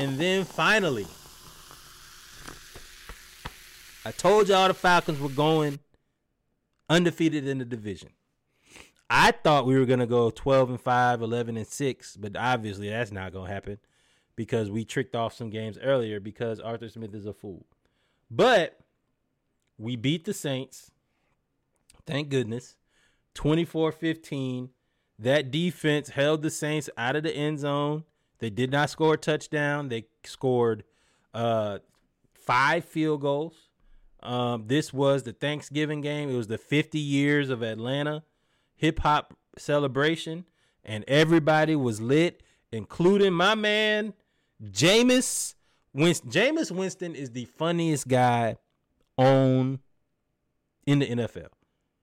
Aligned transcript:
And 0.00 0.18
then 0.18 0.46
finally, 0.46 1.06
I 4.06 4.12
told 4.12 4.48
y'all 4.48 4.68
the 4.68 4.72
Falcons 4.72 5.20
were 5.20 5.28
going 5.28 5.78
undefeated 6.88 7.46
in 7.46 7.58
the 7.58 7.66
division. 7.66 8.08
I 9.10 9.32
thought 9.32 9.66
we 9.66 9.78
were 9.78 9.84
going 9.84 10.00
to 10.00 10.06
go 10.06 10.30
12 10.30 10.70
and 10.70 10.80
5, 10.80 11.20
11 11.20 11.58
and 11.58 11.66
6, 11.66 12.16
but 12.16 12.34
obviously 12.34 12.88
that's 12.88 13.12
not 13.12 13.34
going 13.34 13.48
to 13.48 13.52
happen 13.52 13.78
because 14.36 14.70
we 14.70 14.86
tricked 14.86 15.14
off 15.14 15.34
some 15.34 15.50
games 15.50 15.76
earlier 15.76 16.18
because 16.18 16.60
Arthur 16.60 16.88
Smith 16.88 17.14
is 17.14 17.26
a 17.26 17.34
fool. 17.34 17.66
But 18.30 18.80
we 19.76 19.96
beat 19.96 20.24
the 20.24 20.32
Saints. 20.32 20.92
Thank 22.06 22.30
goodness. 22.30 22.76
24 23.34 23.92
15. 23.92 24.70
That 25.18 25.50
defense 25.50 26.08
held 26.08 26.40
the 26.40 26.48
Saints 26.48 26.88
out 26.96 27.16
of 27.16 27.22
the 27.22 27.36
end 27.36 27.58
zone. 27.58 28.04
They 28.40 28.50
did 28.50 28.70
not 28.70 28.90
score 28.90 29.14
a 29.14 29.18
touchdown. 29.18 29.88
They 29.88 30.06
scored 30.24 30.84
uh, 31.32 31.78
five 32.34 32.84
field 32.84 33.20
goals. 33.20 33.54
Um, 34.22 34.64
this 34.66 34.92
was 34.92 35.22
the 35.22 35.32
Thanksgiving 35.32 36.00
game. 36.00 36.30
It 36.30 36.36
was 36.36 36.48
the 36.48 36.58
50 36.58 36.98
years 36.98 37.48
of 37.48 37.62
Atlanta 37.62 38.22
hip 38.74 39.00
hop 39.00 39.34
celebration, 39.56 40.44
and 40.84 41.04
everybody 41.06 41.76
was 41.76 42.00
lit, 42.00 42.42
including 42.72 43.32
my 43.32 43.54
man 43.54 44.14
Jameis 44.62 45.54
Winston. 45.92 46.30
Jameis 46.30 46.70
Winston 46.70 47.14
is 47.14 47.30
the 47.30 47.44
funniest 47.44 48.08
guy 48.08 48.56
on 49.16 49.80
in 50.86 51.00
the 51.00 51.06
NFL 51.06 51.48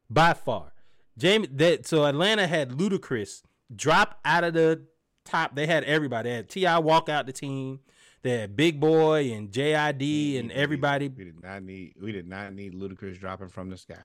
by 0.10 0.34
far. 0.34 0.74
James 1.18 1.48
that 1.52 1.88
so 1.88 2.06
Atlanta 2.06 2.48
had 2.48 2.72
Ludacris 2.72 3.42
drop 3.76 4.20
out 4.24 4.44
of 4.44 4.54
the 4.54 4.86
top. 5.28 5.56
They 5.56 5.68
had 5.68 5.84
everybody. 5.84 6.30
They 6.30 6.36
had 6.36 6.50
T.I. 6.50 6.80
walk 6.80 7.10
out 7.10 7.26
the 7.26 7.34
team. 7.34 7.80
They 8.24 8.32
had 8.32 8.56
Big 8.56 8.80
Boi 8.80 9.32
and 9.32 9.52
JID 9.52 10.40
and 10.40 10.52
everybody. 10.52 11.08
We 11.08 11.26
did 11.26 11.42
not 11.42 11.64
need 11.64 11.94
we 12.02 12.12
did 12.12 12.28
not 12.28 12.54
need 12.54 12.74
Ludacris 12.74 13.20
dropping 13.20 13.50
from 13.50 13.70
the 13.70 13.78
sky. 13.78 13.96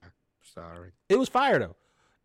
Sorry. 0.41 0.91
It 1.09 1.17
was 1.17 1.29
fire 1.29 1.59
though. 1.59 1.75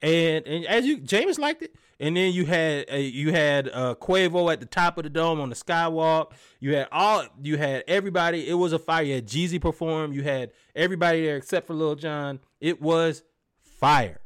And 0.00 0.46
and 0.46 0.64
as 0.66 0.86
you 0.86 0.98
James 0.98 1.38
liked 1.38 1.62
it, 1.62 1.74
and 1.98 2.16
then 2.16 2.32
you 2.32 2.46
had 2.46 2.88
uh, 2.92 2.96
you 2.96 3.32
had 3.32 3.68
uh, 3.72 3.94
Quavo 4.00 4.52
at 4.52 4.60
the 4.60 4.66
top 4.66 4.96
of 4.98 5.04
the 5.04 5.10
dome 5.10 5.40
on 5.40 5.48
the 5.48 5.56
skywalk. 5.56 6.32
You 6.60 6.76
had 6.76 6.88
all 6.92 7.24
you 7.42 7.56
had 7.56 7.82
everybody. 7.88 8.48
It 8.48 8.54
was 8.54 8.72
a 8.72 8.78
fire. 8.78 9.02
You 9.02 9.14
had 9.14 9.26
Jeezy 9.26 9.60
perform. 9.60 10.12
You 10.12 10.22
had 10.22 10.52
everybody 10.76 11.22
there 11.24 11.36
except 11.36 11.66
for 11.66 11.74
Lil 11.74 11.96
Jon. 11.96 12.38
It 12.60 12.80
was 12.80 13.24
fire. 13.60 14.20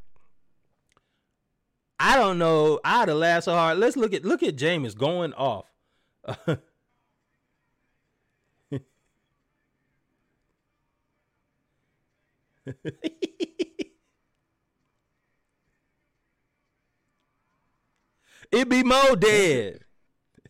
I 2.04 2.16
don't 2.16 2.36
know. 2.36 2.80
I'd 2.82 3.06
have 3.06 3.16
laughed 3.16 3.44
so 3.44 3.52
hard. 3.52 3.78
Let's 3.78 3.96
look 3.96 4.12
at 4.12 4.24
look 4.24 4.42
at 4.42 4.56
James 4.56 4.96
going 4.96 5.32
off. 5.34 5.66
it 18.50 18.68
be 18.68 18.82
Mo 18.82 19.14
dead. 19.14 19.84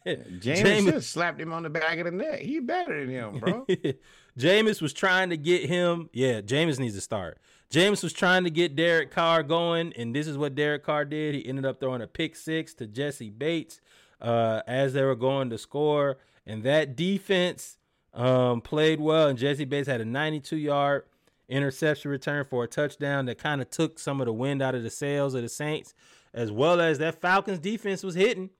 James, 0.06 0.40
James 0.40 1.06
slapped 1.06 1.38
him 1.38 1.52
on 1.52 1.64
the 1.64 1.70
back 1.70 1.98
of 1.98 2.06
the 2.06 2.12
neck. 2.12 2.40
He 2.40 2.60
better 2.60 2.98
than 3.04 3.10
him, 3.10 3.38
bro. 3.40 3.66
James 4.38 4.80
was 4.80 4.94
trying 4.94 5.28
to 5.28 5.36
get 5.36 5.66
him. 5.66 6.08
Yeah, 6.14 6.40
James 6.40 6.80
needs 6.80 6.94
to 6.94 7.02
start. 7.02 7.38
James 7.72 8.02
was 8.02 8.12
trying 8.12 8.44
to 8.44 8.50
get 8.50 8.76
Derek 8.76 9.10
Carr 9.10 9.42
going, 9.42 9.94
and 9.94 10.14
this 10.14 10.26
is 10.26 10.36
what 10.36 10.54
Derek 10.54 10.84
Carr 10.84 11.06
did. 11.06 11.34
He 11.34 11.46
ended 11.48 11.64
up 11.64 11.80
throwing 11.80 12.02
a 12.02 12.06
pick 12.06 12.36
six 12.36 12.74
to 12.74 12.86
Jessie 12.86 13.30
Bates 13.30 13.80
uh, 14.20 14.60
as 14.66 14.92
they 14.92 15.02
were 15.02 15.16
going 15.16 15.48
to 15.48 15.56
score, 15.56 16.18
and 16.46 16.62
that 16.64 16.96
defense 16.96 17.78
um, 18.12 18.60
played 18.60 19.00
well. 19.00 19.26
And 19.26 19.38
Jessie 19.38 19.64
Bates 19.64 19.88
had 19.88 20.02
a 20.02 20.04
92 20.04 20.58
yard 20.58 21.04
interception 21.48 22.10
return 22.10 22.44
for 22.44 22.62
a 22.62 22.68
touchdown 22.68 23.24
that 23.24 23.38
kind 23.38 23.62
of 23.62 23.70
took 23.70 23.98
some 23.98 24.20
of 24.20 24.26
the 24.26 24.34
wind 24.34 24.60
out 24.60 24.74
of 24.74 24.82
the 24.82 24.90
sails 24.90 25.32
of 25.32 25.40
the 25.40 25.48
Saints, 25.48 25.94
as 26.34 26.52
well 26.52 26.78
as 26.78 26.98
that 26.98 27.22
Falcons 27.22 27.58
defense 27.58 28.02
was 28.02 28.16
hitting. 28.16 28.50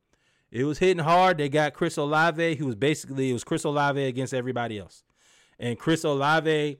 It 0.50 0.64
was 0.64 0.78
hitting 0.78 1.04
hard. 1.04 1.36
They 1.36 1.50
got 1.50 1.74
Chris 1.74 1.98
Olave, 1.98 2.54
who 2.54 2.64
was 2.64 2.76
basically 2.76 3.28
it 3.28 3.34
was 3.34 3.44
Chris 3.44 3.64
Olave 3.64 4.02
against 4.02 4.32
everybody 4.32 4.78
else, 4.78 5.04
and 5.58 5.78
Chris 5.78 6.02
Olave. 6.02 6.78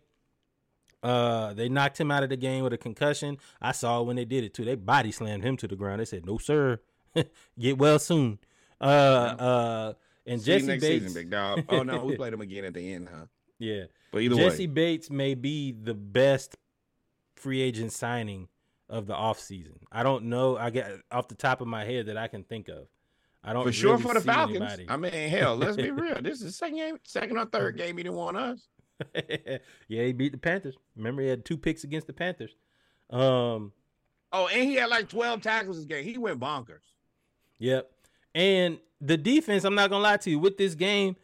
Uh, 1.03 1.53
they 1.53 1.69
knocked 1.69 1.99
him 2.01 2.11
out 2.11 2.23
of 2.23 2.29
the 2.31 2.37
game 2.37 2.63
with 2.63 2.73
a 2.73 2.79
concussion. 2.79 3.39
I 3.61 3.73
saw 3.73 4.03
when 4.03 4.17
they 4.17 4.25
did 4.25 4.45
it 4.45 4.55
too. 4.55 4.65
They 4.65 4.77
body 4.77 5.11
slammed 5.11 5.43
him 5.43 5.57
to 5.59 5.69
the 5.69 5.77
ground. 5.77 6.01
They 6.01 6.05
said, 6.05 6.25
"No, 6.27 6.39
sir, 6.39 6.81
get 7.59 7.79
well 7.79 7.99
soon." 7.99 8.39
Uh, 8.81 8.85
uh, 8.85 9.93
and 10.27 10.41
See 10.41 10.47
Jessie 10.47 10.67
next 10.67 10.83
Bates, 10.83 11.05
season, 11.05 11.21
big 11.23 11.31
dog. 11.31 11.65
Oh 11.69 11.83
no, 11.83 12.05
we 12.05 12.17
played 12.17 12.33
him 12.33 12.41
again 12.41 12.65
at 12.65 12.75
the 12.75 12.93
end, 12.95 13.09
huh? 13.13 13.27
yeah, 13.59 13.85
But 14.13 14.23
either 14.23 14.37
way. 14.37 14.43
Jessie 14.45 14.67
way, 14.67 14.73
Bates 14.73 15.11
may 15.11 15.35
be 15.35 15.73
the 15.73 15.95
best 15.95 16.57
free 17.35 17.61
agent 17.61 17.93
signing 17.93 18.49
of 18.89 19.07
the 19.07 19.15
offseason. 19.15 19.79
I 19.91 20.03
don't 20.03 20.27
know. 20.27 20.57
I 20.57 20.71
get 20.71 20.93
off 21.11 21.29
the 21.29 21.35
top 21.35 21.61
of 21.61 21.67
my 21.67 21.85
head 21.85 22.07
that 22.07 22.17
I 22.17 22.29
can 22.29 22.45
think 22.45 22.69
of. 22.69 22.87
I 23.45 23.53
don't 23.53 23.65
for 23.65 23.73
sure 23.73 23.93
really 23.97 24.03
for 24.05 24.15
the 24.15 24.21
Falcons. 24.21 24.57
anybody. 24.61 24.87
I 24.89 24.97
mean, 24.97 25.29
hell, 25.29 25.57
let's 25.57 25.77
be 25.77 25.91
real. 25.91 26.23
This 26.23 26.39
is 26.39 26.45
the 26.45 26.53
second 26.53 26.77
game, 26.77 26.99
second 27.05 27.39
or 27.39 27.47
third 27.47 27.77
game 27.77 27.97
he 27.97 28.05
didn't 28.05 28.17
want 28.17 28.37
us. 28.37 28.69
yeah, 29.15 29.59
he 30.05 30.13
beat 30.13 30.33
the 30.33 30.39
Panthers. 30.39 30.77
Remember, 30.97 31.23
he 31.23 31.29
had 31.29 31.45
two 31.45 31.57
picks 31.57 31.85
against 31.85 32.07
the 32.07 32.13
Panthers. 32.13 32.55
Um, 33.11 33.73
Oh, 34.33 34.47
and 34.47 34.69
he 34.69 34.77
had 34.77 34.89
like 34.89 35.09
twelve 35.09 35.43
tackles 35.43 35.77
this 35.77 35.85
game. 35.85 36.05
He 36.05 36.17
went 36.17 36.41
bonkers. 36.41 36.81
Yep. 37.59 37.91
And 38.35 38.79
the 39.01 39.19
defense, 39.19 39.65
I'm 39.65 39.75
not 39.75 39.91
gonna 39.91 40.03
lie 40.03 40.17
to 40.19 40.31
you, 40.31 40.39
with 40.39 40.57
this 40.57 40.75
game, 40.75 41.17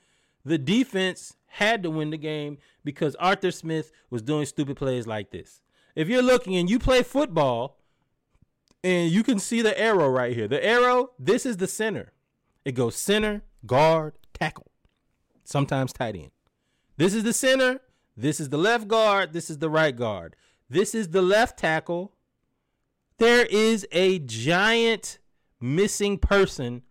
the 0.44 0.58
defense 0.58 1.34
had 1.46 1.82
to 1.82 1.90
win 1.90 2.10
the 2.10 2.18
game 2.18 2.58
because 2.84 3.14
Arthur 3.16 3.50
Smith 3.50 3.90
was 4.10 4.20
doing 4.20 4.44
stupid 4.44 4.76
plays 4.76 5.06
like 5.06 5.30
this. 5.30 5.62
If 5.96 6.08
you're 6.08 6.22
looking 6.22 6.56
and 6.56 6.68
you 6.68 6.78
play 6.78 7.02
football, 7.02 7.78
and 8.84 9.10
you 9.10 9.22
can 9.22 9.38
see 9.38 9.62
the 9.62 9.78
arrow 9.80 10.08
right 10.08 10.36
here. 10.36 10.46
The 10.46 10.64
arrow, 10.64 11.10
this 11.18 11.46
is 11.46 11.56
the 11.56 11.66
center. 11.66 12.12
It 12.64 12.72
goes 12.72 12.94
center, 12.94 13.42
guard, 13.66 14.12
tackle. 14.34 14.70
Sometimes 15.44 15.92
tight 15.92 16.14
end. 16.14 16.30
This 16.98 17.14
is 17.14 17.22
the 17.22 17.32
center. 17.32 17.80
This 18.16 18.40
is 18.40 18.48
the 18.48 18.58
left 18.58 18.88
guard. 18.88 19.32
This 19.32 19.48
is 19.48 19.58
the 19.58 19.70
right 19.70 19.96
guard. 19.96 20.34
This 20.68 20.94
is 20.94 21.08
the 21.08 21.22
left 21.22 21.58
tackle. 21.58 22.12
There 23.18 23.46
is 23.46 23.86
a 23.92 24.18
giant 24.18 25.20
missing 25.60 26.18
person 26.18 26.82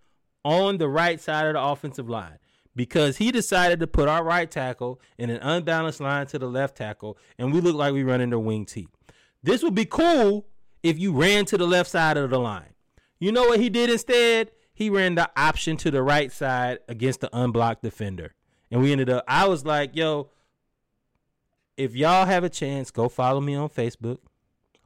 on 0.44 0.78
the 0.78 0.88
right 0.88 1.19
side 1.19 1.45
of 1.45 1.53
the 1.53 1.62
offensive 1.62 2.09
line 2.09 2.40
because 2.73 3.18
he 3.18 3.31
decided 3.31 3.81
to 3.81 3.88
put 3.88 4.07
our 4.07 4.23
right 4.23 4.50
tackle 4.50 5.01
in 5.18 5.29
an 5.29 5.41
unbalanced 5.41 6.00
line 6.00 6.25
to 6.28 6.39
the 6.39 6.47
left 6.47 6.78
tackle, 6.78 7.18
and 7.38 7.53
we 7.53 7.59
look 7.59 7.75
like 7.75 7.94
we 7.94 8.03
run 8.03 8.22
into 8.22 8.39
wing 8.39 8.66
T. 8.66 8.88
This 9.44 9.62
would 9.63 9.75
be 9.75 9.85
cool 9.85 10.47
if 10.84 10.97
you 10.97 11.12
ran 11.12 11.44
to 11.45 11.57
the 11.57 11.68
left 11.68 11.89
side 11.89 12.16
of 12.16 12.29
the 12.29 12.39
line. 12.39 12.74
You 13.19 13.34
know 13.34 13.47
what 13.47 13.59
he 13.59 13.69
did 13.69 13.89
instead? 13.89 14.51
He 14.74 14.89
ran 14.89 15.16
the 15.16 15.29
option 15.35 15.75
to 15.78 15.91
the 15.91 16.03
right 16.03 16.31
side 16.31 16.79
against 16.88 17.19
the 17.19 17.29
unblocked 17.34 17.84
defender. 17.84 18.35
And 18.72 18.82
we 18.82 18.92
ended 18.92 19.10
up, 19.10 19.24
I 19.28 19.48
was 19.48 19.66
like, 19.66 19.96
yo, 19.96 20.30
if 21.78 21.96
y'all 21.96 22.26
have 22.26 22.44
a 22.44 22.50
chance, 22.50 22.92
go 22.92 23.08
follow 23.08 23.40
me 23.40 23.56
on 23.56 23.70
Facebook, 23.70 24.18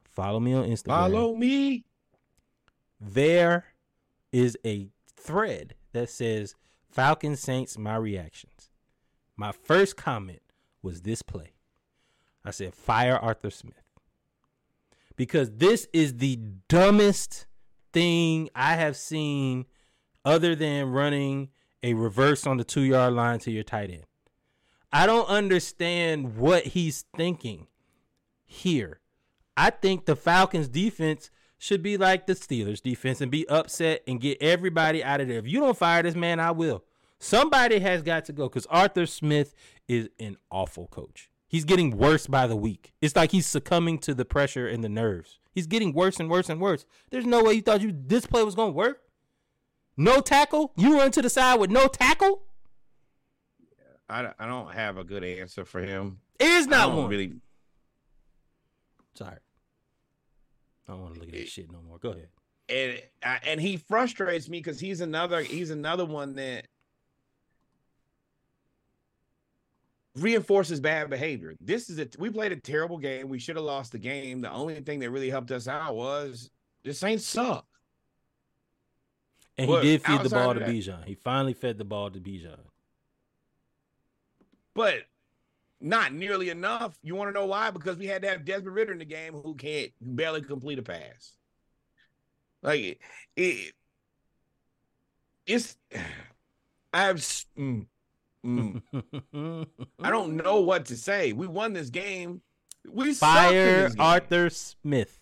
follow 0.04 0.38
me 0.38 0.52
on 0.52 0.64
Instagram 0.64 0.86
Follow 0.86 1.34
me. 1.34 1.84
there 3.00 3.64
is 4.30 4.56
a 4.64 4.88
thread 5.16 5.74
that 5.92 6.10
says 6.10 6.54
Falcon 6.90 7.36
Saints 7.36 7.78
my 7.78 7.96
reactions. 7.96 8.70
My 9.36 9.52
first 9.52 9.96
comment 9.96 10.42
was 10.82 11.02
this 11.02 11.22
play. 11.22 11.52
I 12.44 12.50
said 12.50 12.74
fire 12.74 13.16
Arthur 13.16 13.50
Smith. 13.50 13.74
Because 15.16 15.50
this 15.52 15.88
is 15.92 16.16
the 16.16 16.38
dumbest 16.68 17.46
thing 17.92 18.48
I 18.54 18.74
have 18.74 18.96
seen 18.96 19.66
other 20.24 20.54
than 20.54 20.90
running 20.90 21.48
a 21.82 21.94
reverse 21.94 22.46
on 22.46 22.56
the 22.56 22.64
2-yard 22.64 23.12
line 23.12 23.38
to 23.40 23.50
your 23.50 23.64
tight 23.64 23.90
end. 23.90 24.04
I 24.92 25.06
don't 25.06 25.28
understand 25.28 26.36
what 26.36 26.66
he's 26.66 27.04
thinking 27.16 27.66
here. 28.44 29.00
I 29.56 29.70
think 29.70 30.04
the 30.04 30.16
Falcons 30.16 30.68
defense 30.68 31.30
should 31.58 31.82
be 31.82 31.96
like 31.96 32.26
the 32.26 32.34
Steelers 32.34 32.82
defense 32.82 33.20
and 33.20 33.30
be 33.30 33.48
upset 33.48 34.02
and 34.06 34.20
get 34.20 34.40
everybody 34.42 35.02
out 35.02 35.20
of 35.20 35.28
there. 35.28 35.38
If 35.38 35.46
you 35.46 35.60
don't 35.60 35.76
fire 35.76 36.02
this 36.02 36.14
man, 36.14 36.40
I 36.40 36.50
will. 36.50 36.84
Somebody 37.18 37.78
has 37.78 38.02
got 38.02 38.24
to 38.24 38.32
go 38.32 38.48
because 38.48 38.66
Arthur 38.66 39.06
Smith 39.06 39.54
is 39.86 40.08
an 40.18 40.36
awful 40.50 40.88
coach. 40.88 41.30
He's 41.46 41.64
getting 41.64 41.96
worse 41.96 42.26
by 42.26 42.46
the 42.46 42.56
week. 42.56 42.92
It's 43.00 43.14
like 43.14 43.30
he's 43.30 43.46
succumbing 43.46 43.98
to 44.00 44.14
the 44.14 44.24
pressure 44.24 44.66
and 44.66 44.82
the 44.82 44.88
nerves. 44.88 45.38
He's 45.52 45.66
getting 45.66 45.92
worse 45.92 46.18
and 46.18 46.28
worse 46.28 46.48
and 46.48 46.60
worse. 46.60 46.84
There's 47.10 47.26
no 47.26 47.44
way 47.44 47.52
you 47.52 47.62
thought 47.62 47.82
you 47.82 47.94
this 47.94 48.26
play 48.26 48.42
was 48.42 48.54
gonna 48.54 48.72
work. 48.72 49.02
No 49.96 50.20
tackle. 50.20 50.72
You 50.76 50.98
run 50.98 51.10
to 51.12 51.22
the 51.22 51.30
side 51.30 51.60
with 51.60 51.70
no 51.70 51.86
tackle. 51.88 52.42
I, 54.08 54.30
I 54.38 54.46
don't 54.46 54.72
have 54.72 54.96
a 54.98 55.04
good 55.04 55.24
answer 55.24 55.64
for 55.64 55.80
him. 55.80 56.18
It 56.38 56.46
is 56.46 56.66
not 56.66 56.94
one. 56.94 57.08
really. 57.08 57.34
Sorry. 59.14 59.36
I 60.88 60.92
don't 60.92 61.00
want 61.02 61.14
to 61.14 61.20
look 61.20 61.28
at 61.28 61.34
that 61.34 61.48
shit 61.48 61.70
no 61.70 61.80
more. 61.86 61.98
Go 61.98 62.10
ahead. 62.10 62.28
and 62.68 63.00
I- 63.22 63.40
and 63.46 63.60
he 63.60 63.76
frustrates 63.76 64.48
me 64.48 64.58
because 64.58 64.80
he's 64.80 65.00
another 65.00 65.40
he's 65.42 65.70
another 65.70 66.04
one 66.04 66.34
that 66.36 66.66
reinforces 70.14 70.80
bad 70.80 71.08
behavior. 71.08 71.54
This 71.60 71.88
is 71.88 71.98
a 71.98 72.08
we 72.18 72.30
played 72.30 72.52
a 72.52 72.56
terrible 72.56 72.98
game. 72.98 73.28
We 73.28 73.38
should 73.38 73.56
have 73.56 73.64
lost 73.64 73.92
the 73.92 73.98
game. 73.98 74.40
The 74.40 74.50
only 74.50 74.80
thing 74.80 74.98
that 75.00 75.10
really 75.10 75.30
helped 75.30 75.50
us 75.50 75.68
out 75.68 75.94
was 75.96 76.50
the 76.84 76.92
Saints 76.92 77.24
suck. 77.24 77.66
And 79.58 79.68
but 79.68 79.84
he 79.84 79.90
did 79.90 80.04
feed 80.04 80.22
the 80.22 80.30
ball 80.30 80.54
to 80.54 80.60
Bijan. 80.60 81.04
He 81.04 81.14
finally 81.14 81.52
fed 81.52 81.78
the 81.78 81.84
ball 81.84 82.10
to 82.10 82.18
Bijan. 82.18 82.58
But 84.74 85.02
not 85.80 86.12
nearly 86.12 86.48
enough. 86.48 86.96
You 87.02 87.14
want 87.14 87.28
to 87.28 87.38
know 87.38 87.46
why? 87.46 87.70
Because 87.70 87.98
we 87.98 88.06
had 88.06 88.22
to 88.22 88.28
have 88.28 88.44
Desmond 88.44 88.74
Ridder 88.74 88.92
in 88.92 88.98
the 88.98 89.04
game 89.04 89.34
who 89.34 89.54
can't 89.54 89.92
barely 90.00 90.42
complete 90.42 90.78
a 90.78 90.82
pass. 90.82 91.36
Like 92.62 92.80
it, 92.80 92.98
it 93.36 93.74
it's 95.46 95.76
I've 96.94 97.16
mm, 97.16 97.86
mm. 98.44 98.82
I 100.02 100.10
don't 100.10 100.36
know 100.36 100.60
what 100.60 100.86
to 100.86 100.96
say. 100.96 101.32
We 101.32 101.46
won 101.46 101.72
this 101.72 101.90
game. 101.90 102.42
We 102.88 103.14
fire 103.14 103.88
game. 103.88 103.96
Arthur 103.98 104.50
Smith. 104.50 105.18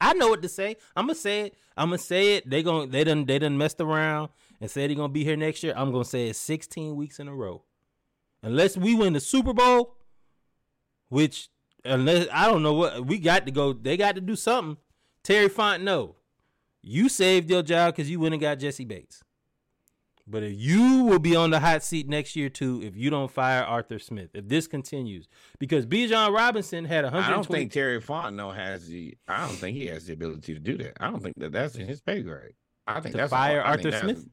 I 0.00 0.12
know 0.14 0.28
what 0.28 0.42
to 0.42 0.48
say. 0.48 0.76
I'm 0.94 1.06
gonna 1.06 1.14
say 1.14 1.46
it. 1.46 1.54
I'm 1.76 1.88
gonna 1.88 1.98
say 1.98 2.36
it. 2.36 2.48
They 2.48 2.62
going 2.62 2.90
they 2.90 3.04
done 3.04 3.24
they 3.24 3.38
done 3.38 3.56
messed 3.58 3.80
around 3.80 4.30
and 4.60 4.70
said 4.70 4.90
he 4.90 4.96
gonna 4.96 5.08
be 5.08 5.24
here 5.24 5.36
next 5.36 5.62
year. 5.62 5.74
I'm 5.76 5.92
gonna 5.92 6.04
say 6.04 6.28
it 6.28 6.36
16 6.36 6.96
weeks 6.96 7.18
in 7.18 7.28
a 7.28 7.34
row. 7.34 7.62
Unless 8.42 8.76
we 8.76 8.94
win 8.94 9.14
the 9.14 9.20
Super 9.20 9.52
Bowl, 9.52 9.96
which 11.08 11.48
unless 11.84 12.28
I 12.32 12.46
don't 12.46 12.62
know 12.62 12.74
what 12.74 13.06
we 13.06 13.18
got 13.18 13.46
to 13.46 13.52
go, 13.52 13.72
they 13.72 13.96
got 13.96 14.14
to 14.16 14.20
do 14.20 14.36
something. 14.36 14.76
Terry 15.22 15.48
Fontenot, 15.48 16.14
you 16.82 17.08
saved 17.08 17.50
your 17.50 17.62
job 17.62 17.94
because 17.94 18.10
you 18.10 18.20
went 18.20 18.34
and 18.34 18.40
got 18.40 18.58
Jessie 18.58 18.84
Bates. 18.84 19.22
But 20.28 20.42
if 20.42 20.54
you 20.56 21.04
will 21.04 21.20
be 21.20 21.36
on 21.36 21.50
the 21.50 21.60
hot 21.60 21.84
seat 21.84 22.08
next 22.08 22.34
year 22.34 22.48
too, 22.48 22.82
if 22.82 22.96
you 22.96 23.10
don't 23.10 23.30
fire 23.30 23.62
Arthur 23.62 24.00
Smith, 24.00 24.30
if 24.34 24.48
this 24.48 24.66
continues, 24.66 25.28
because 25.60 25.86
Bijan 25.86 26.34
Robinson 26.34 26.84
had 26.84 27.04
120. 27.04 27.24
I 27.24 27.30
don't 27.30 27.46
think 27.46 27.70
Terry 27.70 28.00
Fontenot 28.00 28.56
has 28.56 28.88
the. 28.88 29.16
I 29.28 29.46
don't 29.46 29.56
think 29.56 29.76
he 29.76 29.86
has 29.86 30.06
the 30.06 30.14
ability 30.14 30.54
to 30.54 30.60
do 30.60 30.76
that. 30.78 30.96
I 31.00 31.10
don't 31.10 31.22
think 31.22 31.38
that 31.38 31.52
that's 31.52 31.76
in 31.76 31.86
his 31.86 32.00
pay 32.00 32.22
grade. 32.22 32.54
I 32.88 33.00
think 33.00 33.12
to 33.12 33.18
that's 33.18 33.30
fire 33.30 33.60
a, 33.60 33.64
Arthur 33.64 33.92
Smith. 33.92 34.26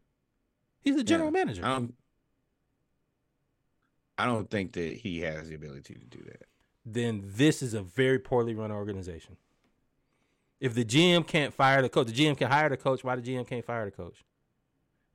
He's 0.81 0.95
the 0.95 1.03
general 1.03 1.29
yeah, 1.29 1.43
manager. 1.43 1.63
I 1.63 1.69
don't, 1.69 1.93
I 4.17 4.25
don't 4.25 4.49
think 4.49 4.73
that 4.73 4.93
he 4.93 5.21
has 5.21 5.49
the 5.49 5.55
ability 5.55 5.93
to 5.93 6.05
do 6.05 6.23
that. 6.25 6.45
Then 6.85 7.23
this 7.23 7.61
is 7.61 7.75
a 7.75 7.83
very 7.83 8.19
poorly 8.19 8.55
run 8.55 8.71
organization. 8.71 9.37
If 10.59 10.73
the 10.73 10.83
GM 10.85 11.27
can't 11.27 11.53
fire 11.53 11.81
the 11.81 11.89
coach, 11.89 12.07
the 12.07 12.13
GM 12.13 12.37
can 12.37 12.49
hire 12.49 12.69
the 12.69 12.77
coach. 12.77 13.03
Why 13.03 13.15
the 13.15 13.21
GM 13.21 13.47
can't 13.47 13.63
fire 13.63 13.85
the 13.85 13.91
coach? 13.91 14.23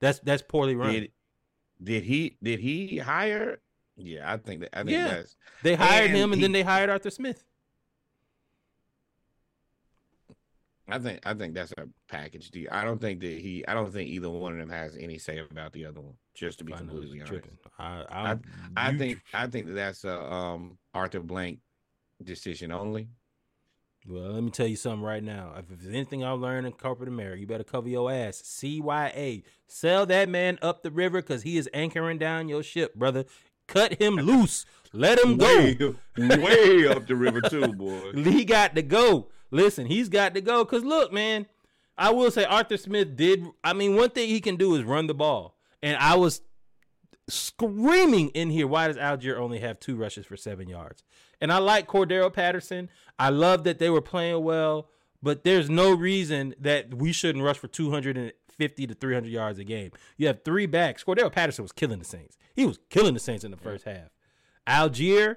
That's 0.00 0.20
that's 0.20 0.42
poorly 0.42 0.76
run. 0.76 0.92
Did, 0.92 1.12
did 1.82 2.04
he 2.04 2.36
did 2.42 2.60
he 2.60 2.98
hire? 2.98 3.60
Yeah, 3.96 4.32
I 4.32 4.36
think 4.36 4.60
that 4.60 4.70
I 4.72 4.78
think 4.78 4.90
yeah. 4.90 5.08
that's 5.08 5.36
they 5.62 5.74
hired 5.74 6.10
and 6.10 6.16
him 6.16 6.32
and 6.32 6.40
he, 6.40 6.42
then 6.42 6.52
they 6.52 6.62
hired 6.62 6.90
Arthur 6.90 7.10
Smith. 7.10 7.44
I 10.90 10.98
think 10.98 11.20
I 11.26 11.34
think 11.34 11.54
that's 11.54 11.72
a 11.76 11.86
package 12.08 12.50
deal. 12.50 12.68
I 12.70 12.84
don't 12.84 13.00
think 13.00 13.20
that 13.20 13.38
he 13.38 13.66
I 13.66 13.74
don't 13.74 13.92
think 13.92 14.08
either 14.08 14.30
one 14.30 14.52
of 14.52 14.58
them 14.58 14.70
has 14.70 14.96
any 14.96 15.18
say 15.18 15.38
about 15.38 15.72
the 15.72 15.84
other 15.84 16.00
one. 16.00 16.14
Just 16.34 16.58
to 16.60 16.64
be 16.64 16.72
completely 16.72 17.20
honest, 17.20 17.48
I 17.78 18.04
I, 18.08 18.32
I, 18.32 18.38
I 18.76 18.96
think 18.96 19.20
I 19.34 19.46
think 19.48 19.66
that 19.66 19.74
that's 19.74 20.04
a 20.04 20.32
um 20.32 20.78
Arthur 20.94 21.20
Blank 21.20 21.58
decision 22.22 22.72
only. 22.72 23.08
Well, 24.08 24.32
let 24.32 24.43
me 24.43 24.50
tell 24.50 24.66
you 24.66 24.76
something 24.76 25.02
right 25.02 25.22
now. 25.22 25.52
If 25.58 25.69
there's 25.69 25.94
anything 25.94 26.25
I 26.25 26.31
learned 26.31 26.66
in 26.66 26.72
corporate 26.72 27.10
America, 27.10 27.40
you 27.40 27.46
better 27.46 27.62
cover 27.62 27.90
your 27.90 28.10
ass. 28.10 28.40
CYA. 28.40 29.43
Sell 29.66 30.06
that 30.06 30.31
man 30.31 30.58
up 30.62 30.82
the 30.82 30.90
river 30.90 31.20
because 31.20 31.43
he 31.43 31.58
is 31.58 31.69
anchoring 31.75 32.16
down 32.16 32.49
your 32.49 32.62
ship, 32.62 32.94
brother. 32.94 33.26
Cut 33.66 34.00
him 34.00 34.14
loose. 34.16 34.64
Let 34.94 35.22
him 35.22 35.37
way, 35.37 35.75
go. 35.75 35.94
way 36.16 36.88
up 36.88 37.06
the 37.06 37.16
river, 37.16 37.43
too, 37.43 37.75
boy. 37.75 38.12
he 38.14 38.46
got 38.46 38.75
to 38.76 38.82
go. 38.82 39.28
Listen, 39.50 39.84
he's 39.84 40.08
got 40.08 40.32
to 40.34 40.40
go. 40.40 40.64
Because 40.64 40.84
look, 40.84 41.12
man, 41.12 41.44
I 41.99 42.11
will 42.11 42.31
say 42.31 42.44
Arthur 42.44 42.78
Smith 42.78 43.14
did. 43.14 43.44
I 43.62 43.75
mean, 43.75 43.94
one 43.94 44.08
thing 44.08 44.31
he 44.31 44.40
can 44.40 44.56
do 44.56 44.75
is 44.75 44.84
run 44.84 45.06
the 45.06 45.14
ball. 45.14 45.54
And 45.82 45.99
I 45.99 46.14
was 46.14 46.40
screaming 47.28 48.30
in 48.30 48.50
here, 48.50 48.66
why 48.66 48.88
does 48.88 48.96
Allgeier 48.96 49.36
only 49.36 49.60
have 49.60 49.78
two 49.78 49.96
rushes 49.96 50.26
for 50.26 50.36
seven 50.36 50.69
yards? 50.69 51.04
And 51.40 51.52
I 51.52 51.58
like 51.58 51.86
Cordarrelle 51.86 52.32
Patterson. 52.32 52.88
I 53.19 53.30
love 53.30 53.64
that 53.64 53.78
they 53.78 53.90
were 53.90 54.00
playing 54.00 54.42
well, 54.42 54.88
but 55.22 55.44
there's 55.44 55.70
no 55.70 55.92
reason 55.94 56.54
that 56.60 56.94
we 56.94 57.12
shouldn't 57.12 57.44
rush 57.44 57.58
for 57.58 57.69
250 57.69 58.86
to 58.86 58.94
300 58.94 59.28
yards 59.30 59.58
a 59.58 59.64
game. 59.64 59.92
You 60.16 60.26
have 60.26 60.44
three 60.44 60.66
backs. 60.66 61.04
Cordarrelle 61.04 61.32
Patterson 61.32 61.64
was 61.64 61.72
killing 61.72 61.98
the 61.98 62.04
Saints. 62.04 62.36
He 62.54 62.66
was 62.66 62.78
killing 62.90 63.14
the 63.14 63.20
Saints 63.20 63.44
in 63.44 63.50
the 63.50 63.56
first 63.56 63.86
yeah. 63.86 64.06
half. 64.66 64.90
Allgeier, 64.90 65.36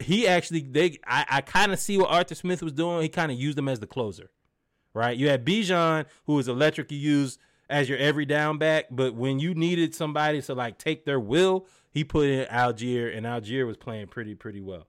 he 0.00 0.26
actually 0.26 0.60
they 0.60 0.98
I, 1.06 1.26
I 1.28 1.40
kind 1.40 1.72
of 1.72 1.78
see 1.78 1.98
what 1.98 2.10
Arthur 2.10 2.34
Smith 2.34 2.62
was 2.62 2.72
doing. 2.72 3.02
He 3.02 3.08
kind 3.08 3.30
of 3.30 3.38
used 3.38 3.58
him 3.58 3.68
as 3.68 3.80
the 3.80 3.86
closer, 3.86 4.30
right? 4.94 5.16
You 5.16 5.28
had 5.28 5.44
Bijan, 5.44 6.06
who 6.26 6.34
was 6.34 6.48
electric. 6.48 6.90
You 6.90 6.98
use 6.98 7.38
as 7.70 7.88
your 7.88 7.98
every 7.98 8.24
down 8.24 8.58
back, 8.58 8.86
but 8.90 9.14
when 9.14 9.38
you 9.38 9.54
needed 9.54 9.94
somebody 9.94 10.40
to 10.42 10.54
like 10.54 10.78
take 10.78 11.04
their 11.04 11.20
will, 11.20 11.66
he 11.90 12.04
put 12.04 12.26
in 12.26 12.46
Allgeier, 12.46 13.14
and 13.16 13.26
Allgeier 13.26 13.66
was 13.66 13.76
playing 13.76 14.08
pretty 14.08 14.34
pretty 14.34 14.60
well. 14.60 14.86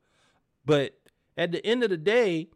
But 0.66 1.00
at 1.38 1.52
the 1.52 1.66
end 1.66 1.84
of 1.84 1.90
the 1.90 1.98
day, 1.98 2.50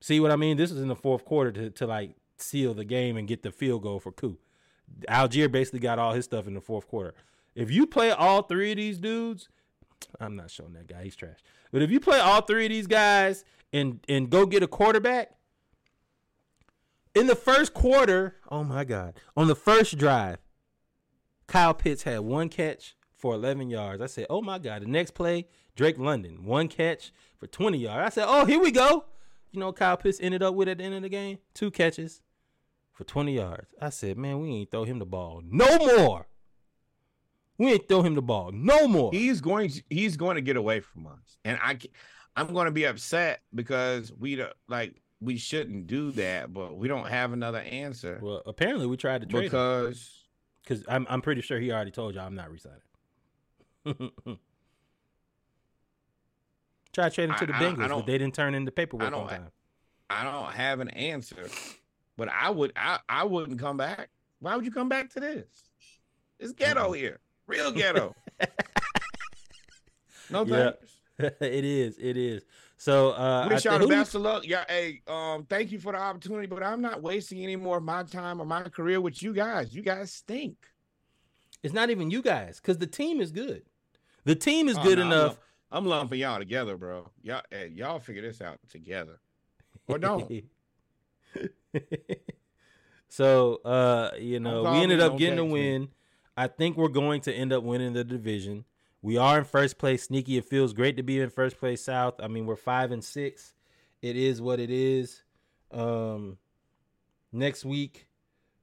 see 0.00 0.20
what 0.20 0.30
I 0.30 0.36
mean? 0.36 0.56
This 0.56 0.70
is 0.70 0.80
in 0.80 0.88
the 0.88 0.96
fourth 0.96 1.24
quarter 1.24 1.52
to, 1.52 1.70
to 1.70 1.86
like 1.86 2.16
seal 2.38 2.74
the 2.74 2.84
game 2.84 3.16
and 3.16 3.26
get 3.26 3.42
the 3.42 3.50
field 3.50 3.82
goal 3.82 4.00
for 4.00 4.12
Koo. 4.12 4.38
Allgeier 5.08 5.50
basically 5.50 5.80
got 5.80 5.98
all 5.98 6.12
his 6.12 6.24
stuff 6.24 6.46
in 6.46 6.54
the 6.54 6.60
fourth 6.60 6.86
quarter. 6.86 7.14
If 7.54 7.70
you 7.70 7.86
play 7.86 8.10
all 8.10 8.42
three 8.42 8.72
of 8.72 8.76
these 8.76 8.98
dudes, 8.98 9.48
I'm 10.20 10.36
not 10.36 10.50
showing 10.50 10.74
that 10.74 10.86
guy, 10.86 11.04
he's 11.04 11.16
trash. 11.16 11.38
But 11.72 11.82
if 11.82 11.90
you 11.90 12.00
play 12.00 12.20
all 12.20 12.42
three 12.42 12.66
of 12.66 12.70
these 12.70 12.86
guys 12.86 13.44
and 13.72 14.00
and 14.08 14.30
go 14.30 14.46
get 14.46 14.62
a 14.62 14.68
quarterback, 14.68 15.32
in 17.16 17.26
the 17.26 17.34
first 17.34 17.72
quarter, 17.72 18.36
oh 18.50 18.62
my 18.62 18.84
God, 18.84 19.18
on 19.36 19.48
the 19.48 19.56
first 19.56 19.96
drive, 19.96 20.36
Kyle 21.46 21.72
Pitts 21.72 22.02
had 22.02 22.20
one 22.20 22.50
catch 22.50 22.94
for 23.16 23.34
11 23.34 23.70
yards. 23.70 24.02
I 24.02 24.06
said, 24.06 24.26
oh 24.28 24.42
my 24.42 24.58
God. 24.58 24.82
The 24.82 24.86
next 24.86 25.12
play, 25.12 25.46
Drake 25.74 25.98
London, 25.98 26.44
one 26.44 26.68
catch 26.68 27.12
for 27.38 27.46
20 27.46 27.78
yards. 27.78 28.06
I 28.06 28.08
said, 28.10 28.26
oh, 28.28 28.44
here 28.44 28.60
we 28.60 28.70
go. 28.70 29.06
You 29.50 29.60
know, 29.60 29.72
Kyle 29.72 29.96
Pitts 29.96 30.20
ended 30.20 30.42
up 30.42 30.54
with 30.54 30.68
at 30.68 30.78
the 30.78 30.84
end 30.84 30.94
of 30.94 31.02
the 31.02 31.08
game, 31.08 31.38
two 31.54 31.70
catches 31.70 32.20
for 32.92 33.04
20 33.04 33.34
yards. 33.34 33.72
I 33.80 33.88
said, 33.88 34.18
man, 34.18 34.40
we 34.40 34.50
ain't 34.50 34.70
throw 34.70 34.84
him 34.84 34.98
the 34.98 35.06
ball 35.06 35.42
no 35.44 35.78
more. 35.78 36.26
We 37.56 37.72
ain't 37.72 37.88
throw 37.88 38.02
him 38.02 38.14
the 38.14 38.22
ball 38.22 38.52
no 38.52 38.86
more. 38.86 39.12
He's 39.12 39.40
going. 39.40 39.70
To, 39.70 39.82
he's 39.88 40.18
going 40.18 40.34
to 40.34 40.42
get 40.42 40.58
away 40.58 40.80
from 40.80 41.06
us, 41.06 41.38
and 41.42 41.58
I, 41.62 41.78
I'm 42.36 42.52
going 42.52 42.66
to 42.66 42.70
be 42.70 42.84
upset 42.84 43.40
because 43.54 44.12
we 44.12 44.44
like 44.68 45.00
we 45.20 45.36
shouldn't 45.36 45.86
do 45.86 46.10
that, 46.12 46.52
but 46.52 46.76
we 46.76 46.88
don't 46.88 47.08
have 47.08 47.32
another 47.32 47.58
answer. 47.58 48.20
Well, 48.22 48.42
apparently 48.46 48.86
we 48.86 48.96
tried 48.96 49.22
to 49.22 49.26
trade 49.26 49.44
because 49.44 50.24
because 50.62 50.84
I'm 50.88 51.06
I'm 51.08 51.22
pretty 51.22 51.40
sure 51.40 51.58
he 51.58 51.72
already 51.72 51.90
told 51.90 52.14
you 52.14 52.20
I'm 52.20 52.34
not 52.34 52.50
resigning. 52.50 52.80
Try 56.92 57.08
trading 57.10 57.36
to 57.36 57.46
the 57.46 57.52
Bengals, 57.52 57.88
but 57.88 58.06
they 58.06 58.18
didn't 58.18 58.34
turn 58.34 58.54
in 58.54 58.64
the 58.64 58.72
paperwork 58.72 59.12
on 59.12 59.28
time. 59.28 59.48
I 60.08 60.24
don't 60.24 60.52
have 60.52 60.80
an 60.80 60.88
answer, 60.90 61.48
but 62.16 62.28
I 62.28 62.50
would 62.50 62.72
I, 62.76 62.98
I 63.08 63.24
wouldn't 63.24 63.58
come 63.58 63.76
back. 63.76 64.08
Why 64.40 64.56
would 64.56 64.64
you 64.64 64.70
come 64.70 64.88
back 64.88 65.10
to 65.10 65.20
this? 65.20 65.46
It's 66.38 66.52
ghetto 66.52 66.92
here, 66.92 67.20
real 67.46 67.70
ghetto. 67.70 68.14
no 70.30 70.44
thanks. 70.44 70.78
it 71.18 71.64
is. 71.64 71.98
It 71.98 72.16
is. 72.16 72.44
So 72.78 73.12
uh 73.12 73.48
wish 73.48 73.64
y'all 73.64 73.78
the 73.78 73.86
best 73.86 74.14
of 74.14 74.22
luck. 74.22 74.46
Yeah, 74.46 74.64
hey, 74.68 75.00
um, 75.06 75.46
thank 75.48 75.72
you 75.72 75.78
for 75.78 75.92
the 75.92 75.98
opportunity, 75.98 76.46
but 76.46 76.62
I'm 76.62 76.82
not 76.82 77.02
wasting 77.02 77.42
any 77.42 77.56
more 77.56 77.78
of 77.78 77.82
my 77.82 78.02
time 78.02 78.40
or 78.40 78.44
my 78.44 78.62
career 78.64 79.00
with 79.00 79.22
you 79.22 79.32
guys. 79.32 79.74
You 79.74 79.82
guys 79.82 80.12
stink. 80.12 80.56
It's 81.62 81.72
not 81.72 81.90
even 81.90 82.10
you 82.10 82.22
guys, 82.22 82.60
because 82.60 82.78
the 82.78 82.86
team 82.86 83.20
is 83.20 83.32
good. 83.32 83.62
The 84.24 84.34
team 84.34 84.68
is 84.68 84.76
oh, 84.78 84.82
good 84.82 84.98
no, 84.98 85.06
enough. 85.06 85.38
I'm, 85.70 85.84
I'm 85.84 85.86
lumping 85.86 86.20
y'all 86.20 86.38
together, 86.38 86.76
bro. 86.76 87.10
Y'all, 87.22 87.42
hey, 87.50 87.72
y'all 87.74 87.98
figure 87.98 88.22
this 88.22 88.40
out 88.40 88.58
together, 88.68 89.20
or 89.88 89.98
don't. 89.98 90.30
so, 93.08 93.60
uh, 93.64 94.10
you 94.18 94.38
know, 94.38 94.62
we 94.70 94.78
ended 94.78 95.00
up 95.00 95.16
getting 95.16 95.38
a 95.38 95.44
win. 95.44 95.82
Me. 95.82 95.88
I 96.36 96.48
think 96.48 96.76
we're 96.76 96.88
going 96.88 97.22
to 97.22 97.32
end 97.32 97.52
up 97.52 97.64
winning 97.64 97.94
the 97.94 98.04
division. 98.04 98.64
We 99.02 99.16
are 99.18 99.38
in 99.38 99.44
first 99.44 99.78
place. 99.78 100.04
Sneaky. 100.04 100.36
It 100.38 100.44
feels 100.44 100.72
great 100.72 100.96
to 100.96 101.02
be 101.02 101.20
in 101.20 101.30
first 101.30 101.58
place 101.58 101.84
South. 101.84 102.14
I 102.20 102.28
mean, 102.28 102.46
we're 102.46 102.56
five 102.56 102.90
and 102.90 103.04
six. 103.04 103.52
It 104.02 104.16
is 104.16 104.40
what 104.42 104.60
it 104.60 104.70
is. 104.70 105.22
Um, 105.70 106.38
next 107.32 107.64
week 107.64 108.06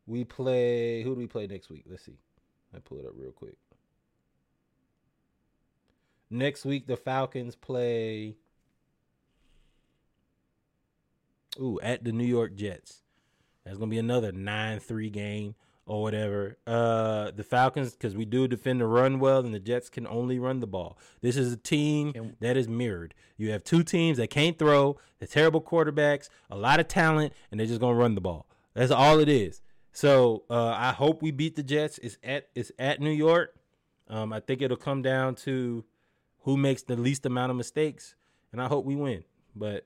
we 0.06 0.24
play. 0.24 1.04
Who 1.04 1.14
do 1.14 1.20
we 1.20 1.28
play 1.28 1.48
next 1.48 1.70
week? 1.70 1.86
Let's 1.90 2.04
see. 2.04 2.18
I 2.76 2.80
pull 2.80 3.00
it 3.00 3.06
up 3.06 3.14
real 3.16 3.32
quick. 3.32 3.56
Next 6.30 6.66
week 6.66 6.88
the 6.88 6.98
Falcons 6.98 7.56
play. 7.56 8.36
Ooh, 11.60 11.80
at 11.82 12.04
the 12.04 12.12
New 12.12 12.26
York 12.26 12.56
Jets. 12.56 13.04
That's 13.64 13.78
gonna 13.78 13.92
be 13.92 14.00
another 14.00 14.32
nine 14.32 14.80
three 14.80 15.10
game. 15.10 15.56
Or 15.86 16.02
whatever. 16.02 16.58
Uh, 16.66 17.32
the 17.32 17.44
Falcons, 17.44 17.92
because 17.92 18.16
we 18.16 18.24
do 18.24 18.48
defend 18.48 18.80
the 18.80 18.88
run 18.88 19.20
well, 19.20 19.40
and 19.40 19.54
the 19.54 19.60
Jets 19.60 19.90
can 19.90 20.08
only 20.08 20.40
run 20.40 20.62
the 20.62 20.68
ball. 20.68 20.98
This 21.20 21.36
is 21.36 21.52
a 21.52 21.58
team 21.58 22.36
that 22.40 22.56
is 22.56 22.70
mirrored. 22.70 23.14
You 23.36 23.52
have 23.52 23.66
two 23.66 23.84
teams 23.84 24.18
that 24.18 24.30
can't 24.30 24.58
throw, 24.58 24.98
they're 25.20 25.28
terrible 25.28 25.62
quarterbacks, 25.62 26.30
a 26.50 26.56
lot 26.56 26.80
of 26.80 26.88
talent, 26.88 27.34
and 27.52 27.60
they're 27.60 27.68
just 27.68 27.82
gonna 27.82 27.98
run 27.98 28.16
the 28.16 28.22
ball. 28.22 28.48
That's 28.74 28.92
all 28.92 29.20
it 29.20 29.28
is. 29.28 29.62
So 29.92 30.44
uh, 30.50 30.74
I 30.78 30.94
hope 30.94 31.22
we 31.22 31.32
beat 31.32 31.56
the 31.56 31.64
Jets. 31.64 31.98
It's 32.00 32.18
at 32.24 32.48
it's 32.56 32.72
at 32.80 33.02
New 33.02 33.12
York. 33.12 33.54
Um, 34.08 34.34
I 34.34 34.40
think 34.40 34.62
it'll 34.62 34.78
come 34.78 35.02
down 35.02 35.36
to 35.36 35.84
who 36.44 36.58
makes 36.58 36.84
the 36.84 36.96
least 36.96 37.26
amount 37.26 37.52
of 37.52 37.58
mistakes, 37.58 38.16
and 38.52 38.62
I 38.62 38.68
hope 38.68 38.86
we 38.86 38.96
win. 38.96 39.24
But 39.56 39.86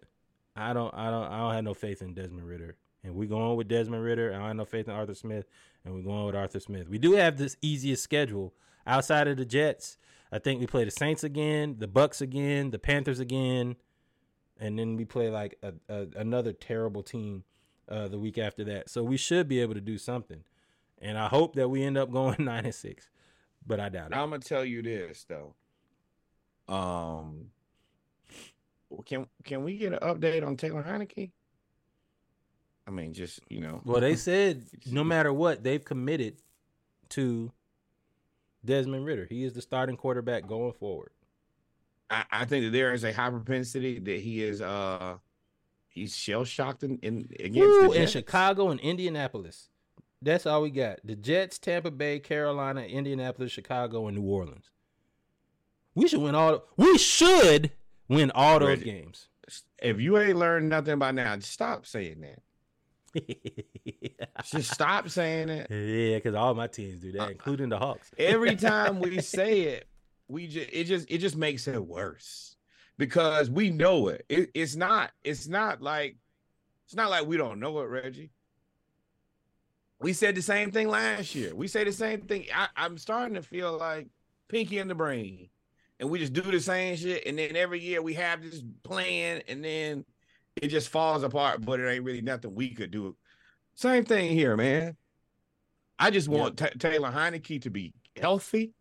I 0.55 0.73
don't, 0.73 0.93
I 0.93 1.09
don't, 1.11 1.27
I 1.27 1.37
don't 1.39 1.53
have 1.53 1.63
no 1.63 1.73
faith 1.73 2.01
in 2.01 2.13
Desmond 2.13 2.47
Ridder. 2.47 2.75
And 3.03 3.15
we're 3.15 3.29
going 3.29 3.55
with 3.55 3.67
Desmond 3.67 4.03
Ridder. 4.03 4.33
I 4.33 4.37
don't 4.37 4.47
have 4.47 4.55
no 4.55 4.65
faith 4.65 4.87
in 4.87 4.93
Arthur 4.93 5.13
Smith, 5.13 5.45
and 5.88 5.96
we're 5.96 6.01
going 6.01 6.25
with 6.25 6.36
Arthur 6.36 6.60
Smith. 6.60 6.89
We 6.89 6.98
do 6.98 7.13
have 7.13 7.38
this 7.38 7.56
easiest 7.62 8.03
schedule 8.03 8.53
outside 8.86 9.27
of 9.27 9.38
the 9.38 9.46
Jets. 9.46 9.98
I 10.32 10.39
think 10.39 10.60
we 10.60 10.67
play 10.67 10.84
the 10.84 10.91
Saints 10.91 11.24
again, 11.24 11.77
the 11.79 11.88
Bucks 11.88 12.20
again, 12.20 12.72
the 12.72 12.79
Panthers 12.79 13.22
again, 13.22 13.77
and 14.60 14.77
then 14.77 14.98
we 14.98 15.06
play 15.06 15.29
like 15.29 15.58
a, 15.63 15.74
a, 15.88 16.08
another 16.17 16.51
terrible 16.51 17.03
team 17.03 17.46
uh, 17.88 18.10
the 18.10 18.20
week 18.20 18.38
after 18.38 18.65
that. 18.65 18.89
So 18.89 19.01
we 19.01 19.15
should 19.15 19.48
be 19.48 19.62
able 19.62 19.75
to 19.75 19.82
do 19.82 19.98
something. 19.98 20.44
And 21.00 21.17
I 21.17 21.29
hope 21.29 21.56
that 21.56 21.70
we 21.70 21.84
end 21.84 21.98
up 21.98 22.12
going 22.12 22.44
nine 22.44 22.65
and 22.65 22.75
six, 22.75 23.10
but 23.65 23.79
I 23.79 23.88
doubt 23.88 24.12
it. 24.12 24.17
I'm 24.17 24.32
gonna 24.32 24.39
tell 24.39 24.65
you 24.65 24.82
this 24.82 25.25
though. 25.29 25.53
Um, 26.67 27.51
can 29.06 29.27
can 29.46 29.63
we 29.63 29.77
get 29.77 29.94
an 29.94 30.00
update 30.00 30.46
on 30.46 30.58
Taylor 30.58 30.84
Heinicke? 30.84 31.32
I 32.88 32.91
mean, 32.91 33.13
just 33.13 33.39
you 33.50 33.60
know, 33.60 33.82
Well, 33.84 34.01
they 34.01 34.15
said 34.29 34.63
no 34.89 35.03
matter 35.03 35.34
what, 35.34 35.63
they've 35.63 35.84
committed 35.84 36.38
to 37.10 37.51
Desmond 38.63 39.06
Ridder. 39.06 39.27
He 39.29 39.44
is 39.44 39.53
the 39.53 39.62
starting 39.62 39.98
quarterback 39.98 40.48
going 40.48 40.74
forward. 40.74 41.12
I, 42.10 42.24
I 42.32 42.46
think 42.46 42.65
that 42.65 42.72
there 42.72 42.94
is 42.94 43.03
a 43.03 43.12
high 43.12 43.29
propensity 43.29 44.00
that 44.00 44.20
he 44.22 44.41
is 44.41 44.62
uh 44.62 45.17
he's 45.89 46.15
shell 46.15 46.46
shocked 46.46 46.84
in, 46.84 46.98
in 47.00 47.29
against 47.39 47.91
the 47.91 48.01
in 48.01 48.08
Chicago 48.08 48.70
and 48.70 48.79
Indianapolis. 48.79 49.70
That's 50.22 50.46
all 50.46 50.63
we 50.63 50.72
got. 50.72 51.00
The 51.03 51.15
Jets, 51.15 51.60
Tampa 51.60 51.91
Bay, 51.91 52.20
Carolina, 52.20 52.82
Indianapolis, 52.82 53.51
Chicago, 53.51 54.08
and 54.08 54.17
New 54.17 54.24
Orleans. 54.24 54.72
We 55.94 56.08
should 56.08 56.22
win 56.22 56.34
all. 56.34 56.63
We 56.75 56.98
should 56.98 57.72
win 58.08 58.32
all 58.32 58.60
those 58.60 58.79
Reggie. 58.79 58.86
games. 58.86 59.27
If 59.79 60.00
you 60.00 60.17
ain't 60.17 60.38
learned 60.38 60.70
nothing 60.70 60.98
by 60.98 61.12
now, 61.12 61.36
just 61.36 61.51
stop 61.51 61.86
saying 61.86 62.22
that. 62.22 62.41
Just 64.45 64.71
stop 64.74 65.09
saying 65.09 65.50
it. 65.50 65.67
yeah, 65.69 66.17
because 66.17 66.36
all 66.36 66.53
my 66.53 66.67
teams 66.67 67.01
do 67.01 67.12
that, 67.13 67.21
uh, 67.21 67.29
including 67.29 67.69
the 67.69 67.77
Hawks. 67.77 68.12
Every 68.17 68.55
time 68.57 69.00
we 69.00 69.21
say 69.21 69.62
it, 69.62 69.88
we 70.27 70.47
just 70.47 70.69
it 70.71 70.83
just 70.86 71.09
it 71.09 71.19
just 71.19 71.38
makes 71.38 71.67
it 71.67 71.86
worse 71.86 72.55
because 72.97 73.50
we 73.50 73.69
know 73.69 74.09
it. 74.09 74.25
it. 74.29 74.51
It's 74.53 74.75
not. 74.75 75.12
It's 75.24 75.47
not 75.47 75.81
like 75.81 76.17
it's 76.86 76.95
not 76.95 77.09
like 77.09 77.25
we 77.25 77.38
don't 77.38 77.59
know 77.59 77.79
it, 77.79 77.86
Reggie. 77.86 78.31
We 80.00 80.13
said 80.13 80.36
the 80.36 80.41
same 80.41 80.71
thing 80.71 80.89
last 80.89 81.33
year. 81.33 81.55
We 81.55 81.67
say 81.67 81.83
the 81.83 81.91
same 81.91 82.21
thing. 82.21 82.45
I, 82.53 82.67
I'm 82.75 82.97
starting 82.97 83.36
to 83.36 83.41
feel 83.41 83.77
like 83.77 84.07
Pinky 84.47 84.77
in 84.77 84.88
the 84.88 84.95
Brain, 84.95 85.50
and 86.00 86.09
we 86.09 86.19
just 86.19 86.33
do 86.33 86.41
the 86.41 86.59
same 86.59 86.95
shit. 86.95 87.25
And 87.25 87.39
then 87.39 87.55
every 87.55 87.79
year 87.79 88.01
we 88.01 88.13
have 88.13 88.43
this 88.43 88.62
plan, 88.83 89.41
and 89.47 89.63
then 89.63 90.05
it 90.61 90.67
just 90.67 90.89
falls 90.89 91.23
apart. 91.23 91.65
But 91.65 91.79
it 91.79 91.87
ain't 91.87 92.03
really 92.03 92.21
nothing 92.21 92.55
we 92.55 92.73
could 92.73 92.91
do. 92.91 93.15
Same 93.75 94.05
thing 94.05 94.31
here, 94.31 94.57
man. 94.57 94.97
I 95.99 96.11
just 96.11 96.27
want 96.27 96.57
Ta 96.57 96.67
Taylor 96.77 97.11
Heinicke 97.11 97.61
to 97.63 97.69
be 97.69 97.93
healthy, 98.15 98.73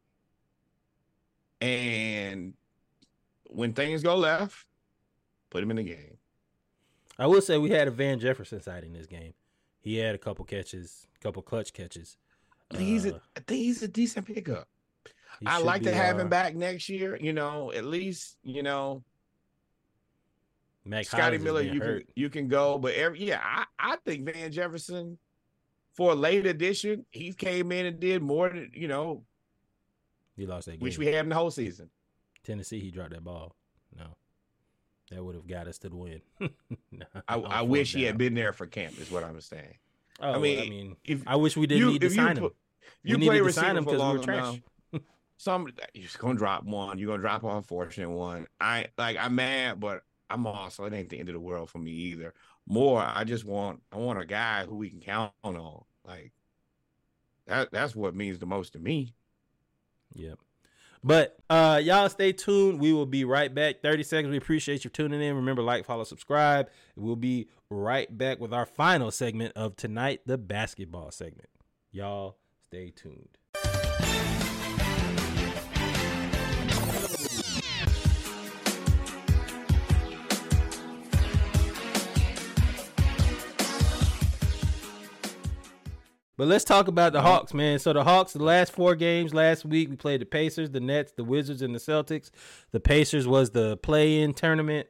and 1.61 2.55
when 3.49 3.73
things 3.73 4.03
go 4.03 4.17
left, 4.17 4.67
put 5.51 5.63
him 5.63 5.71
in 5.71 5.77
the 5.77 5.83
game. 5.83 6.19
I 7.19 7.27
will 7.27 7.41
say 7.41 7.57
we 7.57 7.71
had 7.71 7.89
a 7.89 7.91
Van 7.91 8.19
Jefferson 8.19 8.61
side 8.61 8.85
in 8.85 8.93
this 8.93 9.07
game. 9.07 9.33
He 9.81 9.97
had 9.97 10.15
a 10.15 10.19
couple 10.19 10.45
catches, 10.45 11.07
couple 11.21 11.43
clutch 11.43 11.73
catches. 11.73 12.19
I 12.71 12.77
think 12.77 12.89
he's 12.89 13.07
Uh, 13.07 13.11
a, 13.11 13.21
I 13.37 13.41
think 13.47 13.63
he's 13.63 13.83
a 13.83 13.89
decent 13.89 14.27
pickup. 14.27 14.69
I 15.47 15.61
like 15.61 15.83
to 15.83 15.95
have 15.95 16.17
uh, 16.17 16.21
him 16.21 16.29
back 16.29 16.55
next 16.55 16.89
year. 16.89 17.17
You 17.17 17.33
know, 17.33 17.73
at 17.73 17.85
least 17.85 18.37
you 18.43 18.63
know 18.63 19.03
Mac 20.87 21.05
Scotty 21.07 21.39
Miller. 21.39 21.63
You 21.63 21.81
can 21.81 22.03
you 22.15 22.31
can 22.31 22.49
go, 22.49 22.79
but 22.79 22.95
every 22.95 23.25
yeah, 23.25 23.41
I 23.43 23.65
I 23.79 23.97
think 24.05 24.25
Van 24.33 24.51
Jefferson 24.53 25.19
for 25.95 26.13
a 26.13 26.15
late 26.15 26.47
addition, 26.47 27.05
he 27.11 27.33
came 27.33 27.73
in 27.73 27.87
and 27.87 27.99
did 28.01 28.23
more 28.23 28.49
than 28.49 28.71
you 28.75 28.87
know, 28.89 29.25
He 30.37 30.47
lost 30.47 30.67
that 30.67 30.73
game. 30.73 30.81
which 30.81 30.99
we 30.99 31.07
had 31.07 31.25
in 31.25 31.29
the 31.31 31.35
whole 31.35 31.51
season. 31.51 31.91
Tennessee, 32.45 32.79
he 32.81 32.91
dropped 32.91 33.11
that 33.11 33.25
ball. 33.25 33.57
No, 33.99 34.05
that 35.11 35.25
would 35.25 35.35
have 35.35 35.47
got 35.47 35.67
us 35.69 35.79
to 35.79 35.89
the 35.89 35.97
win. 35.97 36.21
Nah, 36.93 37.05
I, 37.29 37.37
I 37.37 37.63
wish 37.63 37.93
he 37.95 38.05
had 38.05 38.17
been 38.17 38.35
there 38.35 38.53
for 38.55 38.67
camp. 38.67 38.99
Is 39.01 39.11
what 39.11 39.23
I'm 39.25 39.39
saying. 39.41 39.75
Oh, 40.21 40.33
I 40.33 40.39
mean, 40.39 40.59
I 40.59 40.69
mean, 40.71 40.97
If 41.05 41.23
I 41.27 41.37
wish 41.37 41.57
we 41.57 41.67
didn't 41.67 41.89
need 41.89 42.01
to 42.03 42.11
sign 42.11 42.37
pl- 42.37 42.47
him. 42.47 42.53
You 43.03 43.19
We 43.19 43.27
play 43.27 43.39
to 43.41 43.53
sign 43.53 43.77
him 43.77 43.85
for 43.85 43.97
'cause 43.97 44.13
we 44.13 44.19
were 44.19 44.25
trash. 44.25 44.61
Some 45.39 45.69
you're 45.93 46.05
just 46.05 46.19
gonna 46.19 46.39
drop 46.39 46.65
one. 46.65 46.99
You're 46.99 47.09
gonna 47.09 47.21
drop 47.21 47.43
an 47.43 47.51
unfortunate 47.51 48.09
one. 48.09 48.47
I 48.59 48.87
like 48.97 49.19
I'm 49.21 49.35
mad, 49.35 49.79
but 49.81 50.03
I'm 50.29 50.47
also 50.47 50.85
it 50.85 50.93
ain't 50.93 51.09
the 51.09 51.19
end 51.19 51.29
of 51.29 51.35
the 51.35 51.41
world 51.41 51.71
for 51.71 51.79
me 51.79 51.93
either. 51.93 52.35
More, 52.67 53.01
I 53.01 53.25
just 53.25 53.45
want 53.45 53.83
I 53.93 53.97
want 53.97 54.21
a 54.21 54.27
guy 54.27 54.65
who 54.65 54.77
we 54.77 54.91
can 54.91 55.01
count 55.01 55.33
on. 55.45 55.85
Like 56.05 56.33
that 57.47 57.71
that's 57.71 57.95
what 57.95 58.15
means 58.15 58.39
the 58.39 58.47
most 58.47 58.73
to 58.73 58.79
me. 58.79 59.15
Yep. 60.15 60.39
But 61.05 61.37
uh 61.49 61.81
y'all 61.83 62.09
stay 62.09 62.33
tuned. 62.33 62.81
We 62.81 62.93
will 62.93 63.07
be 63.07 63.25
right 63.25 63.55
back. 63.55 63.83
30 63.83 64.03
seconds. 64.03 64.31
We 64.31 64.39
appreciate 64.39 64.85
you 64.85 64.91
tuning 64.91 65.23
in. 65.23 65.37
Remember, 65.37 65.63
like, 65.63 65.85
follow, 65.85 66.05
subscribe. 66.05 66.69
We'll 66.97 67.17
be 67.17 67.49
right 67.71 68.17
back 68.17 68.41
with 68.41 68.53
our 68.53 68.67
final 68.67 69.11
segment 69.11 69.53
of 69.57 69.77
tonight, 69.77 70.23
the 70.27 70.39
basketball 70.39 71.11
segment. 71.13 71.49
Y'all 71.93 72.39
stay 72.67 72.91
tuned. 72.91 73.39
But 86.37 86.49
let's 86.49 86.65
talk 86.65 86.87
about 86.87 87.15
the 87.15 87.23
Hawks, 87.23 87.55
man. 87.55 87.79
So 87.79 87.95
the 87.95 88.05
Hawks, 88.05 88.35
the 88.35 88.43
last 88.43 88.73
four 88.73 88.95
games 88.95 89.33
last 89.33 89.65
week, 89.65 89.89
we 89.89 89.97
played 89.97 90.21
the 90.21 90.27
Pacers, 90.27 90.71
the 90.71 90.81
Nets, 90.81 91.13
the 91.13 91.25
Wizards, 91.25 91.63
and 91.63 91.75
the 91.75 91.79
Celtics. 91.79 92.31
The 92.73 92.81
Pacers 92.81 93.27
was 93.27 93.51
the 93.51 93.79
play-in 93.79 94.35
tournament 94.35 94.89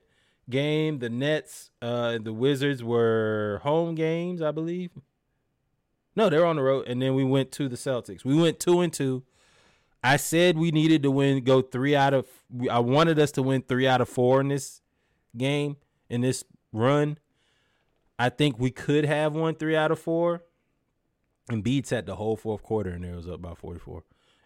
game. 0.51 0.99
The 0.99 1.09
Nets, 1.09 1.71
uh, 1.81 2.19
the 2.21 2.33
Wizards 2.33 2.83
were 2.83 3.61
home 3.63 3.95
games, 3.95 4.43
I 4.43 4.51
believe. 4.51 4.91
No, 6.17 6.29
they 6.29 6.39
were 6.39 6.47
on 6.47 6.57
the 6.57 6.63
road, 6.63 6.89
and 6.89 7.01
then 7.01 7.15
we 7.15 7.23
went 7.23 7.53
to 7.53 7.69
the 7.69 7.77
Celtics. 7.77 8.25
We 8.25 8.35
went 8.35 8.59
two 8.59 8.81
and 8.81 8.93
two. 8.93 9.23
I 10.03 10.17
said 10.17 10.57
we 10.57 10.71
needed 10.71 11.03
to 11.03 11.11
win, 11.11 11.45
go 11.45 11.63
three 11.63 11.95
out 11.95 12.15
of. 12.15 12.27
I 12.71 12.79
wanted 12.79 13.19
us 13.19 13.31
to 13.33 13.43
win 13.43 13.63
three 13.63 13.87
out 13.87 14.01
of 14.01 14.09
four 14.09 14.41
in 14.41 14.49
this 14.49 14.81
game, 15.37 15.77
in 16.09 16.23
this 16.23 16.43
run. 16.73 17.19
I 18.19 18.31
think 18.31 18.59
we 18.59 18.71
could 18.71 19.05
have 19.05 19.35
won 19.35 19.57
three 19.57 19.77
out 19.77 19.91
of 19.91 19.99
four. 19.99 20.43
And 21.49 21.63
beats 21.63 21.93
at 21.93 22.07
the 22.07 22.17
whole 22.17 22.37
fourth 22.37 22.63
quarter, 22.63 22.91
and 22.91 23.05
it 23.05 23.15
was 23.15 23.29
up 23.29 23.41
by 23.41 23.55
44. 23.55 24.03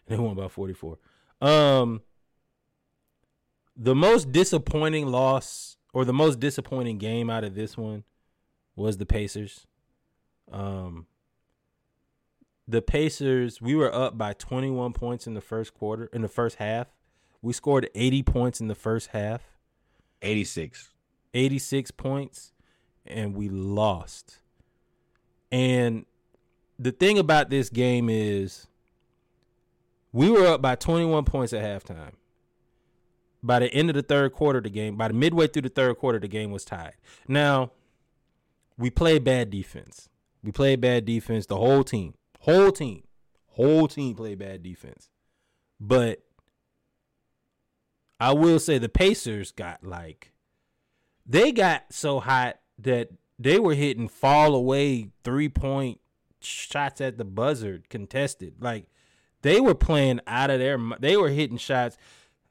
And 0.07 0.17
they 0.17 0.21
won 0.21 0.35
by 0.35 0.47
44. 0.47 0.97
Um, 1.41 2.01
the 3.75 3.95
most 3.95 4.31
disappointing 4.31 5.07
loss 5.07 5.77
or 5.93 6.05
the 6.05 6.13
most 6.13 6.39
disappointing 6.39 6.99
game 6.99 7.29
out 7.29 7.43
of 7.43 7.55
this 7.55 7.75
one 7.75 8.03
was 8.75 8.97
the 8.97 9.05
Pacers. 9.05 9.65
Um, 10.51 11.07
the 12.67 12.81
Pacers, 12.81 13.61
we 13.61 13.75
were 13.75 13.93
up 13.93 14.17
by 14.17 14.33
21 14.33 14.93
points 14.93 15.25
in 15.25 15.33
the 15.33 15.41
first 15.41 15.73
quarter, 15.73 16.05
in 16.13 16.21
the 16.21 16.27
first 16.27 16.57
half. 16.57 16.87
We 17.41 17.53
scored 17.53 17.89
80 17.95 18.23
points 18.23 18.61
in 18.61 18.67
the 18.67 18.75
first 18.75 19.07
half. 19.07 19.41
86. 20.21 20.91
86 21.33 21.91
points 21.91 22.53
and 23.05 23.35
we 23.35 23.49
lost. 23.49 24.39
And 25.51 26.05
the 26.81 26.91
thing 26.91 27.19
about 27.19 27.51
this 27.51 27.69
game 27.69 28.09
is 28.09 28.65
we 30.11 30.31
were 30.31 30.47
up 30.47 30.63
by 30.63 30.75
21 30.75 31.25
points 31.25 31.53
at 31.53 31.63
halftime. 31.63 32.13
By 33.43 33.59
the 33.59 33.71
end 33.71 33.89
of 33.89 33.95
the 33.95 34.01
third 34.01 34.33
quarter, 34.33 34.61
the 34.61 34.69
game, 34.69 34.97
by 34.97 35.07
the 35.07 35.13
midway 35.13 35.47
through 35.47 35.63
the 35.63 35.69
third 35.69 35.97
quarter, 35.97 36.19
the 36.19 36.27
game 36.27 36.51
was 36.51 36.65
tied. 36.65 36.93
Now, 37.27 37.71
we 38.77 38.89
played 38.89 39.23
bad 39.23 39.51
defense. 39.51 40.09
We 40.43 40.51
played 40.51 40.81
bad 40.81 41.05
defense, 41.05 41.45
the 41.45 41.57
whole 41.57 41.83
team. 41.83 42.15
Whole 42.39 42.71
team. 42.71 43.03
Whole 43.49 43.87
team 43.87 44.15
played 44.15 44.39
bad 44.39 44.63
defense. 44.63 45.09
But 45.79 46.23
I 48.19 48.33
will 48.33 48.59
say 48.59 48.79
the 48.79 48.89
Pacers 48.89 49.51
got 49.51 49.83
like 49.83 50.33
they 51.27 51.51
got 51.51 51.85
so 51.91 52.19
hot 52.19 52.59
that 52.79 53.09
they 53.37 53.59
were 53.59 53.75
hitting 53.75 54.07
fall 54.07 54.55
away 54.55 55.09
three 55.23 55.49
point 55.49 56.00
shots 56.43 57.01
at 57.01 57.17
the 57.17 57.25
buzzer 57.25 57.81
contested. 57.89 58.55
Like 58.59 58.87
they 59.41 59.59
were 59.59 59.75
playing 59.75 60.19
out 60.27 60.49
of 60.49 60.59
their. 60.59 60.79
They 60.99 61.17
were 61.17 61.29
hitting 61.29 61.57
shots. 61.57 61.97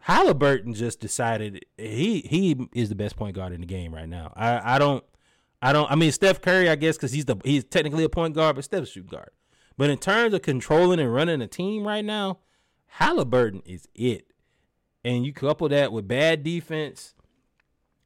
Halliburton 0.00 0.74
just 0.74 1.00
decided 1.00 1.64
he 1.76 2.20
he 2.20 2.68
is 2.74 2.88
the 2.88 2.94
best 2.94 3.16
point 3.16 3.36
guard 3.36 3.52
in 3.52 3.60
the 3.60 3.66
game 3.66 3.94
right 3.94 4.08
now. 4.08 4.32
I 4.34 4.76
I 4.76 4.78
don't 4.78 5.04
I 5.60 5.72
don't. 5.72 5.90
I 5.90 5.94
mean 5.94 6.10
Steph 6.10 6.40
Curry, 6.40 6.68
I 6.68 6.76
guess, 6.76 6.96
because 6.96 7.12
he's 7.12 7.26
the 7.26 7.36
he's 7.44 7.64
technically 7.64 8.04
a 8.04 8.08
point 8.08 8.34
guard, 8.34 8.56
but 8.56 8.64
Steph's 8.64 8.90
shoot 8.90 9.08
guard. 9.08 9.30
But 9.76 9.90
in 9.90 9.98
terms 9.98 10.34
of 10.34 10.42
controlling 10.42 11.00
and 11.00 11.12
running 11.12 11.40
a 11.42 11.46
team 11.46 11.86
right 11.86 12.04
now, 12.04 12.38
Halliburton 12.86 13.62
is 13.64 13.88
it. 13.94 14.26
And 15.04 15.24
you 15.24 15.32
couple 15.32 15.68
that 15.68 15.92
with 15.92 16.08
bad 16.08 16.42
defense, 16.42 17.14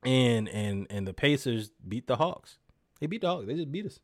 and 0.05 0.49
and 0.49 0.87
and 0.91 1.07
the 1.07 1.15
Pacers 1.15 1.71
beat 1.87 2.07
the 2.07 2.17
Hawks. 2.17 2.59
They 3.01 3.07
beat 3.07 3.23
the 3.23 3.29
Hawks. 3.29 3.47
They 3.47 3.55
just 3.55 3.73
beat 3.73 3.87
us. 3.87 4.01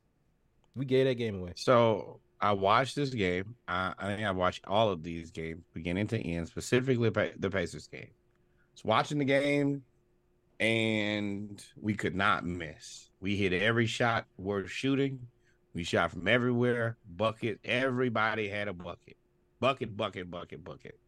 We 0.74 0.84
gave 0.84 1.06
that 1.06 1.14
game 1.14 1.40
away. 1.40 1.52
So 1.56 2.20
I 2.40 2.52
watched 2.52 2.96
this 2.96 3.10
game. 3.10 3.54
I, 3.68 3.92
I 3.98 4.14
think 4.14 4.26
I 4.26 4.30
watched 4.30 4.64
all 4.66 4.90
of 4.90 5.02
these 5.02 5.30
games, 5.30 5.62
beginning 5.74 6.06
to 6.08 6.18
end, 6.18 6.48
specifically 6.48 7.10
the 7.10 7.50
Pacers 7.50 7.86
game. 7.86 8.10
was 8.72 8.84
watching 8.84 9.18
the 9.18 9.24
game, 9.24 9.82
and 10.58 11.62
we 11.80 11.94
could 11.94 12.14
not 12.14 12.46
miss. 12.46 13.10
We 13.20 13.36
hit 13.36 13.52
every 13.52 13.86
shot 13.86 14.26
worth 14.38 14.70
shooting. 14.70 15.20
We 15.74 15.84
shot 15.84 16.12
from 16.12 16.26
everywhere. 16.26 16.96
Bucket. 17.16 17.60
Everybody 17.64 18.48
had 18.48 18.68
a 18.68 18.72
bucket. 18.72 19.16
Bucket, 19.60 19.96
bucket, 19.96 20.30
bucket, 20.30 20.64
bucket. 20.64 20.98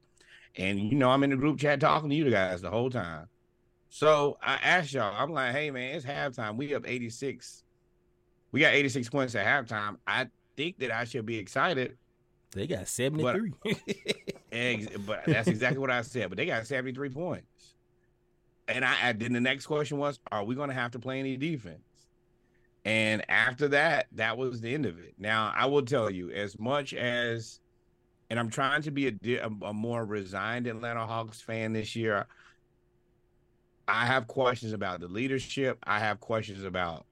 And 0.57 0.79
you 0.79 0.97
know, 0.97 1.11
I'm 1.11 1.25
in 1.25 1.31
the 1.31 1.37
group 1.37 1.59
chat 1.59 1.81
talking 1.81 2.11
to 2.11 2.15
you 2.15 2.31
guys 2.31 2.61
the 2.61 2.71
whole 2.71 2.91
time. 2.91 3.29
So 3.89 4.39
I 4.43 4.55
asked 4.55 4.93
y'all, 4.93 5.15
I'm 5.17 5.33
like, 5.33 5.53
hey 5.55 5.71
man, 5.71 5.95
it's 5.95 6.05
halftime. 6.05 6.57
We 6.57 6.75
up 6.75 6.87
86. 6.87 7.65
We 8.53 8.61
got 8.61 8.75
86 8.75 9.09
points 9.09 9.35
at 9.35 9.47
halftime. 9.47 9.97
I 10.07 10.29
think 10.57 10.79
that 10.79 10.91
I 10.91 11.05
should 11.05 11.27
be 11.27 11.39
excited. 11.39 11.97
They 12.53 12.67
got 12.67 12.87
73. 12.87 13.53
But, 14.53 15.07
but 15.07 15.23
that's 15.27 15.49
exactly 15.49 15.79
what 15.79 15.91
I 15.91 16.03
said. 16.03 16.29
But 16.29 16.37
they 16.37 16.45
got 16.45 16.67
73 16.67 17.09
points. 17.09 17.75
And 18.69 18.85
I, 18.85 18.95
I 19.03 19.13
then 19.13 19.33
the 19.33 19.41
next 19.41 19.67
question 19.67 19.99
was, 19.99 20.21
are 20.31 20.45
we 20.45 20.55
gonna 20.55 20.75
have 20.75 20.91
to 20.93 20.99
play 20.99 21.19
any 21.19 21.37
defense? 21.39 21.81
And 22.85 23.29
after 23.31 23.69
that, 23.69 24.09
that 24.13 24.37
was 24.37 24.61
the 24.61 24.75
end 24.75 24.87
of 24.87 24.99
it. 24.99 25.15
Now, 25.19 25.53
I 25.57 25.67
will 25.67 25.83
tell 25.83 26.11
you, 26.11 26.31
as 26.31 26.59
much 26.59 26.93
as, 26.95 27.61
and 28.29 28.39
I'm 28.39 28.51
trying 28.51 28.83
to 28.83 28.91
be 28.91 29.09
a, 29.09 29.51
a 29.63 29.73
more 29.73 30.05
resigned 30.05 30.67
Atlanta 30.67 31.07
Hawks 31.07 31.41
fan 31.41 31.73
this 31.73 31.95
year, 31.95 32.27
I 33.87 34.07
have 34.07 34.27
questions 34.27 34.73
about 34.73 35.01
the 35.01 35.09
leadership. 35.09 35.79
I 35.85 36.01
have 36.01 36.21
questions 36.21 36.65
about, 36.65 37.07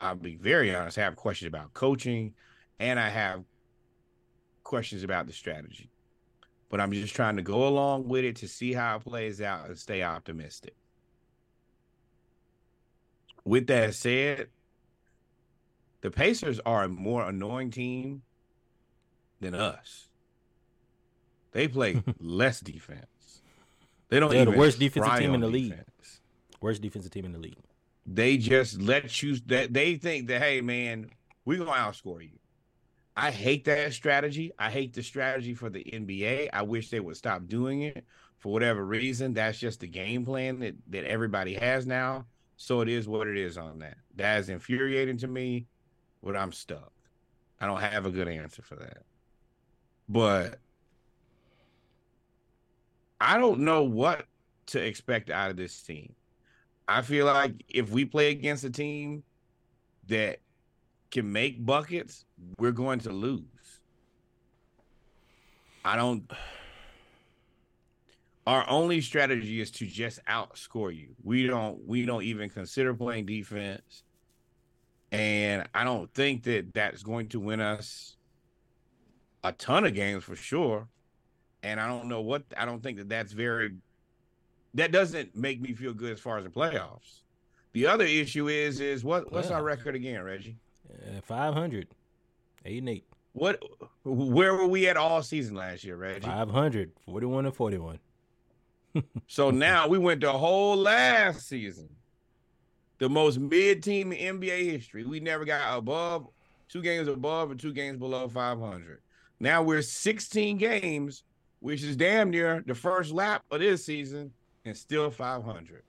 I'll 0.00 0.14
be 0.14 0.36
very 0.36 0.74
honest, 0.74 0.98
I 0.98 1.02
have 1.02 1.16
questions 1.16 1.48
about 1.48 1.72
coaching, 1.74 2.34
and 2.78 3.00
I 3.00 3.08
have 3.08 3.44
questions 4.62 5.02
about 5.02 5.26
the 5.26 5.32
strategy. 5.32 5.90
But 6.68 6.80
I'm 6.80 6.92
just 6.92 7.14
trying 7.14 7.36
to 7.36 7.42
go 7.42 7.68
along 7.68 8.08
with 8.08 8.24
it 8.24 8.36
to 8.36 8.48
see 8.48 8.72
how 8.72 8.96
it 8.96 9.04
plays 9.04 9.40
out 9.40 9.68
and 9.68 9.78
stay 9.78 10.02
optimistic 10.02 10.74
with 13.46 13.68
that 13.68 13.94
said, 13.94 14.48
the 16.02 16.10
Pacers 16.10 16.60
are 16.66 16.84
a 16.84 16.88
more 16.88 17.26
annoying 17.26 17.70
team 17.70 18.22
than 19.40 19.54
us. 19.54 20.08
They 21.52 21.68
play 21.68 22.02
less 22.20 22.60
defense. 22.60 23.40
They 24.08 24.20
don't. 24.20 24.30
They're 24.30 24.44
the 24.44 24.50
worst 24.50 24.78
defensive 24.78 25.18
team 25.18 25.34
in 25.34 25.40
the 25.40 25.50
defense. 25.50 25.80
league. 25.88 26.60
Worst 26.60 26.82
defensive 26.82 27.10
team 27.10 27.24
in 27.24 27.32
the 27.32 27.38
league. 27.38 27.56
They 28.06 28.36
just 28.36 28.80
let 28.80 29.22
you. 29.22 29.36
That 29.46 29.72
they 29.72 29.96
think 29.96 30.28
that 30.28 30.40
hey 30.40 30.60
man, 30.60 31.10
we're 31.44 31.58
gonna 31.58 31.72
outscore 31.72 32.22
you. 32.22 32.38
I 33.16 33.30
hate 33.30 33.64
that 33.64 33.94
strategy. 33.94 34.52
I 34.58 34.70
hate 34.70 34.92
the 34.92 35.02
strategy 35.02 35.54
for 35.54 35.70
the 35.70 35.82
NBA. 35.82 36.50
I 36.52 36.62
wish 36.62 36.90
they 36.90 37.00
would 37.00 37.16
stop 37.16 37.46
doing 37.46 37.82
it 37.82 38.04
for 38.38 38.52
whatever 38.52 38.84
reason. 38.84 39.32
That's 39.32 39.58
just 39.58 39.80
the 39.80 39.86
game 39.86 40.24
plan 40.24 40.58
that, 40.60 40.74
that 40.88 41.04
everybody 41.04 41.54
has 41.54 41.86
now. 41.86 42.26
So 42.58 42.82
it 42.82 42.88
is 42.88 43.08
what 43.08 43.26
it 43.26 43.38
is 43.38 43.56
on 43.56 43.78
that. 43.78 43.96
That 44.16 44.40
is 44.40 44.48
infuriating 44.50 45.16
to 45.18 45.28
me, 45.28 45.66
but 46.22 46.36
I'm 46.36 46.52
stuck. 46.52 46.92
I 47.58 47.66
don't 47.66 47.80
have 47.80 48.04
a 48.04 48.10
good 48.10 48.28
answer 48.28 48.60
for 48.62 48.76
that. 48.76 49.04
But 50.08 50.58
I 53.18 53.38
don't 53.38 53.60
know 53.60 53.82
what 53.82 54.26
to 54.66 54.84
expect 54.84 55.30
out 55.30 55.50
of 55.50 55.56
this 55.56 55.80
team. 55.82 56.14
I 56.88 57.02
feel 57.02 57.26
like 57.26 57.64
if 57.68 57.90
we 57.90 58.04
play 58.04 58.30
against 58.30 58.64
a 58.64 58.70
team 58.70 59.24
that 60.08 60.38
can 61.10 61.32
make 61.32 61.64
buckets, 61.64 62.24
we're 62.58 62.72
going 62.72 63.00
to 63.00 63.10
lose. 63.10 63.42
I 65.84 65.96
don't 65.96 66.30
our 68.46 68.68
only 68.68 69.00
strategy 69.00 69.60
is 69.60 69.70
to 69.72 69.86
just 69.86 70.24
outscore 70.26 70.94
you. 70.96 71.08
We 71.24 71.46
don't 71.46 71.84
we 71.86 72.04
don't 72.06 72.22
even 72.22 72.48
consider 72.48 72.94
playing 72.94 73.26
defense. 73.26 74.04
And 75.10 75.68
I 75.74 75.84
don't 75.84 76.12
think 76.14 76.44
that 76.44 76.72
that's 76.74 77.02
going 77.02 77.28
to 77.28 77.40
win 77.40 77.60
us 77.60 78.16
a 79.42 79.52
ton 79.52 79.84
of 79.84 79.94
games 79.94 80.24
for 80.24 80.36
sure. 80.36 80.88
And 81.62 81.80
I 81.80 81.88
don't 81.88 82.06
know 82.06 82.20
what 82.20 82.44
I 82.56 82.64
don't 82.64 82.82
think 82.82 82.98
that 82.98 83.08
that's 83.08 83.32
very 83.32 83.74
that 84.76 84.92
doesn't 84.92 85.34
make 85.34 85.60
me 85.60 85.72
feel 85.72 85.92
good 85.92 86.12
as 86.12 86.20
far 86.20 86.38
as 86.38 86.44
the 86.44 86.50
playoffs. 86.50 87.22
The 87.72 87.86
other 87.86 88.04
issue 88.04 88.48
is 88.48 88.80
is 88.80 89.04
what 89.04 89.30
what's 89.32 89.50
our 89.50 89.62
record 89.62 89.94
again, 89.94 90.22
Reggie? 90.22 90.56
Uh, 90.90 91.20
500. 91.22 91.88
8 92.64 92.78
and 92.78 92.88
8. 92.88 93.04
What 93.32 93.62
where 94.04 94.54
were 94.54 94.66
we 94.66 94.88
at 94.88 94.96
all 94.96 95.22
season 95.22 95.54
last 95.56 95.84
year, 95.84 95.96
Reggie? 95.96 96.26
500, 96.26 96.92
41 97.04 97.46
and 97.46 97.54
41 97.54 97.98
so 99.26 99.50
now 99.50 99.86
we 99.86 99.98
went 99.98 100.22
the 100.22 100.32
whole 100.32 100.76
last 100.76 101.46
season, 101.46 101.88
the 102.98 103.08
most 103.08 103.38
mid 103.38 103.82
team 103.82 104.12
in 104.12 104.40
NBA 104.40 104.70
history. 104.70 105.04
We 105.04 105.20
never 105.20 105.44
got 105.44 105.76
above 105.76 106.26
two 106.68 106.82
games 106.82 107.08
above 107.08 107.50
or 107.50 107.54
two 107.54 107.72
games 107.72 107.98
below 107.98 108.28
500. 108.28 109.00
Now 109.38 109.62
we're 109.62 109.82
16 109.82 110.56
games, 110.56 111.24
which 111.60 111.82
is 111.82 111.96
damn 111.96 112.30
near 112.30 112.64
the 112.66 112.74
first 112.74 113.12
lap 113.12 113.44
of 113.50 113.60
this 113.60 113.84
season, 113.84 114.32
and 114.66 114.76
still 114.76 115.10
500. 115.10 115.82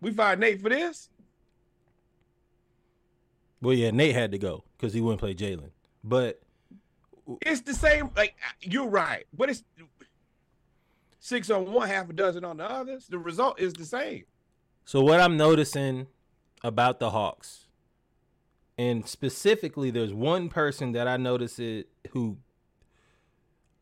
We 0.00 0.12
fired 0.12 0.40
Nate 0.40 0.60
for 0.60 0.68
this. 0.68 1.08
Well, 3.62 3.74
yeah, 3.74 3.90
Nate 3.90 4.14
had 4.14 4.32
to 4.32 4.38
go 4.38 4.64
because 4.76 4.92
he 4.92 5.00
wouldn't 5.00 5.20
play 5.20 5.34
Jalen. 5.34 5.70
But 6.02 6.40
it's 7.42 7.60
the 7.60 7.74
same. 7.74 8.10
Like 8.16 8.34
you're 8.62 8.88
right, 8.88 9.26
but 9.36 9.50
it's 9.50 9.62
six 11.20 11.50
on 11.50 11.70
one, 11.70 11.88
half 11.88 12.08
a 12.08 12.12
dozen 12.12 12.44
on 12.44 12.56
the 12.56 12.64
others, 12.64 13.06
the 13.06 13.18
result 13.18 13.60
is 13.60 13.74
the 13.74 13.84
same. 13.84 14.24
So 14.84 15.02
what 15.02 15.20
I'm 15.20 15.36
noticing 15.36 16.06
about 16.64 16.98
the 16.98 17.10
Hawks, 17.10 17.66
and 18.78 19.06
specifically, 19.06 19.90
there's 19.90 20.14
one 20.14 20.48
person 20.48 20.92
that 20.92 21.06
I 21.06 21.18
notice 21.18 21.58
it 21.58 21.88
who 22.12 22.38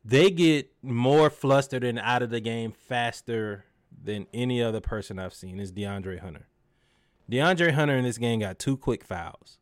they 0.03 0.31
get 0.31 0.71
more 0.81 1.29
flustered 1.29 1.83
and 1.83 1.99
out 1.99 2.21
of 2.21 2.29
the 2.29 2.39
game 2.39 2.71
faster 2.71 3.65
than 4.03 4.27
any 4.33 4.61
other 4.61 4.79
person 4.79 5.19
I've 5.19 5.33
seen 5.33 5.59
is 5.59 5.71
DeAndre 5.71 6.19
Hunter. 6.19 6.47
DeAndre 7.29 7.73
Hunter 7.73 7.95
in 7.97 8.03
this 8.03 8.17
game 8.17 8.39
got 8.39 8.59
two 8.59 8.77
quick 8.77 9.03
fouls. 9.03 9.57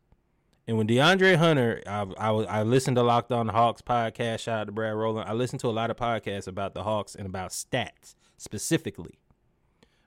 And 0.67 0.77
when 0.77 0.87
DeAndre 0.87 1.37
Hunter, 1.37 1.81
I, 1.87 2.05
I, 2.17 2.29
I 2.29 2.63
listened 2.63 2.97
to 2.97 3.03
Locked 3.03 3.31
On 3.31 3.47
Hawks 3.47 3.81
podcast. 3.81 4.39
Shout 4.39 4.59
out 4.59 4.65
to 4.65 4.73
Brad 4.73 4.95
Rowland. 4.95 5.29
I 5.29 5.33
listened 5.33 5.61
to 5.61 5.67
a 5.67 5.71
lot 5.71 5.89
of 5.89 5.97
podcasts 5.97 6.47
about 6.47 6.73
the 6.73 6.83
Hawks 6.83 7.15
and 7.15 7.25
about 7.25 7.51
stats 7.51 8.15
specifically. 8.37 9.19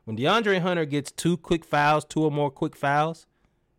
When 0.05 0.17
DeAndre 0.17 0.61
Hunter 0.61 0.85
gets 0.85 1.11
two 1.11 1.37
quick 1.37 1.65
fouls, 1.65 2.05
two 2.05 2.25
or 2.25 2.31
more 2.31 2.51
quick 2.51 2.77
fouls, 2.77 3.27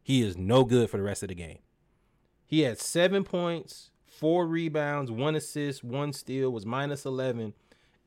he 0.01 0.21
is 0.21 0.37
no 0.37 0.63
good 0.63 0.89
for 0.89 0.97
the 0.97 1.03
rest 1.03 1.21
of 1.21 1.29
the 1.29 1.35
game. 1.35 1.59
He 2.47 2.61
had 2.61 2.79
seven 2.79 3.23
points, 3.23 3.90
four 4.21 4.45
rebounds, 4.47 5.11
one 5.11 5.35
assist, 5.35 5.83
one 5.83 6.13
steal, 6.13 6.51
was 6.51 6.65
minus 6.65 7.05
11, 7.05 7.53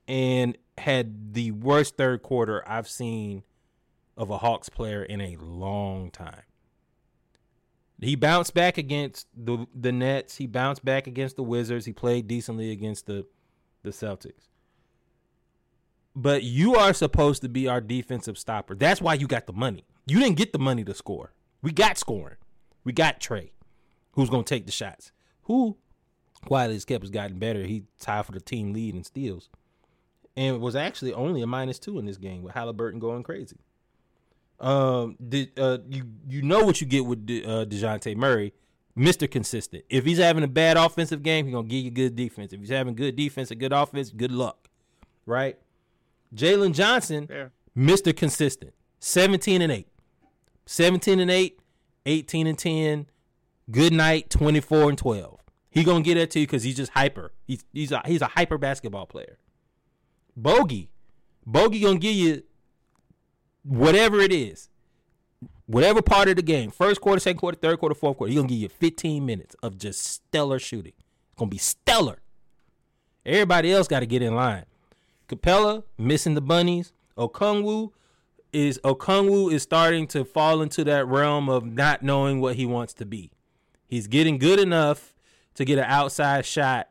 and 0.09 0.57
had 0.79 1.35
the 1.35 1.51
worst 1.51 1.97
third 1.99 2.23
quarter 2.23 2.67
I've 2.67 2.89
seen 2.89 3.43
of 4.17 4.31
a 4.31 4.39
Hawks 4.39 4.69
player 4.69 5.03
in 5.03 5.21
a 5.21 5.37
long 5.37 6.11
time. 6.11 6.43
He 8.01 8.17
bounced 8.17 8.55
back 8.55 8.79
against 8.79 9.27
the 9.37 9.67
the 9.75 9.93
Nets. 9.93 10.37
He 10.37 10.47
bounced 10.47 10.85
back 10.85 11.07
against 11.07 11.37
the 11.37 11.43
Wizards. 11.43 11.87
He 11.87 11.93
played 11.93 12.27
decently 12.29 12.71
against 12.71 13.07
the 13.07 13.27
the 13.83 13.91
Celtics. 13.91 14.49
But 16.17 16.43
you 16.43 16.77
are 16.77 16.93
supposed 16.93 17.43
to 17.43 17.49
be 17.49 17.67
our 17.67 17.81
defensive 17.81 18.39
stopper. 18.39 18.75
That's 18.75 19.01
why 19.01 19.15
you 19.15 19.27
got 19.27 19.47
the 19.47 19.53
money. 19.53 19.85
You 20.07 20.21
didn't 20.21 20.37
get 20.37 20.53
the 20.53 20.59
money 20.59 20.85
to 20.85 20.95
score. 20.95 21.33
We 21.63 21.73
got 21.73 21.99
scoring. 21.99 22.37
We 22.85 22.93
got 22.93 23.21
Trae, 23.21 23.51
who's 24.13 24.29
gonna 24.29 24.45
take 24.45 24.67
the 24.67 24.73
shots. 24.73 25.11
Who, 25.45 25.77
quietly 26.45 26.79
kept, 26.81 27.03
has 27.03 27.11
gotten 27.11 27.39
better. 27.39 27.65
He 27.65 27.85
tied 27.99 28.27
for 28.27 28.33
the 28.33 28.41
team 28.41 28.73
lead 28.73 28.95
in 28.95 29.05
steals, 29.05 29.49
and 30.37 30.61
was 30.61 30.77
actually 30.77 31.13
only 31.13 31.43
a 31.43 31.47
minus 31.47 31.79
two 31.79 31.99
in 31.99 32.07
this 32.07 32.17
game 32.17 32.43
with 32.43 32.55
Halliburton 32.55 33.01
going 33.01 33.23
crazy. 33.23 33.57
Um, 34.61 35.17
the, 35.19 35.51
uh, 35.57 35.79
you 35.89 36.05
you 36.29 36.43
know 36.43 36.65
what 36.65 36.81
you 36.81 36.87
get 36.87 37.05
with 37.05 37.27
De, 37.27 37.45
uh, 37.45 37.65
Dejounte 37.65 38.17
Murray, 38.17 38.55
Mister 38.95 39.27
Consistent. 39.27 39.85
If 39.89 40.05
he's 40.05 40.19
having 40.19 40.45
a 40.45 40.49
bad 40.49 40.77
offensive 40.77 41.23
game, 41.23 41.47
he's 41.47 41.55
gonna 41.55 41.67
give 41.69 41.85
you 41.85 41.91
good 41.91 42.15
defense. 42.17 42.53
If 42.53 42.61
he's 42.61 42.71
having 42.71 42.95
good 42.95 43.17
defense 43.17 43.51
and 43.51 43.59
good 43.59 43.73
offense, 43.73 44.11
good 44.11 44.33
luck, 44.33 44.69
right? 45.27 45.59
Jalen 46.35 46.75
Johnson, 46.75 47.27
Fair. 47.27 47.53
Mister 47.75 48.13
Consistent, 48.13 48.75
seventeen 49.01 49.61
and 49.61 49.73
eight, 49.73 49.89
17 50.67 51.21
and 51.21 51.31
8, 51.31 51.59
18 52.07 52.47
and 52.47 52.59
10, 52.59 53.07
good 53.71 53.93
night, 53.93 54.31
24 54.31 54.89
and 54.91 54.99
12. 54.99 55.41
He 55.75 55.83
gonna 55.83 56.03
get 56.03 56.15
that 56.15 56.31
to 56.31 56.41
you 56.41 56.47
because 56.47 56.63
he's 56.63 56.77
just 56.77 56.93
hyper. 56.93 57.33
He's 57.49 57.65
he's 57.73 57.91
a 57.91 58.01
he's 58.07 58.23
a 58.23 58.29
hyper 58.29 58.59
basketball 58.59 59.07
player. 59.07 59.39
Bogey, 60.37 60.89
Bogey 61.45 61.81
gonna 61.81 61.99
give 61.99 62.15
you 62.15 62.45
whatever 63.65 64.21
it 64.21 64.33
is, 64.33 64.69
whatever 65.67 66.01
part 66.01 66.29
of 66.29 66.37
the 66.37 66.43
game, 66.43 66.71
first 66.71 67.01
quarter, 67.01 67.19
second 67.19 67.41
quarter, 67.41 67.59
third 67.59 67.81
quarter, 67.81 67.97
fourth 67.97 68.17
quarter. 68.17 68.31
He 68.31 68.37
gonna 68.37 68.47
give 68.47 68.59
you 68.59 68.69
15 68.69 69.27
minutes 69.27 69.57
of 69.65 69.77
just 69.77 70.01
stellar 70.01 70.61
shooting. 70.61 70.93
It's 70.97 71.39
gonna 71.39 71.51
be 71.51 71.59
stellar. 71.59 72.21
Everybody 73.27 73.73
else 73.73 73.89
got 73.89 74.01
to 74.01 74.07
get 74.07 74.23
in 74.23 74.35
line. 74.35 74.67
Capela 75.29 75.83
missing 75.99 76.35
the 76.35 76.43
bunnies. 76.43 76.93
Okongwu 77.17 77.91
is 78.53 78.79
Okongwu 78.85 79.53
is 79.53 79.63
starting 79.63 80.07
to 80.09 80.25
fall 80.25 80.63
into 80.63 80.85
that 80.85 81.07
realm 81.09 81.49
of 81.49 81.65
not 81.65 82.03
knowing 82.03 82.41
what 82.41 82.57
he 82.57 82.67
wants 82.67 82.93
to 82.95 83.07
be. 83.07 83.33
He's 83.87 84.07
getting 84.07 84.39
good 84.39 84.61
enough 84.61 85.14
to 85.55 85.65
get 85.65 85.79
an 85.79 85.85
outside 85.85 86.45
shot, 86.45 86.89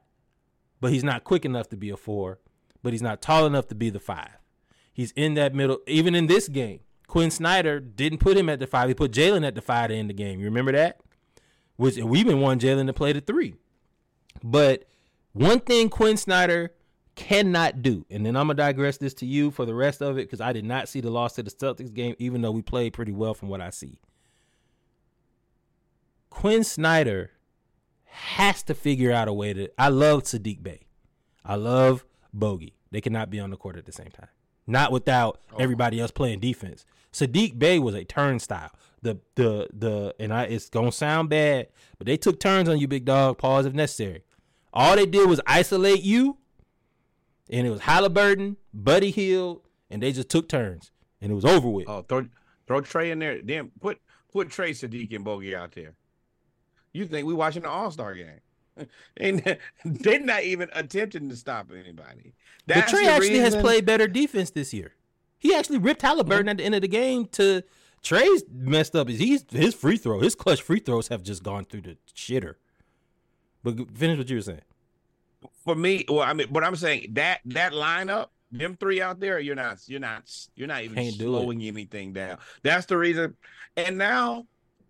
but 0.80 0.91
he's 0.91 1.04
not 1.04 1.23
quick 1.23 1.45
enough 1.45 1.69
to 1.69 1.78
be 1.78 1.89
a 1.89 1.97
four. 1.97 2.39
But 2.82 2.91
he's 2.91 3.02
not 3.02 3.21
tall 3.21 3.45
enough 3.45 3.67
to 3.69 3.76
be 3.76 3.89
the 3.89 3.99
five. 3.99 4.38
He's 4.91 5.12
in 5.12 5.36
that 5.36 5.56
middle. 5.56 5.80
Even 5.88 6.15
in 6.15 6.28
this 6.28 6.49
game, 6.49 6.82
Quin 7.08 7.32
Snyder 7.32 7.80
didn't 7.80 8.19
put 8.19 8.36
him 8.36 8.49
at 8.49 8.60
the 8.60 8.67
five. 8.67 8.89
He 8.89 8.93
put 8.93 9.12
Jalen 9.12 9.47
at 9.47 9.56
the 9.56 9.62
five 9.62 9.89
to 9.89 9.95
end 9.95 10.10
the 10.10 10.13
game. 10.13 10.39
You 10.39 10.45
remember 10.45 10.73
that? 10.73 10.99
Which 11.78 11.97
we've 11.97 12.26
been 12.26 12.41
wanting 12.41 12.67
Jalen 12.67 12.88
to 12.88 12.93
play 12.93 13.13
the 13.13 13.21
three. 13.21 13.56
But 14.43 14.86
one 15.32 15.62
thing 15.62 15.89
Quin 15.89 16.17
Snyder 16.17 16.73
cannot 17.15 17.82
do, 17.82 18.06
and 18.10 18.26
then 18.26 18.36
I'm 18.36 18.47
gonna 18.47 18.56
digress 18.56 18.97
this 18.97 19.13
to 19.15 19.26
you 19.26 19.52
for 19.52 19.65
the 19.65 19.76
rest 19.76 20.02
of 20.02 20.17
it 20.17 20.28
because 20.28 20.41
I 20.41 20.52
did 20.54 20.65
not 20.65 20.89
see 20.89 20.99
the 20.99 21.12
loss 21.12 21.34
to 21.34 21.43
the 21.43 21.52
Celtics 21.52 21.93
game, 21.93 22.15
even 22.17 22.41
though 22.41 22.52
we 22.52 22.62
played 22.62 22.93
pretty 22.93 23.12
well 23.12 23.34
from 23.34 23.49
what 23.49 23.62
I 23.62 23.69
see. 23.69 23.99
Quin 26.30 26.63
Snyder 26.63 27.32
has 28.13 28.63
to 28.63 28.73
figure 28.73 29.12
out 29.12 29.28
a 29.28 29.34
way 29.34 29.54
to. 29.54 29.69
I 29.78 29.89
love 29.89 30.23
Saddiq 30.23 30.63
Bey. 30.63 30.82
I 31.43 31.56
love 31.56 32.06
Bogey. 32.34 32.76
They 32.91 33.02
cannot 33.02 33.30
be 33.30 33.39
on 33.39 33.49
the 33.49 33.58
court 33.58 33.76
at 33.76 33.86
the 33.86 33.91
same 33.91 34.10
time. 34.10 34.30
Not 34.65 34.91
without 34.91 35.41
oh. 35.52 35.58
everybody 35.58 35.99
else 35.99 36.12
playing 36.12 36.39
defense. 36.39 36.86
Saddiq 37.12 37.60
Bey 37.60 37.80
was 37.80 37.95
a 37.95 38.04
turnstile. 38.04 38.71
The 39.02 39.19
the 39.36 39.67
the 39.73 40.15
and 40.19 40.34
I 40.34 40.43
it's 40.43 40.69
gonna 40.69 40.91
sound 40.91 41.30
bad, 41.30 41.67
but 41.97 42.08
they 42.08 42.17
took 42.17 42.39
turns 42.39 42.69
on 42.69 42.80
you, 42.80 42.88
big 42.88 43.06
dog. 43.06 43.38
Pause 43.38 43.67
if 43.67 43.73
necessary. 43.73 44.23
All 44.71 44.95
they 44.95 45.06
did 45.06 45.30
was 45.30 45.41
isolate 45.45 46.04
you, 46.04 46.38
and 47.49 47.67
it 47.67 47.69
was 47.69 47.82
Halliburton, 47.82 48.58
Buddy 48.73 49.12
Hield, 49.12 49.62
and 49.89 50.02
they 50.02 50.12
just 50.12 50.30
took 50.30 50.47
turns, 50.47 50.91
and 51.21 51.32
it 51.32 51.36
was 51.36 51.45
over 51.45 51.69
with. 51.69 51.88
Oh, 51.88 52.02
throw 52.02 52.28
throw 52.67 52.82
Trae 52.82 53.12
in 53.12 53.19
there. 53.19 53.41
Then 53.41 53.71
put 53.82 53.99
put 54.32 54.49
Trae 54.49 54.71
Saddiq 54.71 55.13
and 55.13 55.26
Bogey 55.26 55.56
out 55.56 55.73
there. 55.73 55.93
You 56.94 57.06
think 57.08 57.28
we 57.28 57.34
watching 57.34 57.64
the 57.64 57.70
All 57.70 57.92
Star 57.92 58.14
game? 58.14 58.40
And 59.18 59.60
they're 59.86 60.20
not 60.20 60.44
even 60.44 60.68
attempting 60.74 61.30
to 61.30 61.36
stop 61.36 61.70
anybody. 61.72 62.34
but 62.66 62.78
Trae 62.78 63.04
the 63.04 63.08
actually 63.08 63.38
has 63.38 63.56
played 63.56 63.86
better 63.86 64.08
defense 64.08 64.50
this 64.50 64.74
year. 64.74 64.96
He 65.38 65.54
actually 65.54 65.78
ripped 65.78 66.02
Halliburton 66.02 66.50
at 66.50 66.58
the 66.58 66.64
end 66.64 66.74
of 66.74 66.82
the 66.82 66.88
game. 66.88 67.28
To 67.34 67.62
Trae's 68.02 68.44
messed 68.52 68.96
up. 68.96 69.10
Is 69.10 69.20
he's 69.20 69.46
his 69.52 69.76
free 69.76 69.98
throw, 69.98 70.22
his 70.22 70.34
clutch 70.34 70.62
free 70.62 70.80
throws 70.80 71.10
have 71.10 71.22
just 71.22 71.44
gone 71.44 71.66
through 71.66 71.82
the 71.82 71.98
shitter. 72.16 72.56
But 73.64 73.96
finish 73.96 74.18
what 74.18 74.30
you 74.30 74.38
were 74.38 74.42
saying. 74.42 74.62
for 75.64 75.76
me. 75.76 76.06
Well, 76.10 76.22
I 76.22 76.34
mean, 76.34 76.48
but 76.50 76.64
I'm 76.64 76.76
saying 76.76 77.10
that 77.14 77.42
that 77.46 77.74
lineup, 77.74 78.30
them 78.52 78.76
three 78.76 79.02
out 79.02 79.20
there, 79.20 79.40
you're 79.40 79.56
not, 79.56 79.80
you're 79.88 80.00
not, 80.00 80.24
you're 80.56 80.68
not 80.68 80.84
even 80.84 80.96
Can't 80.96 81.16
slowing 81.16 81.62
anything 81.62 82.14
down. 82.14 82.40
That's 82.64 82.86
the 82.88 82.98
reason. 82.98 83.36
And 83.78 83.98
now 83.98 84.48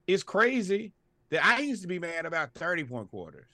it's 0.08 0.24
crazy 0.24 0.94
that 1.34 1.44
I 1.44 1.60
used 1.60 1.82
to 1.82 1.88
be 1.88 1.98
mad 2.00 2.26
about 2.26 2.54
30 2.54 2.84
point 2.84 3.10
quarters. 3.10 3.48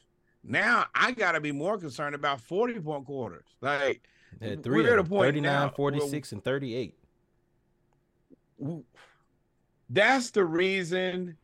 Now 0.44 0.86
I 0.94 1.12
got 1.12 1.32
to 1.34 1.42
be 1.42 1.52
more 1.52 1.78
concerned 1.78 2.13
about 2.13 2.42
40 2.42 2.80
point 2.82 3.06
quarters. 3.06 3.46
Like 3.62 4.02
They 4.39 4.50
had 4.52 4.65
We're 4.68 4.94
at 4.94 5.00
a 5.00 5.04
point 5.04 5.28
39, 5.28 5.42
now 5.44 5.70
46, 5.70 6.32
and 6.34 6.44
38. 6.44 6.96
that's 9.89 10.32
the 10.32 10.44
reason. 10.46 11.38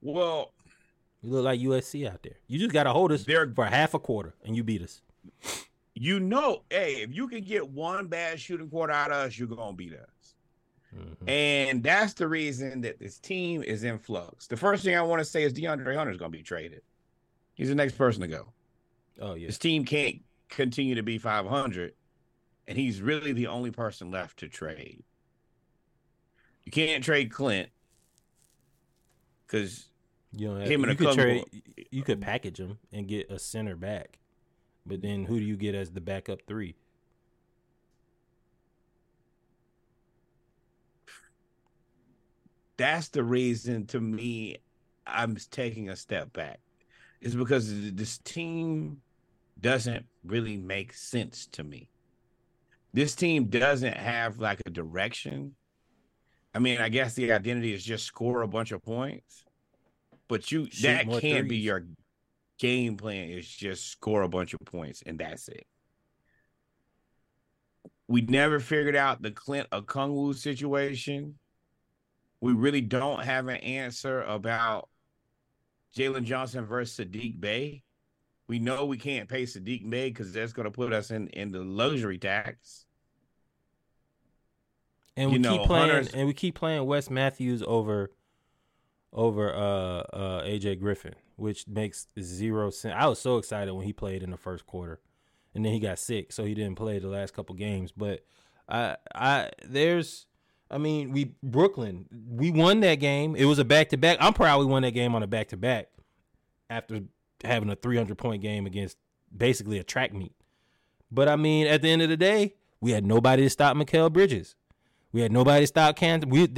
Well, 0.00 0.52
You 1.22 1.30
look 1.30 1.44
like 1.44 1.60
USC 1.60 2.06
out 2.08 2.22
there. 2.22 2.36
You 2.46 2.58
just 2.58 2.72
got 2.72 2.84
to 2.84 2.92
hold 2.92 3.10
us 3.12 3.24
They're- 3.24 3.50
for 3.54 3.64
half 3.64 3.94
a 3.94 3.98
quarter, 3.98 4.34
and 4.44 4.54
you 4.56 4.62
beat 4.62 4.82
us. 4.82 5.00
you 5.94 6.20
know, 6.20 6.62
hey, 6.70 7.02
if 7.02 7.14
you 7.14 7.28
can 7.28 7.42
get 7.42 7.68
one 7.68 8.06
bad 8.08 8.38
shooting 8.40 8.68
quarter 8.68 8.92
out 8.92 9.10
of 9.10 9.16
us, 9.26 9.38
you're 9.38 9.48
gonna 9.48 9.72
beat 9.76 9.94
us. 9.94 10.08
Mhm. 10.94 11.28
And 11.28 11.82
that's 11.82 12.14
the 12.14 12.28
reason 12.28 12.82
that 12.82 12.98
this 12.98 13.18
team 13.18 13.62
is 13.62 13.82
in 13.84 13.98
flux. 13.98 14.46
The 14.46 14.56
first 14.56 14.84
thing 14.84 14.96
I 14.96 15.02
want 15.02 15.20
to 15.20 15.24
say 15.24 15.42
is 15.42 15.52
DeAndre 15.52 15.96
Hunter 15.96 16.12
is 16.12 16.18
going 16.18 16.30
to 16.30 16.38
be 16.38 16.42
traded. 16.42 16.82
He's 17.54 17.68
the 17.68 17.74
next 17.74 17.96
person 17.96 18.20
to 18.20 18.28
go. 18.28 18.52
Oh 19.20 19.34
yeah. 19.34 19.46
This 19.46 19.58
team 19.58 19.84
can't 19.84 20.22
continue 20.48 20.94
to 20.94 21.02
be 21.02 21.18
500, 21.18 21.94
and 22.68 22.78
he's 22.78 23.00
really 23.00 23.32
the 23.32 23.46
only 23.46 23.70
person 23.70 24.10
left 24.10 24.38
to 24.40 24.48
trade. 24.48 25.02
You 26.64 26.72
can't 26.72 27.02
trade 27.04 27.30
Clint 27.30 27.70
because 29.46 29.88
You 30.32 30.48
don't 30.48 30.60
have, 30.60 30.70
him 30.70 30.84
and 30.84 30.92
you 30.92 30.96
could 30.96 31.14
trade. 31.14 31.44
You 31.90 32.02
could 32.02 32.20
package 32.20 32.58
him 32.58 32.78
and 32.92 33.06
get 33.06 33.30
a 33.30 33.38
center 33.38 33.76
back, 33.76 34.18
but 34.86 35.02
then 35.02 35.24
who 35.24 35.38
do 35.38 35.44
you 35.44 35.56
get 35.56 35.74
as 35.74 35.92
the 35.92 36.00
backup 36.00 36.42
three? 36.46 36.74
That's 42.76 43.08
the 43.08 43.22
reason 43.22 43.86
to 43.86 44.00
me 44.00 44.58
I'm 45.06 45.36
taking 45.50 45.88
a 45.88 45.96
step 45.96 46.32
back. 46.32 46.60
Is 47.20 47.34
because 47.34 47.92
this 47.92 48.18
team 48.18 49.00
doesn't 49.60 50.04
really 50.24 50.56
make 50.56 50.92
sense 50.92 51.46
to 51.52 51.64
me. 51.64 51.88
This 52.92 53.14
team 53.14 53.46
doesn't 53.46 53.96
have 53.96 54.38
like 54.38 54.60
a 54.66 54.70
direction. 54.70 55.54
I 56.54 56.58
mean, 56.58 56.78
I 56.78 56.88
guess 56.88 57.14
the 57.14 57.32
identity 57.32 57.72
is 57.72 57.82
just 57.82 58.04
score 58.04 58.42
a 58.42 58.48
bunch 58.48 58.72
of 58.72 58.82
points, 58.82 59.44
but 60.28 60.52
you 60.52 60.68
Shoot 60.70 60.82
that 60.82 61.20
can't 61.20 61.48
be 61.48 61.56
your 61.56 61.86
game 62.58 62.96
plan. 62.96 63.30
Is 63.30 63.48
just 63.48 63.90
score 63.90 64.22
a 64.22 64.28
bunch 64.28 64.54
of 64.54 64.60
points 64.64 65.02
and 65.04 65.18
that's 65.18 65.48
it. 65.48 65.66
We 68.06 68.20
never 68.20 68.60
figured 68.60 68.96
out 68.96 69.22
the 69.22 69.30
Clint 69.30 69.68
Okungwu 69.70 70.34
situation 70.34 71.38
we 72.44 72.52
really 72.52 72.82
don't 72.82 73.24
have 73.24 73.48
an 73.48 73.56
answer 73.56 74.20
about 74.22 74.90
Jalen 75.96 76.24
Johnson 76.24 76.66
versus 76.66 77.06
Saddiq 77.06 77.40
Bey. 77.40 77.82
We 78.48 78.58
know 78.58 78.84
we 78.84 78.98
can't 78.98 79.30
pay 79.30 79.44
Saddiq 79.44 79.88
Bey 79.88 80.10
because 80.10 80.30
that's 80.32 80.52
going 80.52 80.64
to 80.66 80.70
put 80.70 80.92
us 80.92 81.10
in 81.10 81.28
in 81.28 81.52
the 81.52 81.60
luxury 81.60 82.18
tax. 82.18 82.84
And 85.16 85.30
You 85.30 85.36
we 85.36 85.38
know, 85.42 85.58
keep 85.58 85.66
playing, 85.66 85.90
Hunter's- 85.90 86.12
and 86.12 86.26
we 86.26 86.34
keep 86.34 86.54
playing 86.54 86.84
Wes 86.84 87.08
Matthews 87.08 87.62
over, 87.66 88.10
over 89.12 89.54
uh 89.54 90.00
uh 90.14 90.42
AJ 90.42 90.80
Griffin, 90.80 91.14
which 91.36 91.66
makes 91.66 92.08
zero 92.20 92.68
sense. 92.68 92.94
I 92.94 93.06
was 93.06 93.20
so 93.20 93.38
excited 93.38 93.72
when 93.72 93.86
he 93.86 93.92
played 93.94 94.22
in 94.22 94.30
the 94.30 94.36
first 94.36 94.66
quarter, 94.66 95.00
and 95.54 95.64
then 95.64 95.72
he 95.72 95.78
got 95.80 95.98
sick, 95.98 96.30
so 96.32 96.44
he 96.44 96.52
didn't 96.52 96.74
play 96.74 96.98
the 96.98 97.08
last 97.08 97.32
couple 97.32 97.54
games. 97.54 97.90
But 97.90 98.24
I 98.68 98.96
I 99.14 99.50
there's. 99.64 100.26
I 100.70 100.78
mean, 100.78 101.12
we 101.12 101.34
Brooklyn, 101.42 102.06
we 102.28 102.50
won 102.50 102.80
that 102.80 102.96
game. 102.96 103.36
It 103.36 103.44
was 103.44 103.58
a 103.58 103.64
back 103.64 103.90
to 103.90 103.96
back. 103.96 104.18
I'm 104.20 104.32
proud 104.32 104.60
we 104.60 104.66
won 104.66 104.82
that 104.82 104.92
game 104.92 105.14
on 105.14 105.22
a 105.22 105.26
back 105.26 105.48
to 105.48 105.56
back 105.56 105.88
after 106.70 107.02
having 107.44 107.70
a 107.70 107.76
300 107.76 108.16
point 108.16 108.42
game 108.42 108.66
against 108.66 108.96
basically 109.36 109.78
a 109.78 109.84
track 109.84 110.12
meet. 110.12 110.34
But 111.10 111.28
I 111.28 111.36
mean, 111.36 111.66
at 111.66 111.82
the 111.82 111.90
end 111.90 112.02
of 112.02 112.08
the 112.08 112.16
day, 112.16 112.54
we 112.80 112.92
had 112.92 113.04
nobody 113.04 113.42
to 113.44 113.50
stop 113.50 113.76
Mikal 113.76 114.12
Bridges. 114.12 114.56
We 115.12 115.20
had 115.20 115.32
nobody 115.32 115.62
to 115.62 115.66
stop 115.66 115.96
Canton. 115.96 116.28
We 116.28 116.48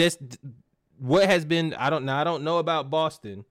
what 0.98 1.26
has 1.26 1.44
been. 1.44 1.74
I 1.74 1.90
don't 1.90 2.04
know. 2.04 2.14
I 2.14 2.24
don't 2.24 2.42
know 2.42 2.58
about 2.58 2.90
Boston. 2.90 3.44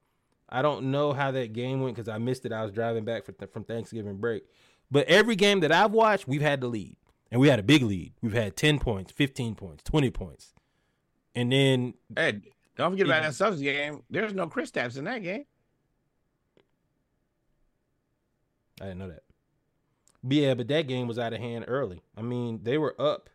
I 0.48 0.62
don't 0.62 0.90
know 0.90 1.12
how 1.12 1.30
that 1.32 1.52
game 1.52 1.80
went 1.80 1.96
because 1.96 2.08
I 2.08 2.18
missed 2.18 2.44
it. 2.44 2.52
I 2.52 2.62
was 2.62 2.72
driving 2.72 3.04
back 3.04 3.24
from 3.52 3.64
Thanksgiving 3.64 4.16
break. 4.16 4.44
But 4.90 5.06
every 5.08 5.36
game 5.36 5.60
that 5.60 5.72
I've 5.72 5.92
watched, 5.92 6.28
we've 6.28 6.42
had 6.42 6.60
the 6.60 6.68
lead, 6.68 6.96
and 7.36 7.40
we 7.42 7.48
had 7.48 7.58
a 7.58 7.62
big 7.62 7.82
lead. 7.82 8.14
We've 8.22 8.32
had 8.32 8.56
ten 8.56 8.78
points, 8.78 9.12
fifteen 9.12 9.54
points, 9.54 9.82
twenty 9.82 10.08
points, 10.10 10.54
and 11.34 11.52
then 11.52 11.92
Hey, 12.16 12.40
don't 12.78 12.92
forget 12.92 13.04
about 13.04 13.22
Yeah. 13.24 13.28
that 13.28 13.34
Celtics 13.34 13.60
game. 13.62 14.02
There's 14.08 14.32
no 14.32 14.46
Kristaps 14.46 14.96
in 14.96 15.04
that 15.04 15.22
game. 15.22 15.44
I 18.80 18.84
didn't 18.86 19.00
know 19.00 19.08
that. 19.08 19.22
But 20.24 20.34
yeah, 20.34 20.54
but 20.54 20.68
that 20.68 20.88
game 20.88 21.06
was 21.08 21.18
out 21.18 21.34
of 21.34 21.38
hand 21.40 21.66
early. 21.68 22.00
I 22.16 22.22
mean, 22.22 22.60
they 22.62 22.78
were 22.78 22.94
up 22.98 23.28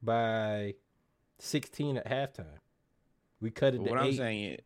by 0.00 0.74
16 1.40 1.96
at 1.96 2.06
halftime. 2.06 2.60
We 3.40 3.50
cut 3.50 3.74
it 3.74 3.78
to 3.78 3.82
what 3.82 3.98
I'm 3.98 4.06
eight. 4.06 4.16
saying, 4.16 4.58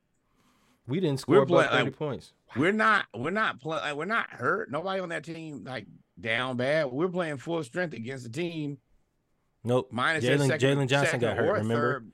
we 0.87 1.01
didn't 1.01 1.21
score 1.21 1.39
above 1.39 1.71
30 1.71 1.85
like, 1.85 1.97
points. 1.97 2.35
we're 2.55 2.73
not 2.73 3.07
we're 3.15 3.31
not 3.31 3.61
playing 3.63 3.83
like, 3.83 3.97
we're 3.97 4.05
not 4.05 4.29
hurt. 4.29 4.71
Nobody 4.71 5.01
on 5.01 5.09
that 5.09 5.25
team 5.25 5.65
like 5.65 5.87
down 6.23 6.57
bad. 6.57 6.87
We're 6.87 7.09
playing 7.09 7.37
full 7.39 7.63
strength 7.65 7.95
against 7.95 8.25
the 8.25 8.31
team 8.31 8.79
Nope. 9.65 9.89
minus 9.93 10.25
Jalen 10.25 10.59
Jalen 10.59 10.89
Johnson 10.89 11.21
got 11.21 11.37
hurt. 11.37 11.59
Remember. 11.59 12.05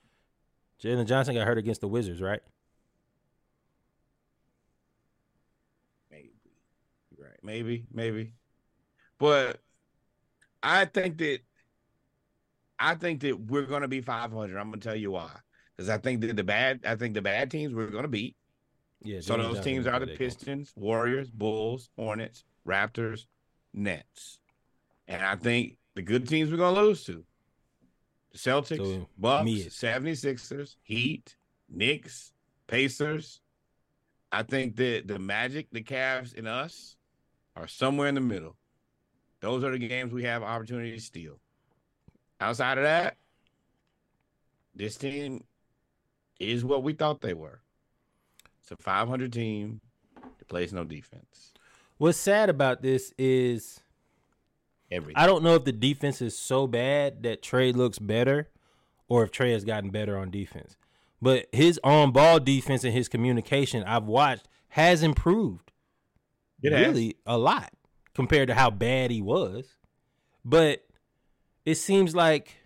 Jalen 0.82 1.06
Johnson 1.06 1.34
got 1.34 1.46
hurt 1.46 1.58
against 1.58 1.80
the 1.80 1.88
Wizards, 1.88 2.20
right? 2.20 2.40
Maybe. 6.10 6.30
Right. 7.16 7.38
Maybe, 7.42 7.86
maybe. 7.92 8.32
But 9.18 9.60
I 10.62 10.84
think 10.84 11.18
that 11.18 11.40
I 12.78 12.94
think 12.94 13.20
that 13.22 13.38
we're 13.38 13.62
gonna 13.62 13.88
be 13.88 14.00
500. 14.00 14.56
I'm 14.56 14.70
gonna 14.70 14.80
tell 14.80 14.94
you 14.94 15.10
why. 15.12 15.30
Because 15.76 15.88
I 15.88 15.98
think 15.98 16.20
that 16.20 16.36
the 16.36 16.44
bad 16.44 16.80
I 16.86 16.96
think 16.96 17.14
the 17.14 17.22
bad 17.22 17.50
teams 17.50 17.74
we're 17.74 17.90
gonna 17.90 18.08
beat. 18.08 18.36
Yeah. 19.02 19.20
So 19.20 19.36
those 19.36 19.60
teams 19.60 19.86
are 19.86 19.98
the. 20.00 20.08
Pistons, 20.08 20.72
Warriors, 20.76 21.30
Bulls, 21.30 21.90
Hornets, 21.96 22.44
Raptors, 22.66 23.26
Nets. 23.72 24.38
And 25.06 25.24
I 25.24 25.36
think 25.36 25.76
the 25.94 26.02
good 26.02 26.28
teams 26.28 26.50
we're 26.50 26.56
gonna 26.56 26.80
lose 26.80 27.04
to. 27.04 27.24
The 28.32 28.38
Celtics, 28.38 28.76
So, 28.78 29.08
Bucks, 29.16 29.44
mid. 29.44 29.66
76ers, 29.68 30.76
Heat, 30.82 31.36
Knicks, 31.68 32.32
Pacers. 32.66 33.40
I 34.30 34.42
think 34.42 34.76
that 34.76 35.08
the 35.08 35.18
Magic, 35.18 35.68
the 35.72 35.82
Cavs, 35.82 36.36
and 36.36 36.46
us 36.46 36.96
are 37.56 37.66
somewhere 37.66 38.08
in 38.08 38.14
the 38.14 38.20
middle. 38.20 38.56
Those 39.40 39.64
are 39.64 39.70
the 39.70 39.78
games 39.78 40.12
we 40.12 40.24
have 40.24 40.42
opportunity 40.42 40.92
to 40.92 41.00
steal. 41.00 41.40
Outside 42.40 42.78
of 42.78 42.84
that, 42.84 43.16
this 44.74 44.96
team 44.96 45.44
is 46.38 46.64
what 46.64 46.82
we 46.82 46.92
thought 46.92 47.20
they 47.20 47.34
were. 47.34 47.60
It's 48.60 48.70
a 48.70 48.76
500 48.76 49.32
team 49.32 49.80
that 50.14 50.48
plays 50.48 50.72
no 50.72 50.84
defense. 50.84 51.52
What's 51.98 52.18
sad 52.18 52.48
about 52.48 52.82
this 52.82 53.12
is 53.18 53.80
Everything. 54.90 55.22
I 55.22 55.26
don't 55.26 55.42
know 55.42 55.54
if 55.54 55.64
the 55.64 55.72
defense 55.72 56.22
is 56.22 56.36
so 56.38 56.66
bad 56.66 57.22
that 57.24 57.42
Trae 57.42 57.74
looks 57.74 57.98
better 57.98 58.48
or 59.08 59.22
if 59.22 59.30
Trae 59.30 59.52
has 59.52 59.64
gotten 59.64 59.90
better 59.90 60.16
on 60.16 60.30
defense. 60.30 60.76
But 61.20 61.48
his 61.52 61.78
on 61.84 62.12
ball 62.12 62.40
defense 62.40 62.84
and 62.84 62.94
his 62.94 63.08
communication 63.08 63.82
I've 63.84 64.04
watched 64.04 64.48
has 64.68 65.02
improved 65.02 65.72
It 66.62 66.72
has. 66.72 66.86
really 66.86 67.16
a 67.26 67.36
lot 67.36 67.70
compared 68.14 68.48
to 68.48 68.54
how 68.54 68.70
bad 68.70 69.10
he 69.10 69.20
was. 69.20 69.76
But 70.44 70.86
it 71.66 71.74
seems 71.74 72.14
like 72.14 72.56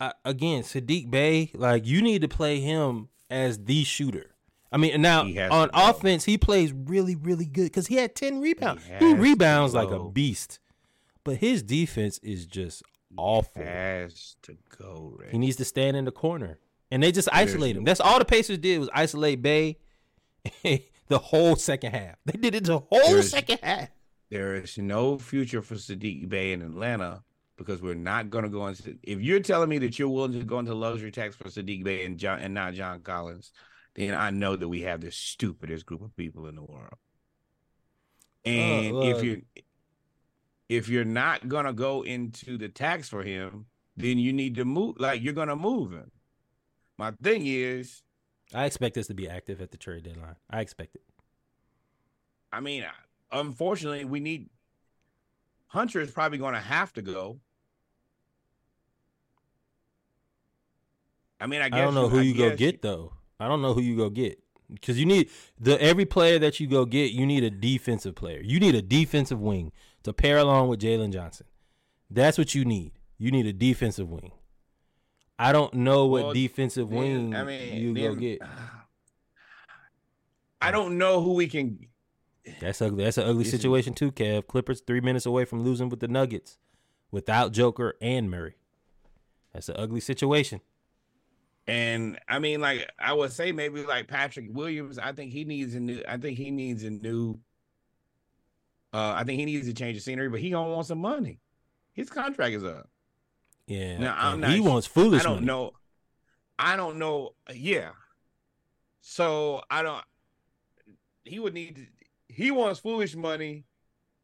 uh, 0.00 0.12
again, 0.24 0.62
Saddiq 0.62 1.10
Bey, 1.10 1.52
like 1.54 1.86
you 1.86 2.02
need 2.02 2.22
to 2.22 2.28
play 2.28 2.60
him 2.60 3.08
as 3.30 3.64
the 3.64 3.84
shooter. 3.84 4.31
I 4.72 4.78
mean, 4.78 5.00
now 5.02 5.22
on 5.50 5.70
offense, 5.74 6.24
he 6.24 6.38
plays 6.38 6.72
really, 6.72 7.14
really 7.14 7.44
good 7.44 7.64
because 7.64 7.86
he 7.88 7.96
had 7.96 8.14
ten 8.14 8.40
rebounds. 8.40 8.82
He 8.98 9.08
He, 9.08 9.14
rebounds 9.14 9.74
like 9.74 9.90
a 9.90 9.98
beast, 10.08 10.58
but 11.24 11.36
his 11.36 11.62
defense 11.62 12.18
is 12.22 12.46
just 12.46 12.82
awful. 13.16 13.62
has 13.62 14.36
to 14.42 14.56
go. 14.78 15.14
Ray. 15.18 15.28
He 15.32 15.38
needs 15.38 15.56
to 15.56 15.64
stand 15.64 15.96
in 15.96 16.04
the 16.06 16.12
corner, 16.12 16.58
and 16.90 17.02
they 17.02 17.12
just 17.12 17.28
isolate 17.32 17.76
him. 17.76 17.84
That's 17.84 18.00
all 18.00 18.18
the 18.18 18.24
Pacers 18.24 18.58
did 18.58 18.78
was 18.80 18.88
isolate 18.94 19.42
Bey 19.42 19.78
the 20.62 21.18
whole 21.18 21.56
second 21.56 21.92
half. 21.92 22.16
They 22.24 22.38
did 22.38 22.54
it 22.54 22.64
the 22.64 22.78
whole 22.78 23.22
second 23.22 23.58
half. 23.62 23.88
there 24.30 24.56
is 24.56 24.78
no 24.78 25.18
future 25.18 25.62
for 25.62 25.74
Saddiq 25.74 26.28
Bey 26.28 26.52
in 26.52 26.62
Atlanta 26.62 27.22
because 27.58 27.82
we're 27.82 27.94
not 27.94 28.30
going 28.30 28.44
to 28.44 28.50
go 28.50 28.66
into. 28.66 28.96
If 29.02 29.20
you're 29.20 29.40
telling 29.40 29.68
me 29.68 29.78
that 29.78 29.98
you're 29.98 30.08
willing 30.08 30.32
to 30.32 30.44
go 30.44 30.58
into 30.58 30.74
luxury 30.74 31.10
tax 31.12 31.36
for 31.36 31.44
Saddiq 31.44 31.84
Bey 31.84 32.04
and 32.04 32.18
John 32.18 32.40
and 32.40 32.54
not 32.54 32.74
John 32.74 33.00
Collins, 33.00 33.52
then 33.94 34.14
I 34.14 34.30
know 34.30 34.56
that 34.56 34.68
we 34.68 34.82
have 34.82 35.00
the 35.00 35.10
stupidest 35.10 35.86
group 35.86 36.02
of 36.02 36.16
people 36.16 36.46
in 36.46 36.56
the 36.56 36.62
world. 36.62 36.94
And 38.44 38.94
well- 38.94 39.02
if 39.16 39.22
you 39.22 39.42
if 40.68 40.88
you're 40.88 41.04
not 41.04 41.48
going 41.48 41.66
to 41.66 41.72
go 41.72 42.02
into 42.02 42.56
the 42.56 42.68
tax 42.68 43.08
for 43.08 43.22
him, 43.22 43.66
then 43.96 44.18
you 44.18 44.32
need 44.32 44.54
to 44.54 44.64
move. 44.64 44.96
Like 44.98 45.22
you're 45.22 45.34
going 45.34 45.48
to 45.48 45.56
move 45.56 45.92
him. 45.92 46.10
My 46.96 47.12
thing 47.22 47.42
is, 47.46 48.02
I 48.54 48.64
expect 48.64 48.94
this 48.94 49.06
to 49.08 49.14
be 49.14 49.28
active 49.28 49.60
at 49.60 49.70
the 49.70 49.76
trade 49.76 50.04
deadline. 50.04 50.36
I 50.48 50.60
expect 50.60 50.94
it. 50.94 51.02
I 52.52 52.60
mean, 52.60 52.84
unfortunately, 53.30 54.04
we 54.04 54.20
need 54.20 54.48
Hunter 55.66 56.00
is 56.00 56.10
probably 56.10 56.38
going 56.38 56.54
to 56.54 56.60
have 56.60 56.92
to 56.94 57.02
go. 57.02 57.38
I 61.40 61.46
mean, 61.46 61.60
I 61.60 61.68
guess 61.70 61.80
I 61.80 61.84
don't 61.84 61.94
know 61.94 62.08
who 62.08 62.18
I 62.18 62.22
you 62.22 62.34
go 62.34 62.50
guess 62.50 62.58
get 62.58 62.82
though. 62.82 63.12
I 63.42 63.48
don't 63.48 63.60
know 63.60 63.74
who 63.74 63.80
you 63.80 63.96
go 63.96 64.08
get 64.08 64.38
because 64.72 65.00
you 65.00 65.06
need 65.06 65.28
the 65.58 65.80
every 65.82 66.04
player 66.04 66.38
that 66.38 66.60
you 66.60 66.68
go 66.68 66.84
get. 66.84 67.10
You 67.10 67.26
need 67.26 67.42
a 67.42 67.50
defensive 67.50 68.14
player. 68.14 68.40
You 68.40 68.60
need 68.60 68.76
a 68.76 68.82
defensive 68.82 69.40
wing 69.40 69.72
to 70.04 70.12
pair 70.12 70.38
along 70.38 70.68
with 70.68 70.80
Jalen 70.80 71.12
Johnson. 71.12 71.46
That's 72.08 72.38
what 72.38 72.54
you 72.54 72.64
need. 72.64 72.92
You 73.18 73.32
need 73.32 73.46
a 73.46 73.52
defensive 73.52 74.08
wing. 74.10 74.30
I 75.38 75.50
don't 75.50 75.74
know 75.74 76.06
what 76.06 76.24
Well, 76.24 76.32
defensive 76.34 76.88
then, 76.88 76.98
wing 76.98 77.34
I 77.34 77.42
mean, 77.42 77.82
you 77.82 77.94
go 77.94 78.14
get. 78.14 78.40
I 80.60 80.70
don't 80.70 80.98
know 80.98 81.20
who 81.20 81.34
we 81.34 81.48
can. 81.48 81.88
That's 82.60 82.80
ugly. 82.80 83.02
That's 83.02 83.18
an 83.18 83.24
ugly 83.24 83.44
situation 83.44 83.92
too, 83.92 84.12
Kev. 84.12 84.46
Clippers 84.46 84.80
three 84.80 85.00
minutes 85.00 85.26
away 85.26 85.44
from 85.44 85.64
losing 85.64 85.88
with 85.88 85.98
the 85.98 86.06
Nuggets, 86.06 86.58
without 87.10 87.50
Joker 87.50 87.94
and 88.00 88.30
Murray. 88.30 88.54
That's 89.52 89.68
an 89.68 89.76
ugly 89.78 90.00
situation. 90.00 90.60
And 91.72 92.18
I 92.28 92.38
mean, 92.38 92.60
like 92.60 92.86
I 92.98 93.14
would 93.14 93.32
say, 93.32 93.50
maybe 93.50 93.82
like 93.84 94.06
Patrick 94.06 94.44
Williams. 94.50 94.98
I 94.98 95.12
think 95.12 95.32
he 95.32 95.44
needs 95.46 95.74
a 95.74 95.80
new. 95.80 96.02
I 96.06 96.18
think 96.18 96.36
he 96.36 96.50
needs 96.50 96.82
a 96.84 96.90
new. 96.90 97.38
Uh, 98.92 99.14
I 99.16 99.24
think 99.24 99.38
he 99.40 99.46
needs 99.46 99.66
to 99.68 99.72
change 99.72 99.96
the 99.96 100.02
scenery, 100.02 100.28
but 100.28 100.40
he 100.40 100.50
gonna 100.50 100.70
want 100.70 100.86
some 100.86 100.98
money. 100.98 101.38
His 101.94 102.10
contract 102.10 102.52
is 102.54 102.62
up. 102.62 102.90
Yeah, 103.66 103.96
Now, 103.96 104.16
I'm 104.18 104.40
not 104.40 104.50
he 104.50 104.60
wants 104.60 104.86
foolish 104.86 105.22
I 105.22 105.24
don't 105.24 105.34
money. 105.36 105.46
know. 105.46 105.70
I 106.58 106.76
don't 106.76 106.98
know. 106.98 107.30
Yeah. 107.54 107.92
So 109.00 109.62
I 109.70 109.82
don't. 109.82 110.04
He 111.24 111.38
would 111.38 111.54
need. 111.54 111.76
To, 111.76 111.86
he 112.28 112.50
wants 112.50 112.80
foolish 112.80 113.16
money, 113.16 113.64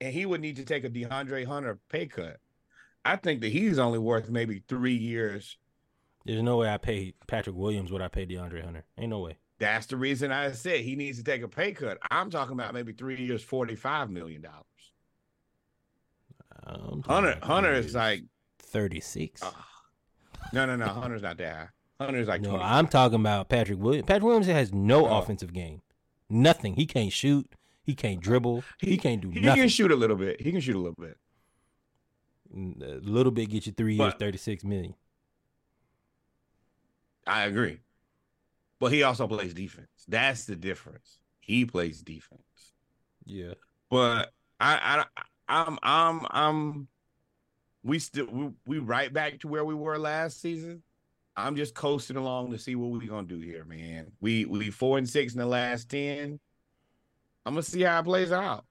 and 0.03 0.13
he 0.13 0.27
would 0.27 0.43
need 0.43 0.57
to 0.57 0.67
take 0.67 0.85
a 0.85 0.91
DeAndre 0.91 1.47
Hunter 1.47 1.79
pay 1.89 2.09
cut. 2.09 2.37
I 3.07 3.17
think 3.17 3.41
that 3.41 3.53
he's 3.53 3.79
only 3.79 3.99
worth 3.99 4.29
maybe 4.29 4.63
three 4.69 4.97
years. 4.97 5.57
There's 6.29 6.43
no 6.43 6.59
way 6.59 6.69
I 6.69 6.77
pay 6.77 7.15
Patrick 7.27 7.57
Williams 7.57 7.91
what 7.91 8.03
I 8.03 8.09
pay 8.09 8.27
DeAndre 8.27 8.63
Hunter. 8.63 8.85
Ain't 8.99 9.09
no 9.11 9.21
way. 9.21 9.39
That's 9.59 9.87
the 9.87 9.97
reason 9.97 10.31
I 10.31 10.53
said 10.53 10.81
he 10.81 10.95
needs 10.95 11.19
to 11.19 11.25
take 11.25 11.43
a 11.43 11.49
pay 11.49 11.73
cut. 11.73 11.99
I'm 12.11 12.31
talking 12.31 12.53
about 12.53 12.75
maybe 12.75 12.93
three 12.93 13.17
years, 13.17 13.43
forty-five 13.43 14.11
million 14.11 14.43
dollars. 14.43 14.65
Hunter, 17.07 17.39
Hunter 17.43 17.73
is 17.73 17.95
like, 17.95 18.25
36. 18.59 19.43
uh, 19.43 19.51
no, 20.53 20.67
no, 20.67 20.77
no. 20.77 20.87
Hunter's 20.89 21.23
not 21.23 21.39
that 21.39 21.55
high. 21.55 22.05
Hunter's 22.05 22.29
like, 22.29 22.43
no, 22.43 22.51
25. 22.51 22.73
I'm 22.77 22.87
talking 22.89 23.21
about 23.21 23.49
Patrick 23.49 23.79
Williams. 23.79 24.05
Patrick 24.07 24.25
Williams 24.25 24.47
has 24.49 24.73
no 24.73 25.07
Oh. 25.09 25.19
offensive 25.19 25.53
game. 25.55 25.81
Nothing. 26.29 26.75
He 26.75 26.85
can't 26.85 27.11
shoot. 27.13 27.51
He 27.83 27.95
can't 27.95 28.21
dribble. 28.21 28.65
He, 28.79 28.99
can't 28.99 29.23
do 29.23 29.31
He 29.31 29.41
nothing. 29.41 29.55
He 29.57 29.61
can 29.63 29.69
shoot 29.71 29.91
a 29.91 29.97
little 29.97 30.17
bit. 30.17 30.43
He 30.43 30.53
can 30.53 30.61
shoot 30.61 30.77
a 30.77 30.79
little 30.79 30.95
bit. 31.01 31.17
A 32.55 33.01
little 33.09 33.33
bit 33.33 33.49
get 33.49 33.65
you 33.67 33.73
three 33.73 33.95
years, 33.95 34.13
But- 34.13 34.19
36 34.19 34.63
million. 34.65 34.95
I 37.29 37.45
agree. 37.45 37.81
But 38.81 38.93
he 38.93 39.03
also 39.03 39.27
plays 39.27 39.55
defense. 39.55 39.89
That's 40.07 40.45
the 40.45 40.57
difference. 40.57 41.19
He 41.41 41.65
plays 41.65 42.03
defense. 42.03 42.43
Yeah. 43.25 43.55
But 43.91 44.33
I, 44.61 45.05
I 45.17 45.23
I'm 45.49 45.79
I'm 45.83 46.27
I'm 46.31 46.89
we 47.83 47.99
still 47.99 48.27
we, 48.27 48.51
we 48.67 48.79
right 48.79 49.13
back 49.13 49.41
to 49.41 49.49
where 49.49 49.65
we 49.65 49.75
were 49.75 49.99
last 49.99 50.41
season. 50.41 50.83
I'm 51.37 51.55
just 51.55 51.75
coasting 51.75 52.17
along 52.17 52.51
to 52.51 52.59
see 52.59 52.75
what 52.75 52.91
we're 52.91 53.09
gonna 53.09 53.27
do 53.27 53.39
here, 53.39 53.65
man. 53.65 54.13
We 54.21 54.45
we 54.45 54.71
four 54.71 54.99
and 54.99 55.09
six 55.09 55.35
in 55.35 55.39
the 55.39 55.47
last 55.47 55.89
ten. 55.89 56.41
I'm 57.47 57.55
gonna 57.55 57.63
see 57.63 57.83
how 57.83 58.01
it 58.01 58.05
plays 58.05 58.33
out. 58.33 58.65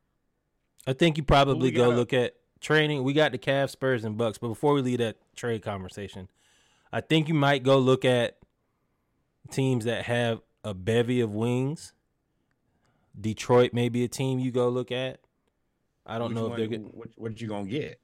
I 0.85 0.93
think 0.93 1.17
you 1.17 1.23
probably 1.23 1.71
go 1.71 1.89
look 1.89 2.13
at 2.13 2.35
training. 2.59 3.03
We 3.03 3.13
got 3.13 3.31
the 3.31 3.37
Cavs, 3.37 3.71
Spurs, 3.71 4.03
and 4.03 4.17
Bucks. 4.17 4.37
But 4.37 4.49
before 4.49 4.73
we 4.73 4.81
leave 4.81 4.99
that 4.99 5.17
trade 5.35 5.61
conversation, 5.61 6.29
I 6.91 7.01
think 7.01 7.27
you 7.27 7.33
might 7.33 7.63
go 7.63 7.77
look 7.79 8.05
at 8.05 8.36
teams 9.47 9.85
that 9.85 10.05
have 10.05 10.41
a 10.63 10.73
bevy 10.73 11.21
of 11.21 11.31
wings. 11.33 11.93
Detroit 13.19 13.73
may 13.73 13.89
be 13.89 14.03
a 14.03 14.07
team 14.07 14.39
you 14.39 14.51
go 14.51 14.69
look 14.69 14.91
at. 14.91 15.19
I 16.05 16.19
don't 16.19 16.29
Which 16.29 16.35
know 16.35 16.43
if 16.45 16.49
one- 16.51 16.59
they're 16.59 16.67
good. 16.67 16.89
what, 16.93 17.07
what 17.15 17.41
you 17.41 17.47
gonna 17.47 17.67
get. 17.67 17.99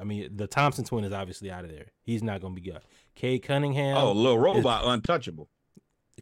I 0.00 0.04
mean, 0.04 0.36
the 0.36 0.46
Thompson 0.46 0.84
twin 0.84 1.04
is 1.04 1.12
obviously 1.12 1.50
out 1.50 1.64
of 1.64 1.70
there. 1.70 1.86
He's 2.02 2.22
not 2.22 2.40
going 2.40 2.54
to 2.54 2.60
be 2.60 2.70
good. 2.70 2.80
Cade 3.16 3.42
Cunningham. 3.42 3.96
oh, 3.96 4.12
little 4.12 4.38
robot, 4.38 4.84
untouchable. 4.84 5.48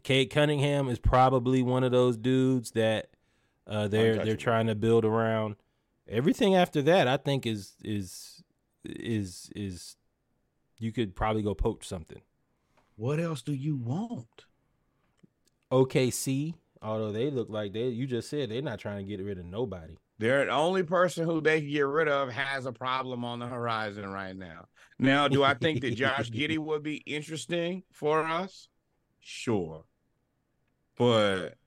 Cade 0.03 0.31
Cunningham 0.31 0.87
is 0.89 0.97
probably 0.97 1.61
one 1.61 1.83
of 1.83 1.91
those 1.91 2.17
dudes 2.17 2.71
that 2.71 3.09
uh, 3.67 3.87
they're 3.87 4.23
they're 4.23 4.35
trying 4.35 4.67
to 4.67 4.75
build 4.75 5.05
around. 5.05 5.57
Everything 6.07 6.55
after 6.55 6.81
that, 6.83 7.07
I 7.07 7.17
think 7.17 7.45
is 7.45 7.73
is 7.83 8.43
is 8.83 9.49
is 9.55 9.95
you 10.79 10.91
could 10.91 11.15
probably 11.15 11.41
go 11.41 11.53
poach 11.53 11.87
something. 11.87 12.21
What 12.95 13.19
else 13.19 13.41
do 13.41 13.53
you 13.53 13.75
want? 13.75 14.45
OKC, 15.71 16.55
although 16.81 17.11
they 17.11 17.29
look 17.29 17.49
like 17.49 17.73
they 17.73 17.87
you 17.87 18.07
just 18.07 18.29
said 18.29 18.49
they're 18.49 18.61
not 18.61 18.79
trying 18.79 18.97
to 18.97 19.03
get 19.03 19.23
rid 19.23 19.39
of 19.39 19.45
nobody. 19.45 19.97
They're 20.19 20.45
the 20.45 20.51
only 20.51 20.83
person 20.83 21.25
who 21.25 21.41
they 21.41 21.61
can 21.61 21.69
get 21.69 21.85
rid 21.85 22.07
of 22.07 22.29
has 22.31 22.65
a 22.65 22.71
problem 22.71 23.23
on 23.23 23.39
the 23.39 23.47
horizon 23.47 24.09
right 24.11 24.35
now. 24.35 24.65
Now, 24.99 25.27
do 25.27 25.43
I 25.43 25.53
think 25.53 25.81
that 25.81 25.95
Josh 25.95 26.31
Giddey 26.31 26.57
would 26.57 26.81
be 26.83 26.97
interesting 26.97 27.83
for 27.91 28.25
us? 28.25 28.67
Sure. 29.19 29.83
But 30.97 31.57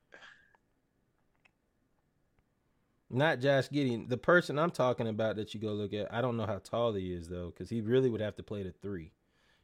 Not 3.11 3.41
Josh 3.41 3.69
Gideon. 3.71 4.07
The 4.09 4.17
person 4.17 4.59
I'm 4.59 4.71
talking 4.71 5.09
about 5.09 5.35
that 5.37 5.53
you 5.53 5.61
go 5.61 5.73
look 5.73 5.93
at, 5.93 6.13
I 6.15 6.21
don't 6.21 6.37
know 6.37 6.47
how 6.47 6.59
tall 6.59 6.93
he 6.95 7.13
is 7.13 7.29
though, 7.29 7.51
because 7.51 7.69
he 7.69 7.81
really 7.81 8.09
would 8.09 8.21
have 8.21 8.37
to 8.37 8.43
play 8.45 8.63
the 8.63 8.71
three, 8.71 9.13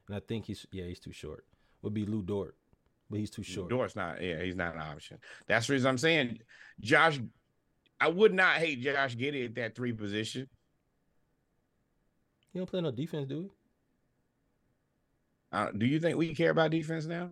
and 0.08 0.16
I 0.16 0.20
think 0.20 0.46
he's 0.46 0.66
yeah 0.72 0.84
he's 0.84 0.98
too 0.98 1.12
short. 1.12 1.44
Would 1.82 1.94
be 1.94 2.04
Lu 2.06 2.22
Dort, 2.22 2.56
but 3.10 3.18
he's 3.18 3.30
too 3.30 3.42
short. 3.42 3.70
Dort's 3.70 3.96
not, 3.96 4.22
yeah, 4.22 4.42
he's 4.42 4.56
not 4.56 4.74
an 4.74 4.80
option. 4.80 5.18
That's 5.46 5.66
the 5.66 5.74
reason 5.74 5.88
I'm 5.88 5.98
saying 5.98 6.40
Josh. 6.80 7.20
I 7.98 8.08
would 8.08 8.34
not 8.34 8.56
hate 8.56 8.82
Josh 8.82 9.16
Giddey 9.16 9.46
at 9.46 9.54
that 9.54 9.74
three 9.74 9.92
position. 9.92 10.48
He 12.52 12.58
don't 12.58 12.66
play 12.66 12.80
no 12.80 12.90
defense, 12.90 13.26
do 13.26 13.50
Uh, 15.52 15.70
do 15.70 15.86
you 15.86 15.98
think 16.00 16.18
we 16.18 16.34
care 16.34 16.50
about 16.50 16.70
defense 16.70 17.06
now? 17.06 17.30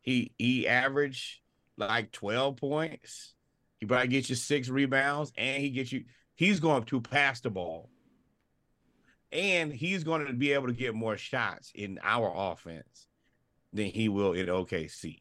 He 0.00 0.32
he 0.38 0.68
averaged 0.68 1.40
like 1.76 2.12
12 2.12 2.56
points. 2.56 3.34
He 3.78 3.86
probably 3.86 4.08
gets 4.08 4.28
you 4.28 4.36
six 4.36 4.68
rebounds, 4.68 5.32
and 5.36 5.62
he 5.62 5.70
gets 5.70 5.92
you. 5.92 6.04
He's 6.34 6.60
going 6.60 6.84
to 6.84 7.00
pass 7.00 7.40
the 7.40 7.50
ball, 7.50 7.88
and 9.32 9.72
he's 9.72 10.04
going 10.04 10.26
to 10.26 10.32
be 10.32 10.52
able 10.52 10.66
to 10.66 10.72
get 10.72 10.94
more 10.94 11.16
shots 11.16 11.72
in 11.74 11.98
our 12.02 12.32
offense 12.34 13.08
than 13.74 13.86
he 13.86 14.08
will 14.08 14.32
in 14.32 14.46
OKC. 14.46 15.20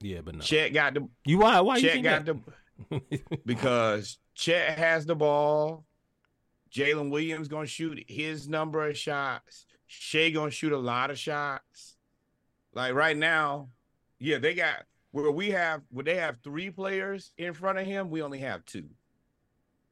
Yeah, 0.00 0.20
but 0.24 0.36
no. 0.36 0.40
Chet 0.40 0.72
got 0.72 0.94
the 0.94 1.08
you 1.24 1.38
why 1.38 1.60
why 1.60 1.76
you 1.76 1.82
Chet 1.82 1.92
think 1.92 2.04
got 2.04 2.24
that? 2.24 2.36
the 2.90 3.20
because 3.44 4.18
Chet 4.34 4.78
has 4.78 5.04
the 5.06 5.14
ball. 5.14 5.84
Jalen 6.72 7.10
Williams 7.10 7.48
gonna 7.48 7.66
shoot 7.66 8.04
his 8.08 8.48
number 8.48 8.88
of 8.88 8.96
shots. 8.96 9.66
Shai 9.86 10.30
gonna 10.30 10.52
shoot 10.52 10.72
a 10.72 10.78
lot 10.78 11.10
of 11.10 11.18
shots. 11.18 11.96
Like 12.72 12.94
right 12.94 13.16
now, 13.16 13.70
yeah, 14.18 14.38
they 14.38 14.54
got 14.54 14.84
where 15.10 15.30
we 15.30 15.50
have 15.50 15.82
where 15.90 16.04
they 16.04 16.16
have 16.16 16.38
three 16.44 16.70
players 16.70 17.32
in 17.36 17.52
front 17.54 17.78
of 17.78 17.86
him. 17.86 18.08
We 18.08 18.22
only 18.22 18.38
have 18.38 18.64
two. 18.64 18.88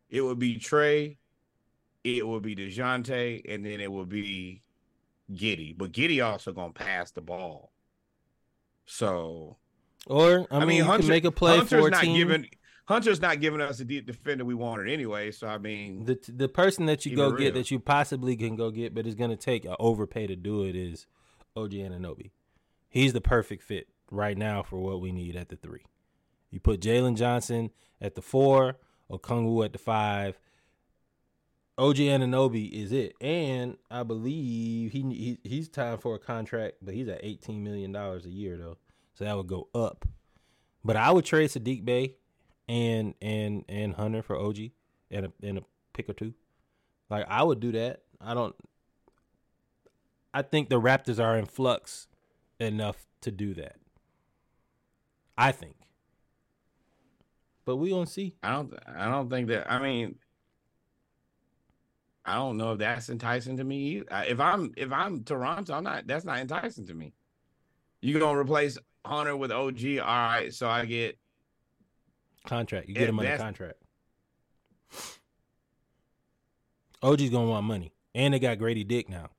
It 0.09 0.23
would 0.23 0.39
be 0.39 0.57
Trae, 0.57 1.17
it 2.17 2.27
will 2.27 2.41
be 2.41 2.57
Dejounte, 2.57 3.43
and 3.53 3.65
then 3.65 3.81
it 3.81 3.93
will 3.93 4.07
be 4.07 4.63
Giddey. 5.33 5.77
But 5.77 5.93
Giddey 5.93 6.25
also 6.25 6.53
gonna 6.53 6.73
pass 6.73 7.11
the 7.11 7.21
ball. 7.21 7.73
So 8.87 9.59
or 10.07 10.47
I, 10.51 10.65
mean, 10.65 10.79
you 10.79 10.85
Hunter- 10.85 11.09
make 11.09 11.25
a 11.25 11.31
play 11.33 11.59
Hunter's 11.59 11.69
for 11.69 11.89
a 11.89 11.91
not 11.91 12.03
team. 12.03 12.17
giving 12.17 12.47
Hunter's 12.87 13.21
not 13.21 13.41
giving 13.41 13.61
us 13.61 13.77
the 13.79 13.85
deep 13.85 14.07
defender 14.07 14.47
we 14.47 14.55
wanted 14.55 14.91
anyway. 14.91 15.31
So 15.31 15.47
I 15.47 15.59
mean, 15.59 16.05
the 16.07 16.19
the 16.35 16.49
person 16.49 16.87
that 16.87 17.05
you 17.05 17.15
go 17.15 17.29
it 17.29 17.39
get 17.39 17.45
real. 17.45 17.55
that 17.55 17.71
you 17.71 17.79
possibly 17.79 18.35
can 18.35 18.57
go 18.57 18.71
get, 18.71 18.95
but 18.95 19.07
is 19.07 19.15
to 19.15 19.37
take 19.37 19.67
an 19.67 19.77
overpay 19.79 20.27
to 20.27 20.37
do 20.37 20.65
it 20.65 20.75
is 20.75 21.07
OG 21.55 21.73
Anunoby. 21.73 22.31
He's 22.89 23.13
the 23.13 23.21
perfect 23.21 23.63
fit 23.63 23.89
right 24.11 24.39
now 24.39 24.63
for 24.63 24.79
what 24.79 25.03
we 25.03 25.13
need 25.13 25.37
at 25.37 25.51
the 25.51 25.57
three. 25.57 25.85
You 26.51 26.61
put 26.61 26.81
Jalen 26.81 27.17
Johnson 27.17 27.71
at 28.01 28.15
the 28.15 28.23
four, 28.23 28.79
Okongwu 29.11 29.67
at 29.67 29.73
the 29.73 29.79
five. 29.79 30.39
OG 31.79 31.97
Anunoby 31.97 32.71
is 32.73 32.91
it, 32.91 33.15
and 33.21 33.77
I 33.89 34.03
believe 34.03 34.91
he, 34.91 35.03
he 35.03 35.39
he's 35.45 35.69
time 35.69 35.99
for 35.99 36.17
a 36.17 36.19
contract, 36.19 36.79
but 36.83 36.93
he's 36.93 37.07
at 37.07 37.21
eighteen 37.23 37.63
million 37.63 37.93
dollars 37.93 38.27
a 38.27 38.31
year 38.31 38.57
though, 38.57 38.79
so 39.15 39.25
that 39.25 39.37
would 39.37 39.47
go 39.47 39.69
up. 39.75 40.05
But 40.85 40.97
I 40.97 41.13
would 41.13 41.25
trade 41.25 41.51
Saddiq 41.51 41.85
Bey 41.85 42.17
and 42.69 43.15
and 43.23 43.65
and 43.69 43.95
Hunter 43.95 44.23
for 44.23 44.37
OG 44.37 44.59
and 45.13 45.27
a 45.27 45.33
and 45.41 45.59
a 45.59 45.63
pick 45.93 46.09
or 46.09 46.15
two. 46.15 46.35
Like 47.11 47.27
I 47.29 47.45
would 47.45 47.61
do 47.61 47.71
that. 47.71 48.03
I 48.21 48.35
don't. 48.35 48.57
I 50.35 50.43
think 50.43 50.71
the 50.71 50.81
Raptors 50.81 51.23
are 51.23 51.39
in 51.39 51.47
flux 51.47 52.09
enough 52.59 53.07
to 53.21 53.31
do 53.31 53.55
that. 53.55 53.77
I 55.37 55.53
think, 55.53 55.77
but 57.65 57.77
we 57.77 57.91
gonna 57.91 58.07
see. 58.07 58.35
I 58.43 58.51
don't 58.51 58.75
I 58.85 59.09
don't 59.09 59.31
think 59.31 59.47
that 59.47 59.71
I 59.71 59.79
mean 59.81 60.17
I 62.29 62.35
don't 62.35 62.57
know 62.57 62.73
if 62.73 62.79
that's 62.79 63.09
enticing 63.09 63.57
to 63.57 63.65
me. 63.65 64.03
If 64.11 64.39
I'm 64.41 64.73
if 64.77 64.93
I'm 64.93 65.25
Toronto, 65.25 65.75
I'm 65.75 65.85
not 65.85 66.07
that's 66.07 66.25
not 66.25 66.39
enticing 66.39 66.87
to 66.87 66.95
me. 66.95 67.15
You 68.03 68.19
gonna 68.19 68.39
replace 68.39 68.79
Hunter 69.05 69.37
with 69.37 69.51
OG? 69.51 69.99
All 69.99 70.05
right, 70.07 70.53
so 70.53 70.69
I 70.69 70.85
get 70.85 71.19
Contract. 72.47 72.89
You 72.89 72.95
get 72.95 73.09
him 73.09 73.19
under 73.19 73.31
that's- 73.31 73.43
contract. 73.45 73.79
OG's 77.03 77.31
gonna 77.31 77.49
want 77.49 77.65
money, 77.67 77.93
and 78.15 78.35
they 78.35 78.39
got 78.39 78.59
Gradey 78.59 78.87
Dick 78.87 79.09
now, 79.09 79.31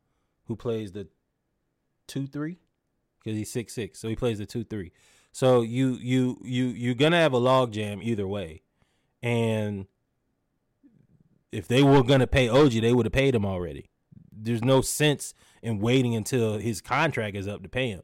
who 0.46 0.56
plays 0.56 0.92
the 0.94 1.08
two 2.08 2.26
three 2.26 2.58
because 3.24 3.38
he's 3.38 3.52
six 3.52 3.74
six, 3.74 4.00
so 4.00 4.08
he 4.08 4.16
plays 4.16 4.38
the 4.38 4.46
two 4.46 4.64
three. 4.64 4.92
So 5.32 5.62
you 5.62 5.98
you 6.02 6.40
you 6.44 6.68
you're 6.68 6.96
gonna 6.96 7.18
have 7.18 7.34
a 7.34 7.38
log 7.38 7.72
jam 7.74 8.00
either 8.02 8.28
way, 8.28 8.62
and 9.22 9.88
if 11.52 11.68
they 11.68 11.84
were 11.84 12.04
gonna 12.04 12.28
pay 12.28 12.50
OG, 12.50 12.82
they 12.82 12.94
would 12.94 13.06
have 13.06 13.14
paid 13.14 13.36
him 13.36 13.46
already. 13.46 13.90
There's 14.32 14.64
no 14.64 14.82
sense 14.82 15.34
in 15.62 15.80
waiting 15.80 16.16
until 16.16 16.58
his 16.58 16.82
contract 16.82 17.36
is 17.36 17.48
up 17.48 17.64
to 17.64 17.70
pay 17.70 17.90
him. 17.90 18.04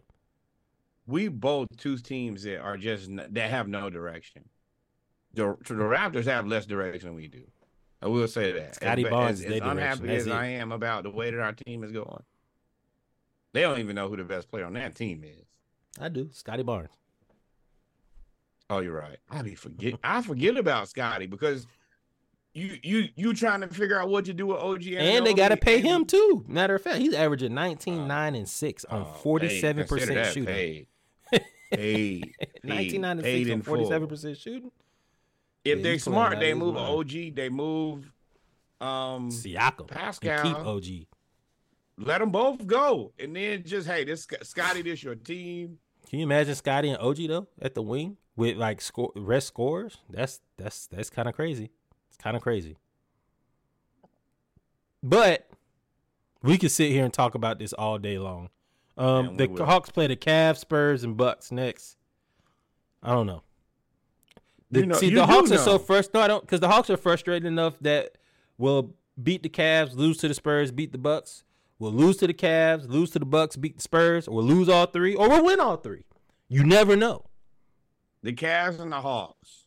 we 1.07 1.27
both 1.27 1.67
two 1.77 1.97
teams 1.97 2.43
that 2.43 2.59
are 2.59 2.77
just 2.77 3.09
that 3.15 3.49
have 3.49 3.67
no 3.67 3.89
direction. 3.89 4.49
The, 5.33 5.55
the 5.67 5.73
Raptors 5.75 6.25
have 6.25 6.47
less 6.47 6.65
direction 6.65 7.09
than 7.09 7.15
we 7.15 7.27
do. 7.27 7.43
I 8.01 8.07
will 8.07 8.27
say 8.27 8.51
that. 8.53 8.75
Scottie 8.75 9.03
Barnes 9.03 9.41
as, 9.41 9.45
is 9.47 9.61
as 9.61 9.67
unhappy 9.67 10.09
as 10.15 10.27
it. 10.27 10.33
I 10.33 10.45
am 10.45 10.71
about 10.71 11.03
the 11.03 11.09
way 11.09 11.31
that 11.31 11.39
our 11.39 11.53
team 11.53 11.83
is 11.83 11.91
going, 11.91 12.23
they 13.53 13.61
don't 13.61 13.79
even 13.79 13.95
know 13.95 14.09
who 14.09 14.17
the 14.17 14.23
best 14.23 14.49
player 14.49 14.65
on 14.65 14.73
that 14.73 14.95
team 14.95 15.23
is. 15.23 15.45
I 15.99 16.09
do, 16.09 16.29
Scottie 16.33 16.63
Barnes. 16.63 16.89
Oh, 18.69 18.79
you're 18.79 18.93
right. 18.93 19.17
I 19.29 19.41
be 19.43 19.55
forget. 19.55 19.93
I 20.03 20.21
forget 20.21 20.57
about 20.57 20.89
Scottie 20.89 21.27
because 21.27 21.67
you 22.55 22.77
you 22.81 23.09
you 23.15 23.33
trying 23.33 23.61
to 23.61 23.67
figure 23.67 24.01
out 24.01 24.09
what 24.09 24.25
to 24.25 24.33
do 24.33 24.47
with 24.47 24.57
OG 24.57 24.87
And 24.87 25.25
they 25.25 25.33
got 25.33 25.49
to 25.49 25.57
pay 25.57 25.81
him 25.81 26.05
too. 26.05 26.45
Matter 26.47 26.75
of 26.75 26.81
fact, 26.81 26.97
he's 26.99 27.13
averaging 27.13 27.53
19, 27.53 28.07
9, 28.07 28.35
and 28.35 28.47
6 28.47 28.85
on 28.85 29.01
Oh, 29.01 29.21
47% 29.21 29.75
paid. 29.75 29.87
Consider 29.87 30.13
that 30.15 30.33
shooting. 30.33 30.45
Paid. 30.45 30.87
Paid. 31.71 32.35
19, 32.63 33.01
9, 33.01 33.19
and 33.19 33.25
6 33.47 33.51
on 33.51 33.61
47% 33.61 34.37
shooting. 34.39 34.71
If 35.65 35.77
Yeah, 35.79 35.83
they're 35.83 35.99
smart, 35.99 36.39
they 36.39 36.53
move. 36.53 36.77
OG. 36.77 37.09
They 37.35 37.49
move 37.49 38.09
um 38.79 39.29
Siakam. 39.29 39.87
Pascal. 39.87 40.31
And 40.31 40.55
keep 40.55 40.57
OG. 40.65 41.07
let 41.97 42.19
them 42.19 42.29
both 42.29 42.65
go, 42.65 43.11
and 43.19 43.35
then 43.35 43.63
just 43.65 43.87
hey, 43.87 44.03
this 44.05 44.27
Scottie, 44.43 44.81
this 44.81 45.03
your 45.03 45.15
team. 45.15 45.79
Can 46.09 46.19
you 46.19 46.25
imagine 46.25 46.55
Scottie 46.55 46.89
and 46.89 46.99
OG 47.01 47.17
though 47.27 47.47
at 47.61 47.73
the 47.73 47.81
wing 47.81 48.17
with 48.37 48.55
like 48.57 48.79
score 48.79 49.11
rest 49.15 49.47
scores? 49.47 49.97
That's 50.09 50.39
that's 50.57 50.87
that's 50.87 51.09
kind 51.09 51.27
of 51.27 51.35
crazy. 51.35 51.71
It's 52.15 52.23
kind 52.23 52.37
of 52.37 52.41
crazy. 52.41 52.77
But 55.03 55.49
we 56.41 56.57
could 56.57 56.71
sit 56.71 56.91
here 56.91 57.03
and 57.03 57.13
talk 57.13 57.35
about 57.35 57.59
this 57.59 57.73
all 57.73 57.97
day 57.97 58.17
long. 58.17 58.49
Um, 58.97 59.35
the 59.35 59.47
will. 59.47 59.65
Hawks 59.65 59.89
play 59.89 60.07
the 60.07 60.15
Cavs, 60.15 60.57
Spurs, 60.59 61.03
and 61.03 61.17
Bucks 61.17 61.51
next. 61.51 61.97
I 63.03 63.11
don't 63.11 63.27
know. 63.27 63.43
The, 64.71 64.79
You 64.79 64.85
know- 64.85 64.95
see, 64.95 65.13
the 65.13 65.25
Hawks 65.25 65.51
are 65.51 65.57
so 65.57 65.73
know. 65.73 65.77
first. 65.77 66.13
No, 66.13 66.21
I 66.21 66.27
don't, 66.27 66.41
because 66.41 66.61
the 66.61 66.69
Hawks 66.69 66.89
are 66.89 66.95
frustrated 66.97 67.45
enough 67.45 67.77
that 67.81 68.17
we'll 68.57 68.93
beat 69.21 69.43
the 69.43 69.49
Cavs, 69.49 69.93
lose 69.95 70.17
to 70.19 70.27
the 70.29 70.33
Spurs, 70.33 70.71
beat 70.71 70.93
the 70.93 70.97
Bucks. 70.97 71.43
We'll 71.77 71.91
lose 71.91 72.15
to 72.17 72.27
the 72.27 72.33
Cavs, 72.33 72.87
lose 72.89 73.11
to 73.11 73.19
the 73.19 73.25
Bucks, 73.25 73.57
beat 73.57 73.75
the 73.75 73.81
Spurs, 73.81 74.27
or 74.29 74.35
we'll 74.37 74.45
lose 74.45 74.69
all 74.69 74.85
three, 74.85 75.13
or 75.13 75.27
we'll 75.27 75.43
win 75.43 75.59
all 75.59 75.75
three. 75.75 76.05
You 76.47 76.63
never 76.63 76.95
know. 76.95 77.25
The 78.23 78.31
Cavs 78.31 78.79
and 78.79 78.91
the 78.93 79.01
Hawks. 79.01 79.64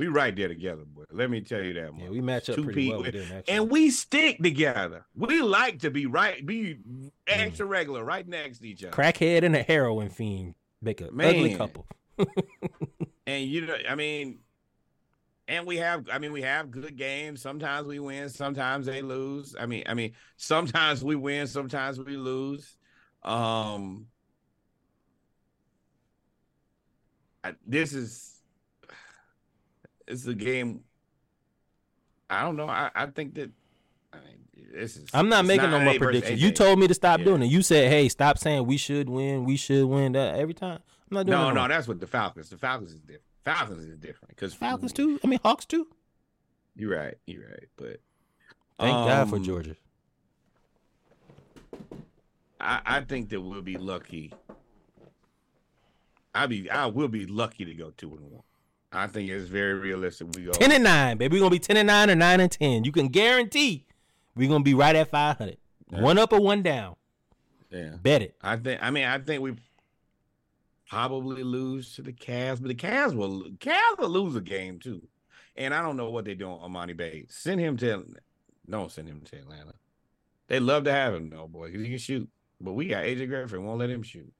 We 0.00 0.06
right 0.08 0.34
there 0.34 0.48
together, 0.48 0.84
boy. 0.86 1.04
Let 1.12 1.28
me 1.28 1.42
tell 1.42 1.62
you 1.62 1.74
that. 1.74 1.90
Yeah, 1.98 2.08
we 2.08 2.22
match 2.22 2.48
up 2.48 2.56
Two 2.56 2.64
pretty 2.64 2.88
well 2.88 3.02
people- 3.02 3.20
with 3.20 3.28
them. 3.28 3.42
And 3.48 3.70
we 3.70 3.90
stick 3.90 4.38
together. 4.42 5.04
We 5.14 5.42
like 5.42 5.80
to 5.80 5.90
be 5.90 6.06
right, 6.06 6.44
be 6.46 6.76
Mm. 6.76 7.10
extra 7.26 7.66
regular, 7.66 8.02
right 8.02 8.26
next 8.26 8.60
to 8.60 8.66
each 8.68 8.82
other. 8.82 8.96
crackhead 8.96 9.42
and 9.42 9.54
a 9.54 9.62
heroin 9.62 10.08
fiend 10.08 10.54
make 10.80 11.02
a 11.02 11.08
ugly 11.08 11.54
couple. 11.54 11.86
And 13.26 13.46
you 13.46 13.66
know, 13.66 13.76
I 13.86 13.94
mean, 13.94 14.38
and 15.46 15.66
we 15.66 15.76
have, 15.76 16.08
I 16.10 16.18
mean, 16.18 16.32
we 16.32 16.40
have 16.40 16.70
good 16.70 16.96
games. 16.96 17.42
Sometimes 17.42 17.86
we 17.86 17.98
win, 17.98 18.30
sometimes 18.30 18.86
they 18.86 19.02
lose. 19.02 19.54
I 19.60 19.66
mean, 19.66 19.82
I 19.86 19.92
mean, 19.92 20.14
sometimes 20.38 21.04
we 21.04 21.14
win, 21.14 21.46
sometimes 21.46 21.98
we 22.00 22.16
lose. 22.16 22.74
Um, 23.22 24.06
I, 27.44 27.52
this 27.66 27.92
is, 27.92 28.29
it's 30.10 30.26
a 30.26 30.34
game. 30.34 30.80
I 32.28 32.42
don't 32.42 32.56
know. 32.56 32.68
I, 32.68 32.90
I 32.94 33.06
think 33.06 33.34
that 33.34 33.50
I 34.12 34.16
mean, 34.18 34.68
this 34.72 34.96
is. 34.96 35.06
I'm 35.12 35.28
not 35.28 35.44
making 35.44 35.70
no 35.70 35.80
more 35.80 35.94
predictions. 35.94 36.40
You 36.42 36.52
told 36.52 36.78
me 36.78 36.86
to 36.88 36.94
stop 36.94 37.18
Yeah. 37.20 37.24
doing 37.26 37.42
it. 37.42 37.46
You 37.46 37.62
said, 37.62 37.90
"Hey, 37.90 38.08
stop 38.08 38.38
saying 38.38 38.66
we 38.66 38.76
should 38.76 39.08
win. 39.08 39.44
We 39.44 39.56
should 39.56 39.86
win." 39.86 40.12
That 40.12 40.36
every 40.36 40.54
time. 40.54 40.80
I'm 41.10 41.16
not 41.16 41.26
doing 41.26 41.38
No, 41.38 41.46
that 41.48 41.54
no, 41.54 41.68
that's 41.68 41.88
what 41.88 41.98
the 42.00 42.06
Falcons. 42.06 42.50
The 42.50 42.58
Falcons 42.58 42.92
is 42.92 43.00
different. 43.00 43.24
Falcons 43.44 43.84
is 43.84 43.96
different 43.96 44.28
because 44.28 44.54
Falcons 44.54 44.92
too. 44.92 45.18
I 45.24 45.26
mean 45.26 45.40
Hawks 45.42 45.64
too. 45.64 45.88
You're 46.76 46.96
right. 46.96 47.16
You're 47.26 47.42
right. 47.48 47.68
But 47.76 48.00
Thank 48.78 48.92
God 48.92 49.28
for 49.28 49.36
um, 49.36 49.44
Georgia. 49.44 49.76
I, 52.60 52.80
I 52.84 53.00
think 53.00 53.30
that 53.30 53.40
we'll 53.40 53.62
be 53.62 53.76
lucky. 53.76 54.32
I 56.34 56.46
be 56.46 56.70
I 56.70 56.86
will 56.86 57.08
be 57.08 57.26
lucky 57.26 57.64
to 57.64 57.74
go 57.74 57.90
two 57.96 58.14
and 58.14 58.30
one. 58.30 58.42
I 58.92 59.06
think 59.06 59.28
it's 59.30 59.48
very 59.48 59.74
realistic. 59.74 60.28
We 60.34 60.42
go 60.44 60.52
Ten 60.52 60.72
and 60.72 60.82
nine, 60.84 61.16
baby. 61.16 61.36
We're 61.36 61.40
gonna 61.40 61.50
be 61.50 61.58
ten 61.60 61.76
and 61.76 61.86
nine 61.86 62.10
or 62.10 62.14
nine 62.16 62.40
and 62.40 62.50
ten. 62.50 62.84
You 62.84 62.92
can 62.92 63.08
guarantee 63.08 63.86
we're 64.34 64.48
gonna 64.48 64.64
be 64.64 64.74
right 64.74 64.96
at 64.96 65.10
five 65.10 65.38
hundred. 65.38 65.58
Yeah. 65.92 66.00
One 66.02 66.18
up 66.18 66.32
or 66.32 66.40
one 66.40 66.62
down. 66.62 66.96
yeah. 67.70 67.96
Bet 68.02 68.22
it. 68.22 68.34
I 68.42 68.56
think. 68.56 68.82
I 68.82 68.90
mean, 68.90 69.04
I 69.04 69.18
think 69.18 69.42
we 69.42 69.54
probably 70.88 71.42
lose 71.42 71.94
to 71.96 72.02
the 72.02 72.12
Cavs, 72.12 72.60
but 72.60 72.68
the 72.68 72.74
Cavs 72.74 73.14
will 73.14 73.44
Cavs 73.58 73.98
will 73.98 74.08
lose 74.10 74.34
a 74.36 74.40
game 74.40 74.78
too. 74.78 75.06
And 75.56 75.74
I 75.74 75.82
don't 75.82 75.96
know 75.96 76.10
what 76.10 76.24
they're 76.24 76.34
doing, 76.34 76.58
Emoni 76.58 76.96
Bates. 76.96 77.36
Send 77.36 77.60
him 77.60 77.76
to 77.78 78.04
don't 78.68 78.90
send 78.90 79.08
him 79.08 79.20
to 79.22 79.36
Atlanta. 79.36 79.74
They 80.48 80.58
love 80.60 80.84
to 80.84 80.92
have 80.92 81.14
him 81.14 81.30
though, 81.30 81.46
boy. 81.46 81.70
'cause 81.70 81.80
He 81.80 81.88
can 81.88 81.98
shoot, 81.98 82.28
but 82.60 82.72
we 82.72 82.86
got 82.88 83.04
AJ 83.04 83.26
Griffin. 83.28 83.64
Won't 83.64 83.78
let 83.78 83.90
him 83.90 84.02
shoot. 84.02 84.32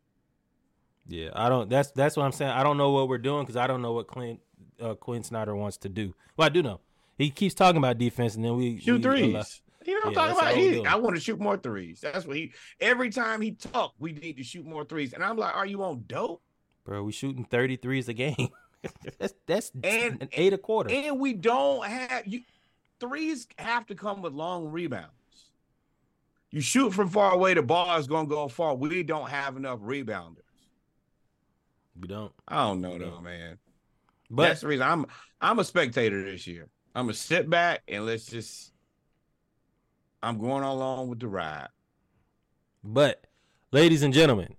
Yeah, 1.09 1.30
I 1.34 1.48
don't. 1.48 1.68
That's 1.68 1.90
that's 1.92 2.16
what 2.16 2.24
I'm 2.24 2.32
saying. 2.32 2.53
I 2.53 2.62
don't 2.62 2.76
know 2.76 2.90
what 2.90 3.09
we're 3.09 3.18
doing 3.18 3.42
because 3.42 3.57
I 3.57 3.66
don't 3.66 3.82
know 3.82 3.92
what 3.92 4.07
Clint 4.07 4.40
uh, 4.80 4.94
Quin 4.94 5.22
Snyder 5.24 5.55
wants 5.57 5.76
to 5.78 5.88
do. 5.88 6.14
Well, 6.36 6.46
I 6.46 6.48
do 6.48 6.62
know. 6.62 6.80
He 7.18 7.30
keeps 7.30 7.55
talking 7.55 7.78
about 7.78 7.98
defense, 7.98 8.34
and 8.36 8.44
then 8.44 8.57
we 8.57 8.78
Shoot 8.80 8.96
we 8.98 9.03
threes. 9.03 9.34
allow- 9.34 9.44
You 9.86 9.94
know 9.94 10.01
what 10.01 10.07
I'm 10.07 10.12
Yeah, 10.12 10.34
talking 10.34 10.38
about? 10.38 10.55
He. 10.57 10.86
I 10.86 10.94
want 10.96 11.16
to 11.16 11.20
shoot 11.20 11.38
more 11.40 11.57
threes. 11.57 12.01
That's 12.01 12.24
what 12.26 12.36
he. 12.36 12.53
Every 12.80 13.11
time 13.11 13.40
he 13.40 13.53
talk, 13.53 13.94
we 13.98 14.12
need 14.12 14.36
to 14.38 14.44
shoot 14.44 14.64
more 14.64 14.84
threes. 14.84 15.12
And 15.12 15.22
I'm 15.24 15.36
like, 15.36 15.55
are 15.55 15.66
you 15.66 15.82
on 15.82 16.05
dope? 16.07 16.42
bro, 16.84 17.03
we 17.03 17.12
shooting 17.12 17.44
33s 17.44 18.09
a 18.09 18.14
game. 18.14 18.48
that's 19.18 19.34
that's 19.46 19.70
And- 19.84 20.22
an 20.22 20.28
eight 20.32 20.53
a 20.53 20.59
quarter. 20.59 20.90
And 20.90 21.18
we 21.20 21.32
don't 21.34 21.84
have 21.84 22.26
you. 22.26 22.40
Threes 23.01 23.46
have 23.59 23.86
to 23.86 23.94
come 23.94 24.22
with 24.22 24.32
long 24.32 24.68
rebounds. 24.68 25.11
You 26.51 26.61
shoot 26.61 26.92
from 26.92 27.09
far 27.09 27.32
away, 27.32 27.55
the 27.55 27.62
ball 27.62 27.96
is 27.98 28.07
gonna 28.07 28.26
go 28.28 28.48
far. 28.48 28.74
We 28.74 29.03
don't 29.03 29.28
have 29.30 29.57
enough 29.57 29.78
rebounders. 29.80 30.38
We 32.01 32.09
don't. 32.09 32.32
I 32.48 32.66
don't 32.66 32.80
know 32.80 32.98
though, 32.98 33.20
man. 33.20 33.59
But 34.30 34.48
That's 34.48 34.61
the 34.62 34.68
reason 34.68 34.86
I'm 34.86 35.07
I'm 35.40 35.59
a 35.59 35.64
spectator 35.64 36.24
this 36.24 36.46
year. 36.46 36.68
I'm 36.94 37.07
gonna 37.07 37.14
sit 37.14 37.48
back 37.48 37.82
and 37.88 38.07
let's 38.07 38.26
just. 38.26 38.72
I'm 40.22 40.38
going 40.38 40.64
along 40.64 41.09
with 41.09 41.20
the 41.20 41.28
ride. 41.28 41.68
But, 42.84 43.26
ladies 43.72 44.03
and 44.03 44.12
gentlemen, 44.12 44.57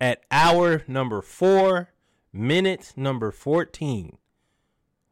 at 0.00 0.24
hour 0.30 0.82
number 0.88 1.22
four, 1.22 1.90
minute 2.32 2.92
number 2.96 3.30
14, 3.30 4.18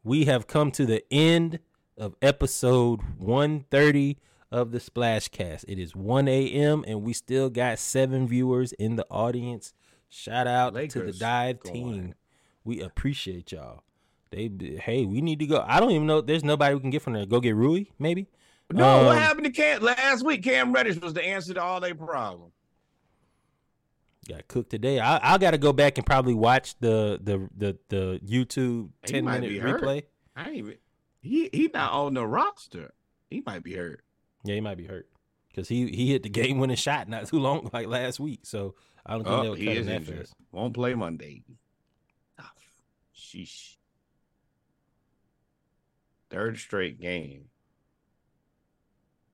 we 0.02 0.24
have 0.24 0.46
come 0.46 0.70
to 0.72 0.86
the 0.86 1.04
end 1.12 1.60
of 1.96 2.14
episode 2.20 3.00
130 3.18 4.18
of 4.50 4.70
the 4.70 4.78
Splashcast. 4.78 5.64
It 5.68 5.78
is 5.78 5.96
1 5.96 6.28
a.m., 6.28 6.84
and 6.86 7.02
we 7.02 7.12
still 7.12 7.50
got 7.50 7.78
seven 7.78 8.26
viewers 8.28 8.72
in 8.72 8.96
the 8.96 9.06
audience. 9.10 9.72
Shout 10.08 10.46
out 10.46 10.70
to 10.70 10.72
the 10.74 10.80
Lakers 10.80 11.18
dive 11.18 11.60
going. 11.60 11.74
team. 11.74 12.14
We 12.64 12.80
appreciate 12.80 13.52
y'all. 13.52 13.82
They 14.30 14.50
hey, 14.82 15.04
we 15.04 15.20
need 15.20 15.38
to 15.38 15.46
go. 15.46 15.64
I 15.66 15.78
don't 15.80 15.92
even 15.92 16.06
know. 16.06 16.20
There's 16.20 16.44
nobody 16.44 16.74
we 16.74 16.80
can 16.80 16.90
get 16.90 17.02
from 17.02 17.12
there. 17.12 17.26
Go 17.26 17.40
get 17.40 17.54
Rui, 17.54 17.84
maybe. 17.98 18.26
No, 18.72 19.04
what 19.04 19.16
Um, 19.16 19.22
happened 19.22 19.44
to 19.44 19.50
Cam 19.52 19.80
last 19.82 20.24
week? 20.24 20.42
Cam 20.42 20.72
Reddish 20.72 21.00
was 21.00 21.14
the 21.14 21.24
answer 21.24 21.54
to 21.54 21.62
all 21.62 21.78
their 21.80 21.94
problems. 21.94 22.52
got 24.28 24.48
cooked 24.48 24.70
today. 24.70 24.98
I 24.98 25.34
I 25.34 25.38
got 25.38 25.52
to 25.52 25.58
go 25.58 25.72
back 25.72 25.98
and 25.98 26.06
probably 26.06 26.34
watch 26.34 26.74
the 26.80 27.20
the 27.22 27.48
the 27.56 27.78
the 27.88 28.20
YouTube 28.26 28.90
ten 29.04 29.24
minute 29.24 29.48
be 29.48 29.58
hurt. 29.58 29.80
replay. 29.82 30.02
I 30.34 30.48
ain't 30.48 30.56
even. 30.56 30.74
He 31.22 31.48
he 31.52 31.70
not 31.72 31.92
on 31.92 32.14
the 32.14 32.26
roster. 32.26 32.92
He 33.30 33.42
might 33.46 33.62
be 33.62 33.74
hurt. 33.74 34.02
Yeah, 34.44 34.54
he 34.56 34.60
might 34.60 34.76
be 34.78 34.86
hurt 34.86 35.08
because 35.48 35.68
he 35.68 35.86
he 35.88 36.10
hit 36.10 36.24
the 36.24 36.28
game 36.28 36.58
winning 36.58 36.76
shot 36.76 37.08
not 37.08 37.26
too 37.28 37.38
long 37.38 37.70
like 37.72 37.86
last 37.86 38.18
week. 38.18 38.40
So 38.44 38.74
I 39.06 39.12
don't 39.14 39.24
think 39.24 39.36
Oh, 39.36 39.42
they'll 39.42 39.54
he 39.54 39.66
cut 39.66 39.76
is 39.76 39.86
him 39.86 39.86
that 39.86 39.96
injured. 39.96 40.28
Won't 40.52 40.74
play 40.74 40.94
Monday. 40.94 41.44
Ah, 42.38 42.52
sheesh. 43.16 43.76
Third 46.28 46.58
straight 46.58 47.00
game. 47.00 47.44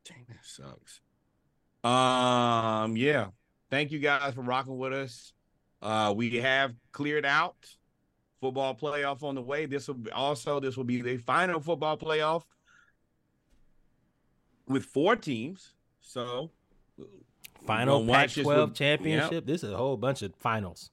Dang, 0.04 0.26
that 0.28 0.44
sucks. 0.44 1.00
Um, 1.84 2.96
yeah. 2.96 3.28
Thank 3.70 3.90
you 3.90 3.98
guys 3.98 4.34
for 4.34 4.42
rocking 4.42 4.76
with 4.76 4.92
us. 4.92 5.32
Uh, 5.80 6.12
we 6.14 6.36
have 6.36 6.74
cleared 6.92 7.24
out 7.24 7.56
football 8.40 8.74
playoff 8.74 9.22
on 9.22 9.34
the 9.34 9.42
way. 9.42 9.66
This 9.66 9.88
will 9.88 9.94
be 9.94 10.10
also 10.12 10.60
this 10.60 10.76
will 10.76 10.84
be 10.84 11.00
the 11.00 11.16
final 11.16 11.60
football 11.60 11.96
playoff 11.96 12.42
with 14.68 14.84
four 14.84 15.16
teams. 15.16 15.72
So 16.00 16.50
Final 17.66 18.04
watch 18.04 18.34
Pac-12 18.36 18.68
with- 18.68 18.74
championship. 18.76 19.46
This 19.46 19.62
is 19.62 19.70
a 19.70 19.76
whole 19.76 19.96
bunch 19.96 20.22
of 20.22 20.34
finals. 20.36 20.90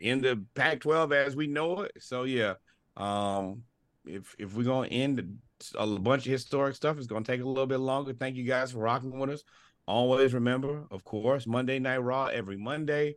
in 0.00 0.22
the 0.22 0.42
Pac-12 0.54 1.12
as 1.12 1.36
we 1.36 1.46
know 1.46 1.82
it. 1.82 1.92
So 2.00 2.22
yeah, 2.24 2.54
um, 2.96 3.62
if 4.06 4.34
if 4.38 4.54
we're 4.54 4.64
gonna 4.64 4.88
end 4.88 5.38
a 5.74 5.86
bunch 5.86 6.26
of 6.26 6.32
historic 6.32 6.74
stuff, 6.74 6.96
it's 6.96 7.06
gonna 7.06 7.24
take 7.24 7.42
a 7.42 7.46
little 7.48 7.66
bit 7.66 7.78
longer. 7.78 8.12
Thank 8.14 8.36
you 8.36 8.44
guys 8.44 8.72
for 8.72 8.78
rocking 8.78 9.18
with 9.18 9.30
us. 9.30 9.42
Always 9.86 10.32
remember, 10.32 10.84
of 10.90 11.04
course, 11.04 11.46
Monday 11.46 11.78
Night 11.78 11.98
Raw 11.98 12.26
every 12.26 12.56
Monday. 12.56 13.16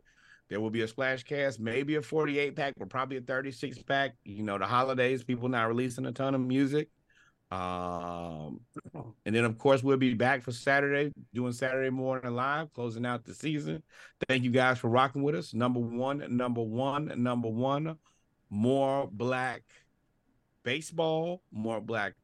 There 0.50 0.60
will 0.60 0.70
be 0.70 0.82
a 0.82 0.88
splash 0.88 1.22
cast, 1.24 1.58
maybe 1.58 1.94
a 1.94 2.02
48 2.02 2.54
pack, 2.54 2.74
but 2.78 2.90
probably 2.90 3.16
a 3.16 3.22
36 3.22 3.82
pack. 3.82 4.14
You 4.24 4.42
know, 4.42 4.58
the 4.58 4.66
holidays, 4.66 5.24
people 5.24 5.48
not 5.48 5.68
releasing 5.68 6.04
a 6.04 6.12
ton 6.12 6.34
of 6.34 6.40
music. 6.42 6.90
Um, 7.54 8.60
and 9.24 9.34
then 9.34 9.44
of 9.44 9.58
course 9.58 9.82
we'll 9.82 9.96
be 9.96 10.14
back 10.14 10.42
for 10.42 10.50
Saturday, 10.50 11.12
doing 11.32 11.52
Saturday 11.52 11.90
morning 11.90 12.34
live, 12.34 12.72
closing 12.72 13.06
out 13.06 13.24
the 13.24 13.32
season. 13.32 13.82
Thank 14.28 14.42
you 14.42 14.50
guys 14.50 14.78
for 14.78 14.88
rocking 14.88 15.22
with 15.22 15.36
us. 15.36 15.54
Number 15.54 15.78
one, 15.78 16.24
number 16.36 16.62
one, 16.62 17.12
number 17.16 17.48
one, 17.48 17.96
more 18.50 19.08
black 19.12 19.62
baseball, 20.64 21.42
more 21.52 21.80
black. 21.80 22.14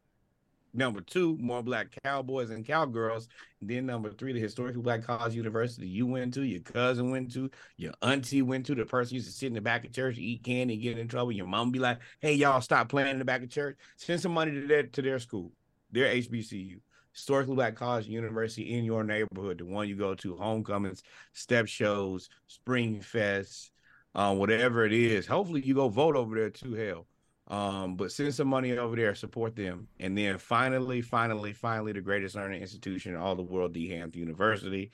Number 0.72 1.00
two, 1.00 1.36
more 1.40 1.62
black 1.62 1.88
cowboys 2.04 2.50
and 2.50 2.64
cowgirls. 2.64 3.28
And 3.60 3.68
then 3.68 3.86
number 3.86 4.10
three, 4.10 4.32
the 4.32 4.40
historically 4.40 4.82
black 4.82 5.04
college 5.04 5.34
university 5.34 5.88
you 5.88 6.06
went 6.06 6.34
to, 6.34 6.42
your 6.42 6.60
cousin 6.60 7.10
went 7.10 7.32
to, 7.32 7.50
your 7.76 7.92
auntie 8.02 8.42
went 8.42 8.66
to, 8.66 8.74
the 8.74 8.84
person 8.84 9.14
used 9.14 9.26
to 9.26 9.32
sit 9.32 9.46
in 9.46 9.54
the 9.54 9.60
back 9.60 9.84
of 9.84 9.92
church, 9.92 10.16
eat 10.18 10.44
candy, 10.44 10.76
get 10.76 10.98
in 10.98 11.08
trouble. 11.08 11.32
Your 11.32 11.46
mom 11.46 11.72
be 11.72 11.78
like, 11.78 11.98
"Hey, 12.20 12.34
y'all, 12.34 12.60
stop 12.60 12.88
playing 12.88 13.10
in 13.10 13.18
the 13.18 13.24
back 13.24 13.42
of 13.42 13.50
church. 13.50 13.76
Send 13.96 14.20
some 14.20 14.32
money 14.32 14.52
to 14.52 14.66
their 14.66 14.84
to 14.84 15.02
their 15.02 15.18
school, 15.18 15.52
their 15.90 16.06
HBCU." 16.06 16.80
historically 17.12 17.56
black 17.56 17.74
college 17.74 18.06
university 18.06 18.74
in 18.74 18.84
your 18.84 19.02
neighborhood, 19.02 19.58
the 19.58 19.64
one 19.64 19.88
you 19.88 19.96
go 19.96 20.14
to, 20.14 20.36
homecomings, 20.36 21.02
step 21.32 21.66
shows, 21.66 22.28
spring 22.46 23.00
fest, 23.00 23.72
uh, 24.14 24.34
whatever 24.34 24.84
it 24.84 24.92
is. 24.92 25.26
Hopefully 25.26 25.60
you 25.60 25.74
go 25.74 25.88
vote 25.88 26.16
over 26.16 26.34
there 26.36 26.50
too, 26.50 26.74
hell. 26.74 27.06
Um, 27.50 27.96
but 27.96 28.12
send 28.12 28.32
some 28.32 28.46
money 28.46 28.78
over 28.78 28.94
there, 28.94 29.12
support 29.16 29.56
them. 29.56 29.88
And 29.98 30.16
then 30.16 30.38
finally, 30.38 31.02
finally, 31.02 31.52
finally, 31.52 31.92
the 31.92 32.00
greatest 32.00 32.36
learning 32.36 32.62
institution 32.62 33.12
in 33.14 33.20
all 33.20 33.34
the 33.34 33.42
world, 33.42 33.74
D 33.74 33.88
Hampton 33.88 34.20
University. 34.20 34.92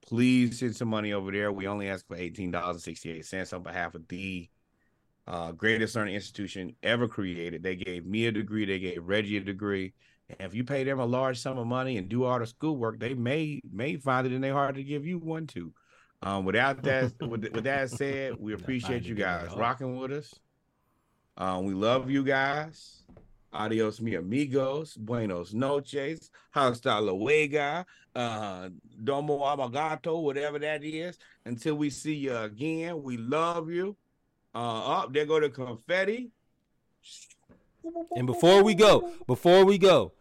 Please 0.00 0.58
send 0.58 0.74
some 0.74 0.88
money 0.88 1.12
over 1.12 1.30
there. 1.30 1.52
We 1.52 1.68
only 1.68 1.90
ask 1.90 2.06
for 2.06 2.16
$18.68 2.16 3.52
on 3.52 3.62
behalf 3.62 3.94
of 3.94 4.08
the 4.08 4.48
uh, 5.26 5.52
greatest 5.52 5.94
learning 5.94 6.14
institution 6.14 6.74
ever 6.82 7.06
created. 7.06 7.62
They 7.62 7.76
gave 7.76 8.06
me 8.06 8.26
a 8.26 8.32
degree, 8.32 8.64
they 8.64 8.78
gave 8.78 9.04
Reggie 9.04 9.36
a 9.36 9.40
degree. 9.40 9.92
And 10.30 10.40
if 10.40 10.54
you 10.54 10.64
pay 10.64 10.84
them 10.84 10.98
a 10.98 11.04
large 11.04 11.38
sum 11.38 11.58
of 11.58 11.66
money 11.66 11.98
and 11.98 12.08
do 12.08 12.24
all 12.24 12.38
the 12.38 12.46
schoolwork, 12.46 13.00
they 13.00 13.12
may 13.12 13.60
may 13.70 13.96
find 13.96 14.26
it 14.26 14.32
in 14.32 14.40
their 14.40 14.54
heart 14.54 14.76
to 14.76 14.82
give 14.82 15.06
you 15.06 15.18
one 15.18 15.46
too. 15.46 15.72
Um, 16.22 16.44
without 16.44 16.82
that, 16.84 17.12
with, 17.20 17.52
with 17.52 17.64
that 17.64 17.90
said, 17.90 18.36
we 18.38 18.52
appreciate 18.54 19.02
you 19.02 19.14
it 19.14 19.18
in 19.18 19.26
their 19.26 19.46
guys 19.46 19.56
rocking 19.56 19.96
with 19.96 20.12
us. 20.12 20.34
Um, 21.36 21.64
we 21.64 21.74
love 21.74 22.10
you 22.10 22.22
guys. 22.22 23.02
Adios, 23.52 24.00
mi 24.00 24.14
amigos. 24.14 24.96
Buenos 24.96 25.52
noches. 25.52 26.30
Hasta 26.50 27.00
luego. 27.00 27.84
Uh, 28.14 28.68
domo 29.02 29.40
abagato, 29.40 30.22
whatever 30.22 30.58
that 30.58 30.84
is. 30.84 31.18
Until 31.44 31.74
we 31.74 31.90
see 31.90 32.14
you 32.14 32.36
again, 32.36 33.02
we 33.02 33.16
love 33.16 33.70
you. 33.70 33.96
Uh, 34.54 35.00
up 35.00 35.12
there 35.12 35.26
go 35.26 35.40
the 35.40 35.48
confetti. 35.48 36.30
And 38.14 38.26
before 38.26 38.62
we 38.62 38.74
go, 38.74 39.12
before 39.26 39.64
we 39.64 39.78
go, 39.78 40.12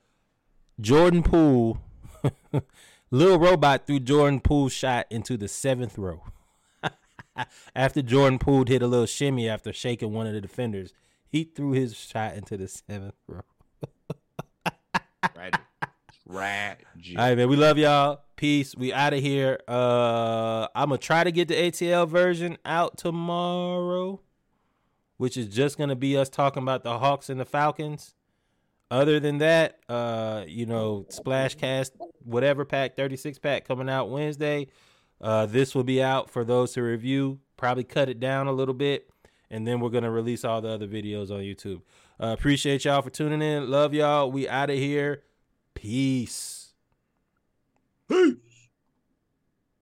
Jordan 0.79 1.21
Poole, 1.21 1.79
little 3.11 3.37
robot 3.37 3.85
threw 3.85 3.99
Jordan 3.99 4.39
Poole's 4.39 4.73
shot 4.73 5.05
into 5.09 5.37
the 5.37 5.47
seventh 5.47 5.97
row. 5.97 6.23
after 7.75 8.01
Jordan 8.01 8.39
Poole 8.39 8.65
hit 8.65 8.81
a 8.81 8.87
little 8.87 9.05
shimmy 9.05 9.47
after 9.49 9.71
shaking 9.73 10.13
one 10.13 10.27
of 10.27 10.33
the 10.33 10.41
defenders, 10.41 10.93
he 11.27 11.43
threw 11.43 11.71
his 11.71 11.95
shot 11.95 12.35
into 12.35 12.57
the 12.57 12.67
seventh 12.67 13.15
row. 13.27 13.41
Right. 15.35 15.55
Tragic. 16.29 16.85
All 17.17 17.25
right, 17.25 17.37
man. 17.37 17.49
We 17.49 17.55
love 17.55 17.77
y'all. 17.77 18.21
Peace. 18.35 18.75
We 18.75 18.93
out 18.93 19.13
of 19.13 19.19
here. 19.19 19.59
Uh, 19.67 20.67
I'm 20.73 20.89
gonna 20.89 20.97
try 20.97 21.23
to 21.23 21.31
get 21.31 21.47
the 21.47 21.55
ATL 21.55 22.07
version 22.07 22.57
out 22.65 22.97
tomorrow, 22.97 24.21
which 25.17 25.37
is 25.37 25.47
just 25.47 25.77
gonna 25.77 25.95
be 25.95 26.17
us 26.17 26.29
talking 26.29 26.63
about 26.63 26.83
the 26.83 26.99
Hawks 26.99 27.29
and 27.29 27.39
the 27.39 27.45
Falcons. 27.45 28.15
Other 28.89 29.19
than 29.19 29.37
that, 29.37 29.79
uh, 29.87 30.43
you 30.47 30.65
know, 30.65 31.05
Splashcast, 31.09 31.91
whatever 32.25 32.65
pack, 32.65 32.97
36 32.97 33.39
pack 33.39 33.65
coming 33.65 33.89
out 33.89 34.09
Wednesday. 34.09 34.67
Uh, 35.21 35.45
this 35.45 35.75
will 35.75 35.83
be 35.83 36.01
out 36.01 36.29
for 36.29 36.43
those 36.43 36.73
to 36.73 36.81
review. 36.81 37.39
Probably 37.55 37.83
cut 37.83 38.09
it 38.09 38.19
down 38.19 38.47
a 38.47 38.51
little 38.51 38.73
bit, 38.73 39.09
and 39.49 39.67
then 39.67 39.79
we're 39.79 39.89
gonna 39.89 40.11
release 40.11 40.43
all 40.43 40.61
the 40.61 40.69
other 40.69 40.87
videos 40.87 41.29
on 41.29 41.41
YouTube. 41.41 41.81
Uh, 42.19 42.33
appreciate 42.37 42.85
y'all 42.85 43.01
for 43.01 43.09
tuning 43.09 43.41
in. 43.41 43.69
Love 43.69 43.93
y'all. 43.93 44.31
We 44.31 44.47
out 44.47 44.69
of 44.69 44.77
here. 44.77 45.23
Peace. 45.73 46.73
Peace. 48.07 48.35